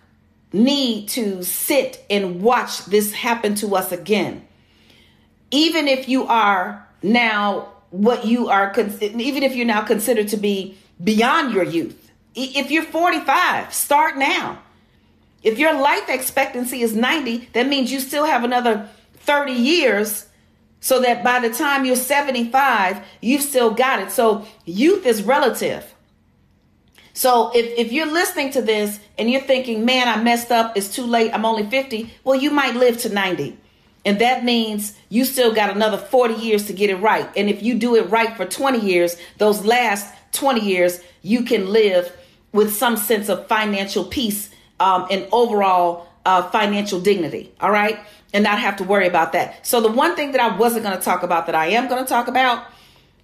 need 0.53 1.09
to 1.09 1.43
sit 1.43 2.05
and 2.09 2.43
watch 2.43 2.85
this 2.87 3.13
happen 3.13 3.55
to 3.57 3.75
us 3.75 3.93
again. 3.93 4.47
Even 5.51 5.89
if 5.89 6.09
you 6.09 6.25
are 6.27 6.87
now 7.03 7.73
what 7.91 8.27
you 8.27 8.49
are, 8.49 8.73
even 8.79 9.43
if 9.43 9.57
you're 9.57 9.67
now 9.67 9.83
considered 9.83 10.29
to 10.29 10.37
be 10.37 10.77
beyond 11.03 11.55
your 11.55 11.65
youth, 11.65 12.11
if 12.35 12.71
you're 12.71 12.85
45, 12.85 13.73
start 13.73 14.17
now. 14.17 14.59
If 15.43 15.59
your 15.59 15.79
life 15.79 16.09
expectancy 16.09 16.83
is 16.83 16.97
90, 16.97 17.51
that 17.53 17.69
means 17.69 17.93
you 17.93 18.01
still 18.01 18.25
have 18.25 18.45
another 18.45 18.89
30 19.15 19.53
years 19.53 20.27
so 20.81 21.01
that 21.01 21.25
by 21.25 21.41
the 21.41 21.51
time 21.51 21.85
you're 21.85 21.97
75, 21.97 23.05
you've 23.21 23.43
still 23.43 23.71
got 23.71 24.01
it. 24.01 24.11
So 24.11 24.47
youth 24.65 25.07
is 25.07 25.23
relative. 25.23 25.95
So 27.15 27.51
if, 27.55 27.79
if 27.79 27.93
you're 27.93 28.07
listening 28.07 28.53
to 28.53 28.63
this 28.63 29.01
and 29.19 29.31
you're 29.31 29.41
thinking, 29.41 29.85
man, 29.85 30.07
I 30.09 30.23
messed 30.23 30.53
up, 30.53 30.77
it's 30.77 30.95
too 30.95 31.05
late, 31.05 31.33
I'm 31.35 31.45
only 31.45 31.69
50, 31.69 32.13
well, 32.23 32.37
you 32.37 32.51
might 32.51 32.77
live 32.77 32.99
to 32.99 33.09
90. 33.09 33.59
And 34.05 34.21
that 34.21 34.45
means 34.45 34.95
you 35.09 35.25
still 35.25 35.53
got 35.53 35.71
another 35.71 35.99
40 35.99 36.35
years 36.35 36.67
to 36.69 36.73
get 36.73 36.91
it 36.91 36.97
right. 36.97 37.29
And 37.37 37.51
if 37.51 37.63
you 37.63 37.75
do 37.75 37.97
it 37.97 38.09
right 38.09 38.37
for 38.37 38.45
20 38.45 38.79
years, 38.79 39.17
those 39.39 39.65
last 39.65 40.15
20 40.33 40.61
years, 40.61 41.01
you 41.23 41.43
can 41.43 41.71
live 41.73 42.17
with 42.53 42.75
some 42.75 42.97
sense 42.97 43.29
of 43.29 43.49
financial 43.49 44.05
peace 44.05 44.51
um, 44.81 45.07
and 45.11 45.27
overall 45.33 46.09
uh, 46.25 46.49
financial 46.51 47.01
dignity. 47.01 47.53
All 47.61 47.71
right. 47.71 47.99
And 48.35 48.45
not 48.45 48.59
have 48.59 48.77
to 48.77 48.85
worry 48.85 49.07
about 49.07 49.33
that. 49.33 49.67
So, 49.67 49.81
the 49.81 49.91
one 49.91 50.15
thing 50.15 50.33
that 50.33 50.41
I 50.41 50.55
wasn't 50.57 50.85
going 50.85 50.97
to 50.97 51.03
talk 51.03 51.23
about 51.23 51.47
that 51.47 51.55
I 51.55 51.69
am 51.69 51.89
going 51.89 52.05
to 52.05 52.09
talk 52.09 52.29
about, 52.29 52.67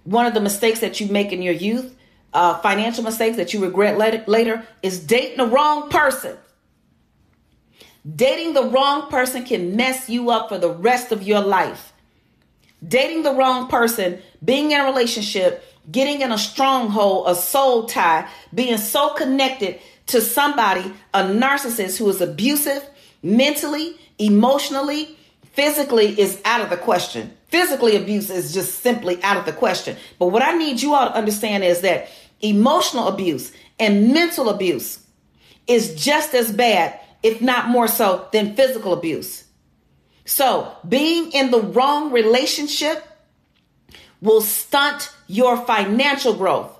one 0.03 0.25
of 0.25 0.33
the 0.33 0.41
mistakes 0.41 0.79
that 0.79 0.99
you 0.99 1.07
make 1.07 1.31
in 1.31 1.43
your 1.43 1.53
youth 1.53 1.95
uh, 2.35 2.59
financial 2.59 3.03
mistakes 3.03 3.37
that 3.37 3.53
you 3.53 3.63
regret 3.63 3.97
later, 3.97 4.23
later 4.27 4.67
is 4.83 4.99
dating 4.99 5.37
the 5.37 5.47
wrong 5.47 5.89
person. 5.89 6.37
Dating 8.13 8.53
the 8.53 8.65
wrong 8.65 9.09
person 9.09 9.45
can 9.45 9.75
mess 9.75 10.09
you 10.09 10.29
up 10.29 10.49
for 10.49 10.57
the 10.57 10.69
rest 10.69 11.13
of 11.13 11.23
your 11.23 11.39
life. 11.39 11.93
Dating 12.85 13.23
the 13.23 13.33
wrong 13.33 13.67
person, 13.69 14.19
being 14.43 14.71
in 14.71 14.81
a 14.81 14.83
relationship, 14.83 15.63
getting 15.89 16.21
in 16.21 16.31
a 16.33 16.37
stronghold, 16.37 17.29
a 17.29 17.35
soul 17.35 17.85
tie, 17.85 18.27
being 18.53 18.77
so 18.77 19.13
connected 19.13 19.79
to 20.07 20.21
somebody, 20.21 20.93
a 21.13 21.23
narcissist 21.23 21.97
who 21.97 22.09
is 22.09 22.21
abusive 22.21 22.83
mentally, 23.23 23.97
emotionally, 24.19 25.17
physically 25.53 26.19
is 26.19 26.41
out 26.45 26.61
of 26.61 26.69
the 26.69 26.77
question. 26.77 27.35
Physically 27.47 27.95
abuse 27.95 28.29
is 28.29 28.53
just 28.53 28.81
simply 28.81 29.21
out 29.23 29.37
of 29.37 29.45
the 29.45 29.53
question. 29.53 29.97
But 30.19 30.27
what 30.27 30.43
I 30.43 30.57
need 30.57 30.81
you 30.81 30.93
all 30.93 31.07
to 31.07 31.15
understand 31.15 31.63
is 31.63 31.81
that 31.81 32.09
emotional 32.41 33.07
abuse 33.07 33.51
and 33.79 34.13
mental 34.13 34.49
abuse 34.49 34.99
is 35.67 35.95
just 35.95 36.33
as 36.33 36.51
bad, 36.51 36.99
if 37.23 37.41
not 37.41 37.69
more 37.69 37.87
so, 37.87 38.27
than 38.31 38.55
physical 38.55 38.93
abuse. 38.93 39.45
So, 40.25 40.75
being 40.87 41.31
in 41.31 41.51
the 41.51 41.61
wrong 41.61 42.11
relationship 42.11 43.07
will 44.21 44.41
stunt 44.41 45.11
your 45.27 45.57
financial 45.57 46.33
growth. 46.33 46.74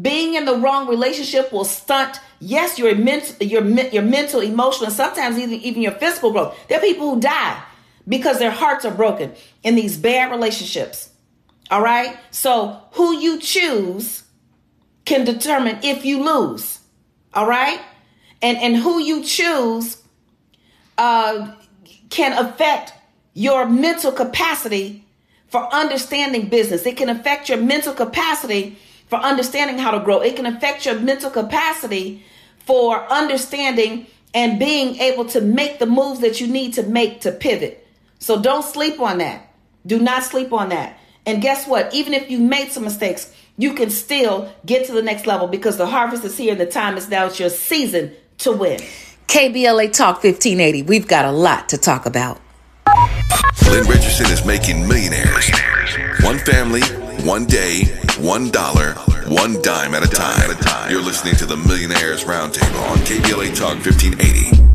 Being 0.00 0.34
in 0.34 0.46
the 0.46 0.56
wrong 0.56 0.88
relationship 0.88 1.52
will 1.52 1.64
stunt, 1.64 2.18
yes, 2.40 2.78
your 2.78 2.94
mental, 2.94 3.46
your, 3.46 3.62
your 3.62 4.02
mental, 4.02 4.40
emotional, 4.40 4.86
and 4.86 4.94
sometimes 4.94 5.38
even, 5.38 5.60
even 5.60 5.82
your 5.82 5.92
physical 5.92 6.32
growth. 6.32 6.56
There 6.68 6.78
are 6.78 6.82
people 6.82 7.14
who 7.14 7.20
die 7.20 7.62
because 8.08 8.38
their 8.38 8.50
hearts 8.50 8.84
are 8.84 8.94
broken 8.94 9.32
in 9.62 9.74
these 9.74 9.96
bad 9.98 10.30
relationships. 10.30 11.10
All 11.70 11.82
right? 11.82 12.18
So, 12.30 12.80
who 12.92 13.18
you 13.18 13.38
choose 13.38 14.22
can 15.04 15.24
determine 15.24 15.78
if 15.82 16.04
you 16.04 16.22
lose. 16.22 16.78
All 17.34 17.46
right? 17.46 17.80
And 18.40 18.58
and 18.58 18.76
who 18.76 18.98
you 18.98 19.22
choose 19.22 20.02
uh, 20.98 21.54
can 22.10 22.32
affect 22.32 22.92
your 23.34 23.68
mental 23.68 24.12
capacity 24.12 25.04
for 25.48 25.72
understanding 25.72 26.48
business. 26.48 26.84
It 26.86 26.96
can 26.96 27.08
affect 27.08 27.48
your 27.48 27.58
mental 27.58 27.94
capacity 27.94 28.78
for 29.12 29.18
understanding 29.18 29.76
how 29.76 29.90
to 29.90 30.00
grow. 30.00 30.22
It 30.22 30.36
can 30.36 30.46
affect 30.46 30.86
your 30.86 30.98
mental 30.98 31.28
capacity 31.28 32.24
for 32.60 33.04
understanding 33.12 34.06
and 34.32 34.58
being 34.58 34.96
able 35.00 35.26
to 35.26 35.42
make 35.42 35.78
the 35.78 35.84
moves 35.84 36.20
that 36.20 36.40
you 36.40 36.46
need 36.46 36.72
to 36.74 36.82
make 36.82 37.20
to 37.20 37.30
pivot. 37.30 37.86
So 38.20 38.40
don't 38.40 38.64
sleep 38.64 38.98
on 39.00 39.18
that. 39.18 39.54
Do 39.86 39.98
not 39.98 40.22
sleep 40.22 40.50
on 40.50 40.70
that. 40.70 40.98
And 41.26 41.42
guess 41.42 41.66
what? 41.68 41.92
Even 41.92 42.14
if 42.14 42.30
you 42.30 42.38
made 42.38 42.72
some 42.72 42.84
mistakes, 42.84 43.30
you 43.58 43.74
can 43.74 43.90
still 43.90 44.50
get 44.64 44.86
to 44.86 44.92
the 44.92 45.02
next 45.02 45.26
level 45.26 45.46
because 45.46 45.76
the 45.76 45.84
harvest 45.84 46.24
is 46.24 46.38
here 46.38 46.52
and 46.52 46.60
the 46.60 46.64
time 46.64 46.96
is 46.96 47.10
now. 47.10 47.26
It's 47.26 47.38
your 47.38 47.50
season 47.50 48.14
to 48.38 48.52
win. 48.52 48.80
KBLA 49.26 49.92
Talk 49.92 50.24
1580. 50.24 50.84
We've 50.84 51.06
got 51.06 51.26
a 51.26 51.32
lot 51.32 51.68
to 51.68 51.76
talk 51.76 52.06
about. 52.06 52.40
Lynn 53.66 53.86
Richardson 53.86 54.32
is 54.32 54.46
making 54.46 54.88
millionaires. 54.88 55.50
One 56.22 56.38
family, 56.38 56.80
one 57.26 57.44
day, 57.44 57.82
one 58.18 58.50
dollar, 58.50 58.92
one 59.28 59.60
dime 59.62 59.94
at 59.94 60.04
a 60.04 60.08
time. 60.08 60.90
You're 60.90 61.02
listening 61.02 61.34
to 61.36 61.46
the 61.46 61.56
Millionaires 61.56 62.24
Roundtable 62.24 62.90
on 62.90 62.98
KBLA 62.98 63.56
Talk 63.56 63.80
1580. 63.84 64.72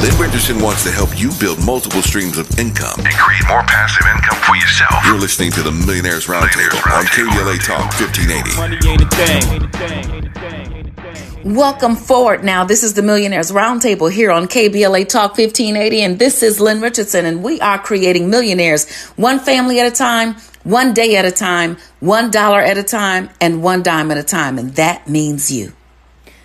Lynn 0.00 0.18
Richardson 0.18 0.60
wants 0.60 0.84
to 0.84 0.90
help 0.90 1.10
you 1.18 1.30
build 1.38 1.64
multiple 1.64 2.00
streams 2.02 2.38
of 2.38 2.58
income. 2.58 2.98
And 2.98 3.14
create 3.14 3.46
more 3.46 3.62
passive 3.62 4.06
income 4.06 4.38
for 4.40 4.56
yourself. 4.56 5.04
You're 5.04 5.18
listening 5.18 5.50
to 5.52 5.62
the 5.62 5.72
Millionaires 5.72 6.26
Roundtable 6.26 6.80
on 6.92 7.04
KBLA 7.06 7.64
Talk 7.64 7.92
1580. 8.00 8.56
Money 8.56 8.78
ain't 8.88 9.02
a 9.02 9.08
thing. 9.08 9.42
Ain't 9.52 9.64
a 9.64 9.78
thing. 9.78 10.10
Ain't 10.14 10.26
a 10.26 10.30
thing. 10.40 10.72
Ain't 10.72 10.88
a 10.88 11.02
thing. 11.02 11.54
Welcome 11.54 11.94
forward 11.94 12.42
now. 12.42 12.64
This 12.64 12.82
is 12.82 12.94
the 12.94 13.02
Millionaires 13.02 13.52
Roundtable 13.52 14.10
here 14.10 14.30
on 14.30 14.46
KBLA 14.46 15.06
Talk 15.08 15.36
1580, 15.36 16.02
and 16.02 16.18
this 16.18 16.42
is 16.42 16.58
Lynn 16.58 16.80
Richardson, 16.80 17.26
and 17.26 17.42
we 17.42 17.60
are 17.60 17.78
creating 17.78 18.30
millionaires 18.30 18.90
one 19.16 19.38
family 19.38 19.78
at 19.78 19.86
a 19.86 19.94
time, 19.94 20.36
one 20.64 20.94
day 20.94 21.16
at 21.16 21.24
a 21.24 21.30
time, 21.30 21.76
one 22.00 22.30
dollar 22.30 22.60
at 22.60 22.76
a 22.76 22.82
time, 22.82 23.30
and 23.40 23.62
one 23.62 23.82
dime 23.82 24.10
at 24.10 24.18
a 24.18 24.22
time, 24.22 24.58
and 24.58 24.74
that 24.74 25.08
means 25.08 25.52
you. 25.52 25.72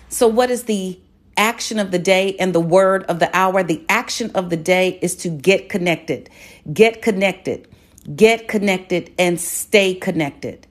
So, 0.08 0.28
what 0.28 0.50
is 0.50 0.64
the 0.64 0.98
action 1.36 1.78
of 1.78 1.90
the 1.90 1.98
day 1.98 2.36
and 2.38 2.54
the 2.54 2.60
word 2.60 3.04
of 3.04 3.18
the 3.18 3.34
hour? 3.36 3.62
The 3.62 3.82
action 3.88 4.30
of 4.34 4.50
the 4.50 4.56
day 4.56 4.98
is 5.02 5.16
to 5.16 5.28
get 5.28 5.68
connected, 5.68 6.28
get 6.72 7.02
connected, 7.02 7.66
get 8.14 8.46
connected, 8.46 9.12
and 9.18 9.40
stay 9.40 9.94
connected. 9.94 10.66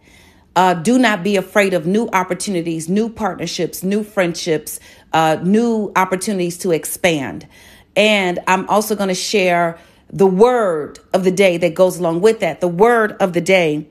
Uh, 0.56 0.74
do 0.74 1.00
not 1.00 1.24
be 1.24 1.36
afraid 1.36 1.74
of 1.74 1.86
new 1.86 2.10
opportunities, 2.10 2.90
new 2.90 3.10
partnerships, 3.10 3.84
new 3.84 4.04
friendships, 4.04 4.80
uh, 5.14 5.38
new 5.42 5.92
opportunities 5.96 6.58
to 6.58 6.72
expand. 6.72 7.48
And 7.96 8.40
I'm 8.48 8.68
also 8.70 8.96
going 8.96 9.10
to 9.10 9.16
share 9.16 9.80
the 10.12 10.28
word 10.28 11.00
of 11.14 11.24
the 11.24 11.32
day 11.32 11.58
that 11.58 11.76
goes 11.76 12.00
along 12.00 12.22
with 12.22 12.40
that. 12.40 12.62
The 12.62 12.68
word 12.68 13.14
of 13.20 13.34
the 13.34 13.42
day 13.42 13.88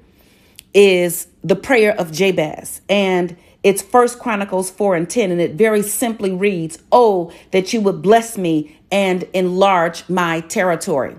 is 0.75 1.29
the 1.43 1.57
prayer 1.57 1.99
of 1.99 2.13
Jabez. 2.13 2.81
And 2.89 3.37
it's 3.63 3.83
First 3.83 4.19
Chronicles 4.19 4.71
4 4.71 4.97
and 4.97 5.11
10, 5.11 5.31
and 5.31 5.41
it 5.41 5.53
very 5.53 5.83
simply 5.83 6.33
reads, 6.33 6.79
Oh, 6.93 7.33
that 7.51 7.73
you 7.73 7.81
would 7.81 8.03
bless 8.03 8.39
me 8.39 8.77
and 8.91 9.25
enlarge 9.35 10.09
my 10.09 10.41
territory. 10.41 11.17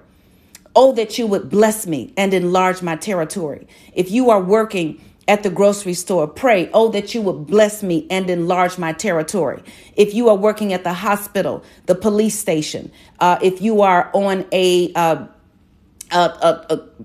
Oh, 0.75 0.93
that 0.93 1.17
you 1.17 1.27
would 1.27 1.49
bless 1.49 1.85
me 1.87 2.13
and 2.15 2.33
enlarge 2.33 2.81
my 2.81 2.95
territory. 2.95 3.67
If 3.93 4.11
you 4.11 4.29
are 4.29 4.41
working 4.41 5.01
at 5.29 5.43
the 5.43 5.49
grocery 5.51 5.93
store, 5.93 6.27
pray, 6.27 6.69
oh, 6.73 6.89
that 6.89 7.13
you 7.13 7.21
would 7.21 7.45
bless 7.45 7.83
me 7.83 8.07
and 8.09 8.27
enlarge 8.29 8.79
my 8.79 8.91
territory. 8.91 9.61
If 9.95 10.15
you 10.15 10.27
are 10.27 10.35
working 10.35 10.73
at 10.73 10.83
the 10.83 10.93
hospital, 10.93 11.63
the 11.85 11.93
police 11.93 12.37
station, 12.37 12.91
uh, 13.19 13.37
if 13.41 13.61
you 13.61 13.81
are 13.83 14.09
on 14.13 14.47
a 14.51 14.91
uh, 14.95 15.27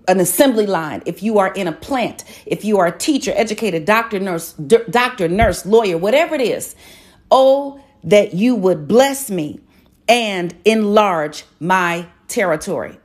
an 0.09 0.19
assembly 0.19 0.65
line, 0.65 1.03
if 1.05 1.23
you 1.23 1.39
are 1.39 1.53
in 1.53 1.69
a 1.69 1.73
plant, 1.73 2.25
if 2.47 2.65
you 2.65 2.79
are 2.79 2.87
a 2.87 2.99
teacher, 2.99 3.35
educator, 3.37 3.79
doctor, 3.79 4.19
nurse, 4.19 4.55
d- 4.55 4.79
doctor, 4.89 5.29
nurse, 5.29 5.67
lawyer, 5.67 5.99
whatever 5.99 6.35
it 6.35 6.41
is, 6.41 6.75
oh, 7.31 7.79
that 8.03 8.33
you 8.33 8.55
would 8.55 8.89
bless 8.89 9.31
me 9.31 9.61
and 10.09 10.55
enlarge 10.65 11.45
my 11.61 12.07
territory. 12.29 12.99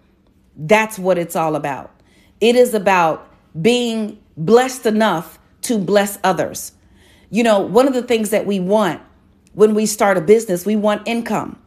That's 0.55 0.97
what 0.97 1.17
it's 1.17 1.35
all 1.35 1.57
about. 1.57 1.91
It 2.39 2.55
is 2.55 2.73
about 2.73 3.29
being 3.61 4.17
blessed 4.39 4.85
enough 4.85 5.37
to 5.63 5.77
bless 5.77 6.17
others. 6.23 6.71
You 7.29 7.43
know, 7.43 7.59
one 7.59 7.87
of 7.87 7.93
the 7.93 8.01
things 8.01 8.31
that 8.31 8.45
we 8.45 8.59
want 8.59 9.01
when 9.53 9.75
we 9.75 9.85
start 9.85 10.17
a 10.17 10.21
business, 10.21 10.65
we 10.65 10.75
want 10.75 11.07
income. 11.07 11.59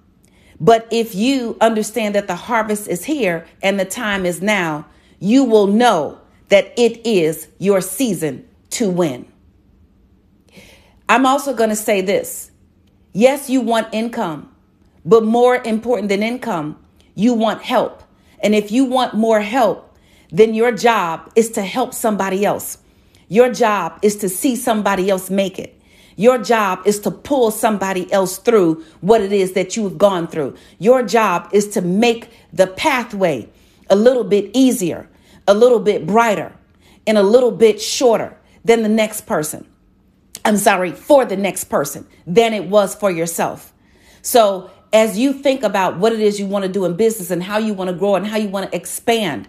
But 0.58 0.86
if 0.90 1.14
you 1.14 1.56
understand 1.60 2.14
that 2.14 2.26
the 2.26 2.36
harvest 2.36 2.88
is 2.88 3.04
here 3.04 3.46
and 3.62 3.78
the 3.78 3.84
time 3.84 4.24
is 4.24 4.40
now, 4.40 4.86
you 5.18 5.44
will 5.44 5.66
know 5.66 6.20
that 6.48 6.72
it 6.76 7.06
is 7.06 7.48
your 7.58 7.80
season 7.80 8.48
to 8.70 8.88
win. 8.88 9.30
I'm 11.08 11.26
also 11.26 11.52
going 11.54 11.70
to 11.70 11.76
say 11.76 12.00
this 12.00 12.50
yes, 13.12 13.50
you 13.50 13.60
want 13.60 13.88
income, 13.92 14.54
but 15.04 15.24
more 15.24 15.56
important 15.56 16.08
than 16.08 16.22
income, 16.22 16.82
you 17.14 17.34
want 17.34 17.62
help. 17.62 18.02
And 18.40 18.54
if 18.54 18.72
you 18.72 18.84
want 18.84 19.14
more 19.14 19.40
help, 19.40 19.91
then 20.32 20.54
your 20.54 20.72
job 20.72 21.30
is 21.36 21.50
to 21.50 21.62
help 21.62 21.94
somebody 21.94 22.44
else. 22.44 22.78
Your 23.28 23.52
job 23.52 23.98
is 24.02 24.16
to 24.16 24.28
see 24.28 24.56
somebody 24.56 25.10
else 25.10 25.30
make 25.30 25.58
it. 25.58 25.78
Your 26.16 26.38
job 26.38 26.80
is 26.86 27.00
to 27.00 27.10
pull 27.10 27.50
somebody 27.50 28.10
else 28.12 28.38
through 28.38 28.84
what 29.00 29.20
it 29.20 29.32
is 29.32 29.52
that 29.52 29.76
you 29.76 29.84
have 29.84 29.98
gone 29.98 30.26
through. 30.26 30.56
Your 30.78 31.02
job 31.02 31.48
is 31.52 31.68
to 31.68 31.80
make 31.80 32.30
the 32.52 32.66
pathway 32.66 33.48
a 33.88 33.96
little 33.96 34.24
bit 34.24 34.50
easier, 34.54 35.08
a 35.46 35.54
little 35.54 35.80
bit 35.80 36.06
brighter, 36.06 36.52
and 37.06 37.18
a 37.18 37.22
little 37.22 37.50
bit 37.50 37.80
shorter 37.80 38.36
than 38.64 38.82
the 38.82 38.88
next 38.88 39.22
person. 39.22 39.66
I'm 40.44 40.56
sorry, 40.56 40.92
for 40.92 41.24
the 41.24 41.36
next 41.36 41.64
person 41.64 42.06
than 42.26 42.52
it 42.52 42.64
was 42.64 42.94
for 42.94 43.10
yourself. 43.10 43.72
So, 44.22 44.70
as 44.92 45.18
you 45.18 45.32
think 45.32 45.62
about 45.62 45.98
what 45.98 46.12
it 46.12 46.20
is 46.20 46.38
you 46.38 46.46
want 46.46 46.64
to 46.64 46.70
do 46.70 46.84
in 46.84 46.96
business 46.96 47.30
and 47.30 47.42
how 47.42 47.56
you 47.56 47.72
want 47.72 47.88
to 47.88 47.96
grow 47.96 48.14
and 48.14 48.26
how 48.26 48.36
you 48.36 48.48
want 48.48 48.70
to 48.70 48.76
expand, 48.76 49.48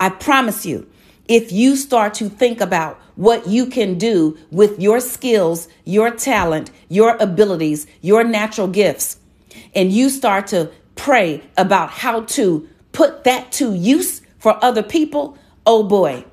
I 0.00 0.10
promise 0.10 0.66
you, 0.66 0.88
if 1.28 1.52
you 1.52 1.76
start 1.76 2.14
to 2.14 2.28
think 2.28 2.60
about 2.60 3.00
what 3.16 3.46
you 3.46 3.66
can 3.66 3.96
do 3.96 4.36
with 4.50 4.80
your 4.80 5.00
skills, 5.00 5.68
your 5.84 6.10
talent, 6.10 6.70
your 6.88 7.16
abilities, 7.16 7.86
your 8.00 8.24
natural 8.24 8.68
gifts, 8.68 9.18
and 9.74 9.92
you 9.92 10.10
start 10.10 10.48
to 10.48 10.70
pray 10.96 11.42
about 11.56 11.90
how 11.90 12.22
to 12.22 12.68
put 12.92 13.24
that 13.24 13.52
to 13.52 13.74
use 13.74 14.22
for 14.38 14.62
other 14.62 14.82
people, 14.82 15.38
oh 15.66 15.82
boy, 15.82 16.24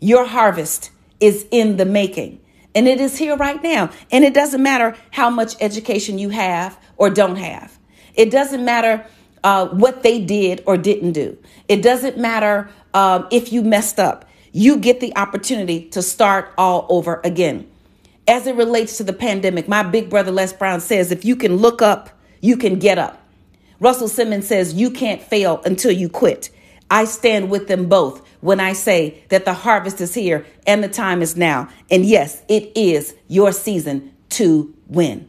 your 0.00 0.26
harvest 0.26 0.90
is 1.20 1.46
in 1.50 1.76
the 1.76 1.84
making. 1.84 2.40
And 2.74 2.88
it 2.88 3.00
is 3.00 3.18
here 3.18 3.36
right 3.36 3.62
now. 3.62 3.90
And 4.10 4.24
it 4.24 4.34
doesn't 4.34 4.62
matter 4.62 4.96
how 5.10 5.30
much 5.30 5.54
education 5.60 6.18
you 6.18 6.30
have 6.30 6.78
or 6.96 7.10
don't 7.10 7.36
have. 7.36 7.78
It 8.14 8.30
doesn't 8.30 8.64
matter 8.64 9.06
uh, 9.44 9.66
what 9.68 10.02
they 10.02 10.24
did 10.24 10.62
or 10.66 10.76
didn't 10.76 11.12
do. 11.12 11.36
It 11.68 11.82
doesn't 11.82 12.18
matter 12.18 12.70
um, 12.94 13.26
if 13.30 13.52
you 13.52 13.62
messed 13.62 13.98
up. 13.98 14.24
You 14.52 14.76
get 14.76 15.00
the 15.00 15.16
opportunity 15.16 15.88
to 15.90 16.02
start 16.02 16.52
all 16.58 16.86
over 16.88 17.20
again. 17.24 17.68
As 18.28 18.46
it 18.46 18.54
relates 18.54 18.98
to 18.98 19.04
the 19.04 19.12
pandemic, 19.12 19.66
my 19.66 19.82
big 19.82 20.10
brother 20.10 20.30
Les 20.30 20.52
Brown 20.52 20.80
says 20.80 21.10
if 21.10 21.24
you 21.24 21.36
can 21.36 21.56
look 21.56 21.82
up, 21.82 22.10
you 22.40 22.56
can 22.56 22.78
get 22.78 22.98
up. 22.98 23.18
Russell 23.80 24.08
Simmons 24.08 24.46
says 24.46 24.74
you 24.74 24.90
can't 24.90 25.20
fail 25.20 25.60
until 25.64 25.90
you 25.90 26.08
quit. 26.08 26.50
I 26.88 27.04
stand 27.04 27.50
with 27.50 27.68
them 27.68 27.88
both 27.88 28.24
when 28.40 28.60
I 28.60 28.74
say 28.74 29.24
that 29.30 29.44
the 29.44 29.54
harvest 29.54 30.00
is 30.00 30.14
here 30.14 30.46
and 30.66 30.84
the 30.84 30.88
time 30.88 31.22
is 31.22 31.36
now. 31.36 31.68
And 31.90 32.04
yes, 32.04 32.42
it 32.48 32.70
is 32.76 33.14
your 33.28 33.50
season 33.50 34.12
to 34.30 34.72
win. 34.86 35.28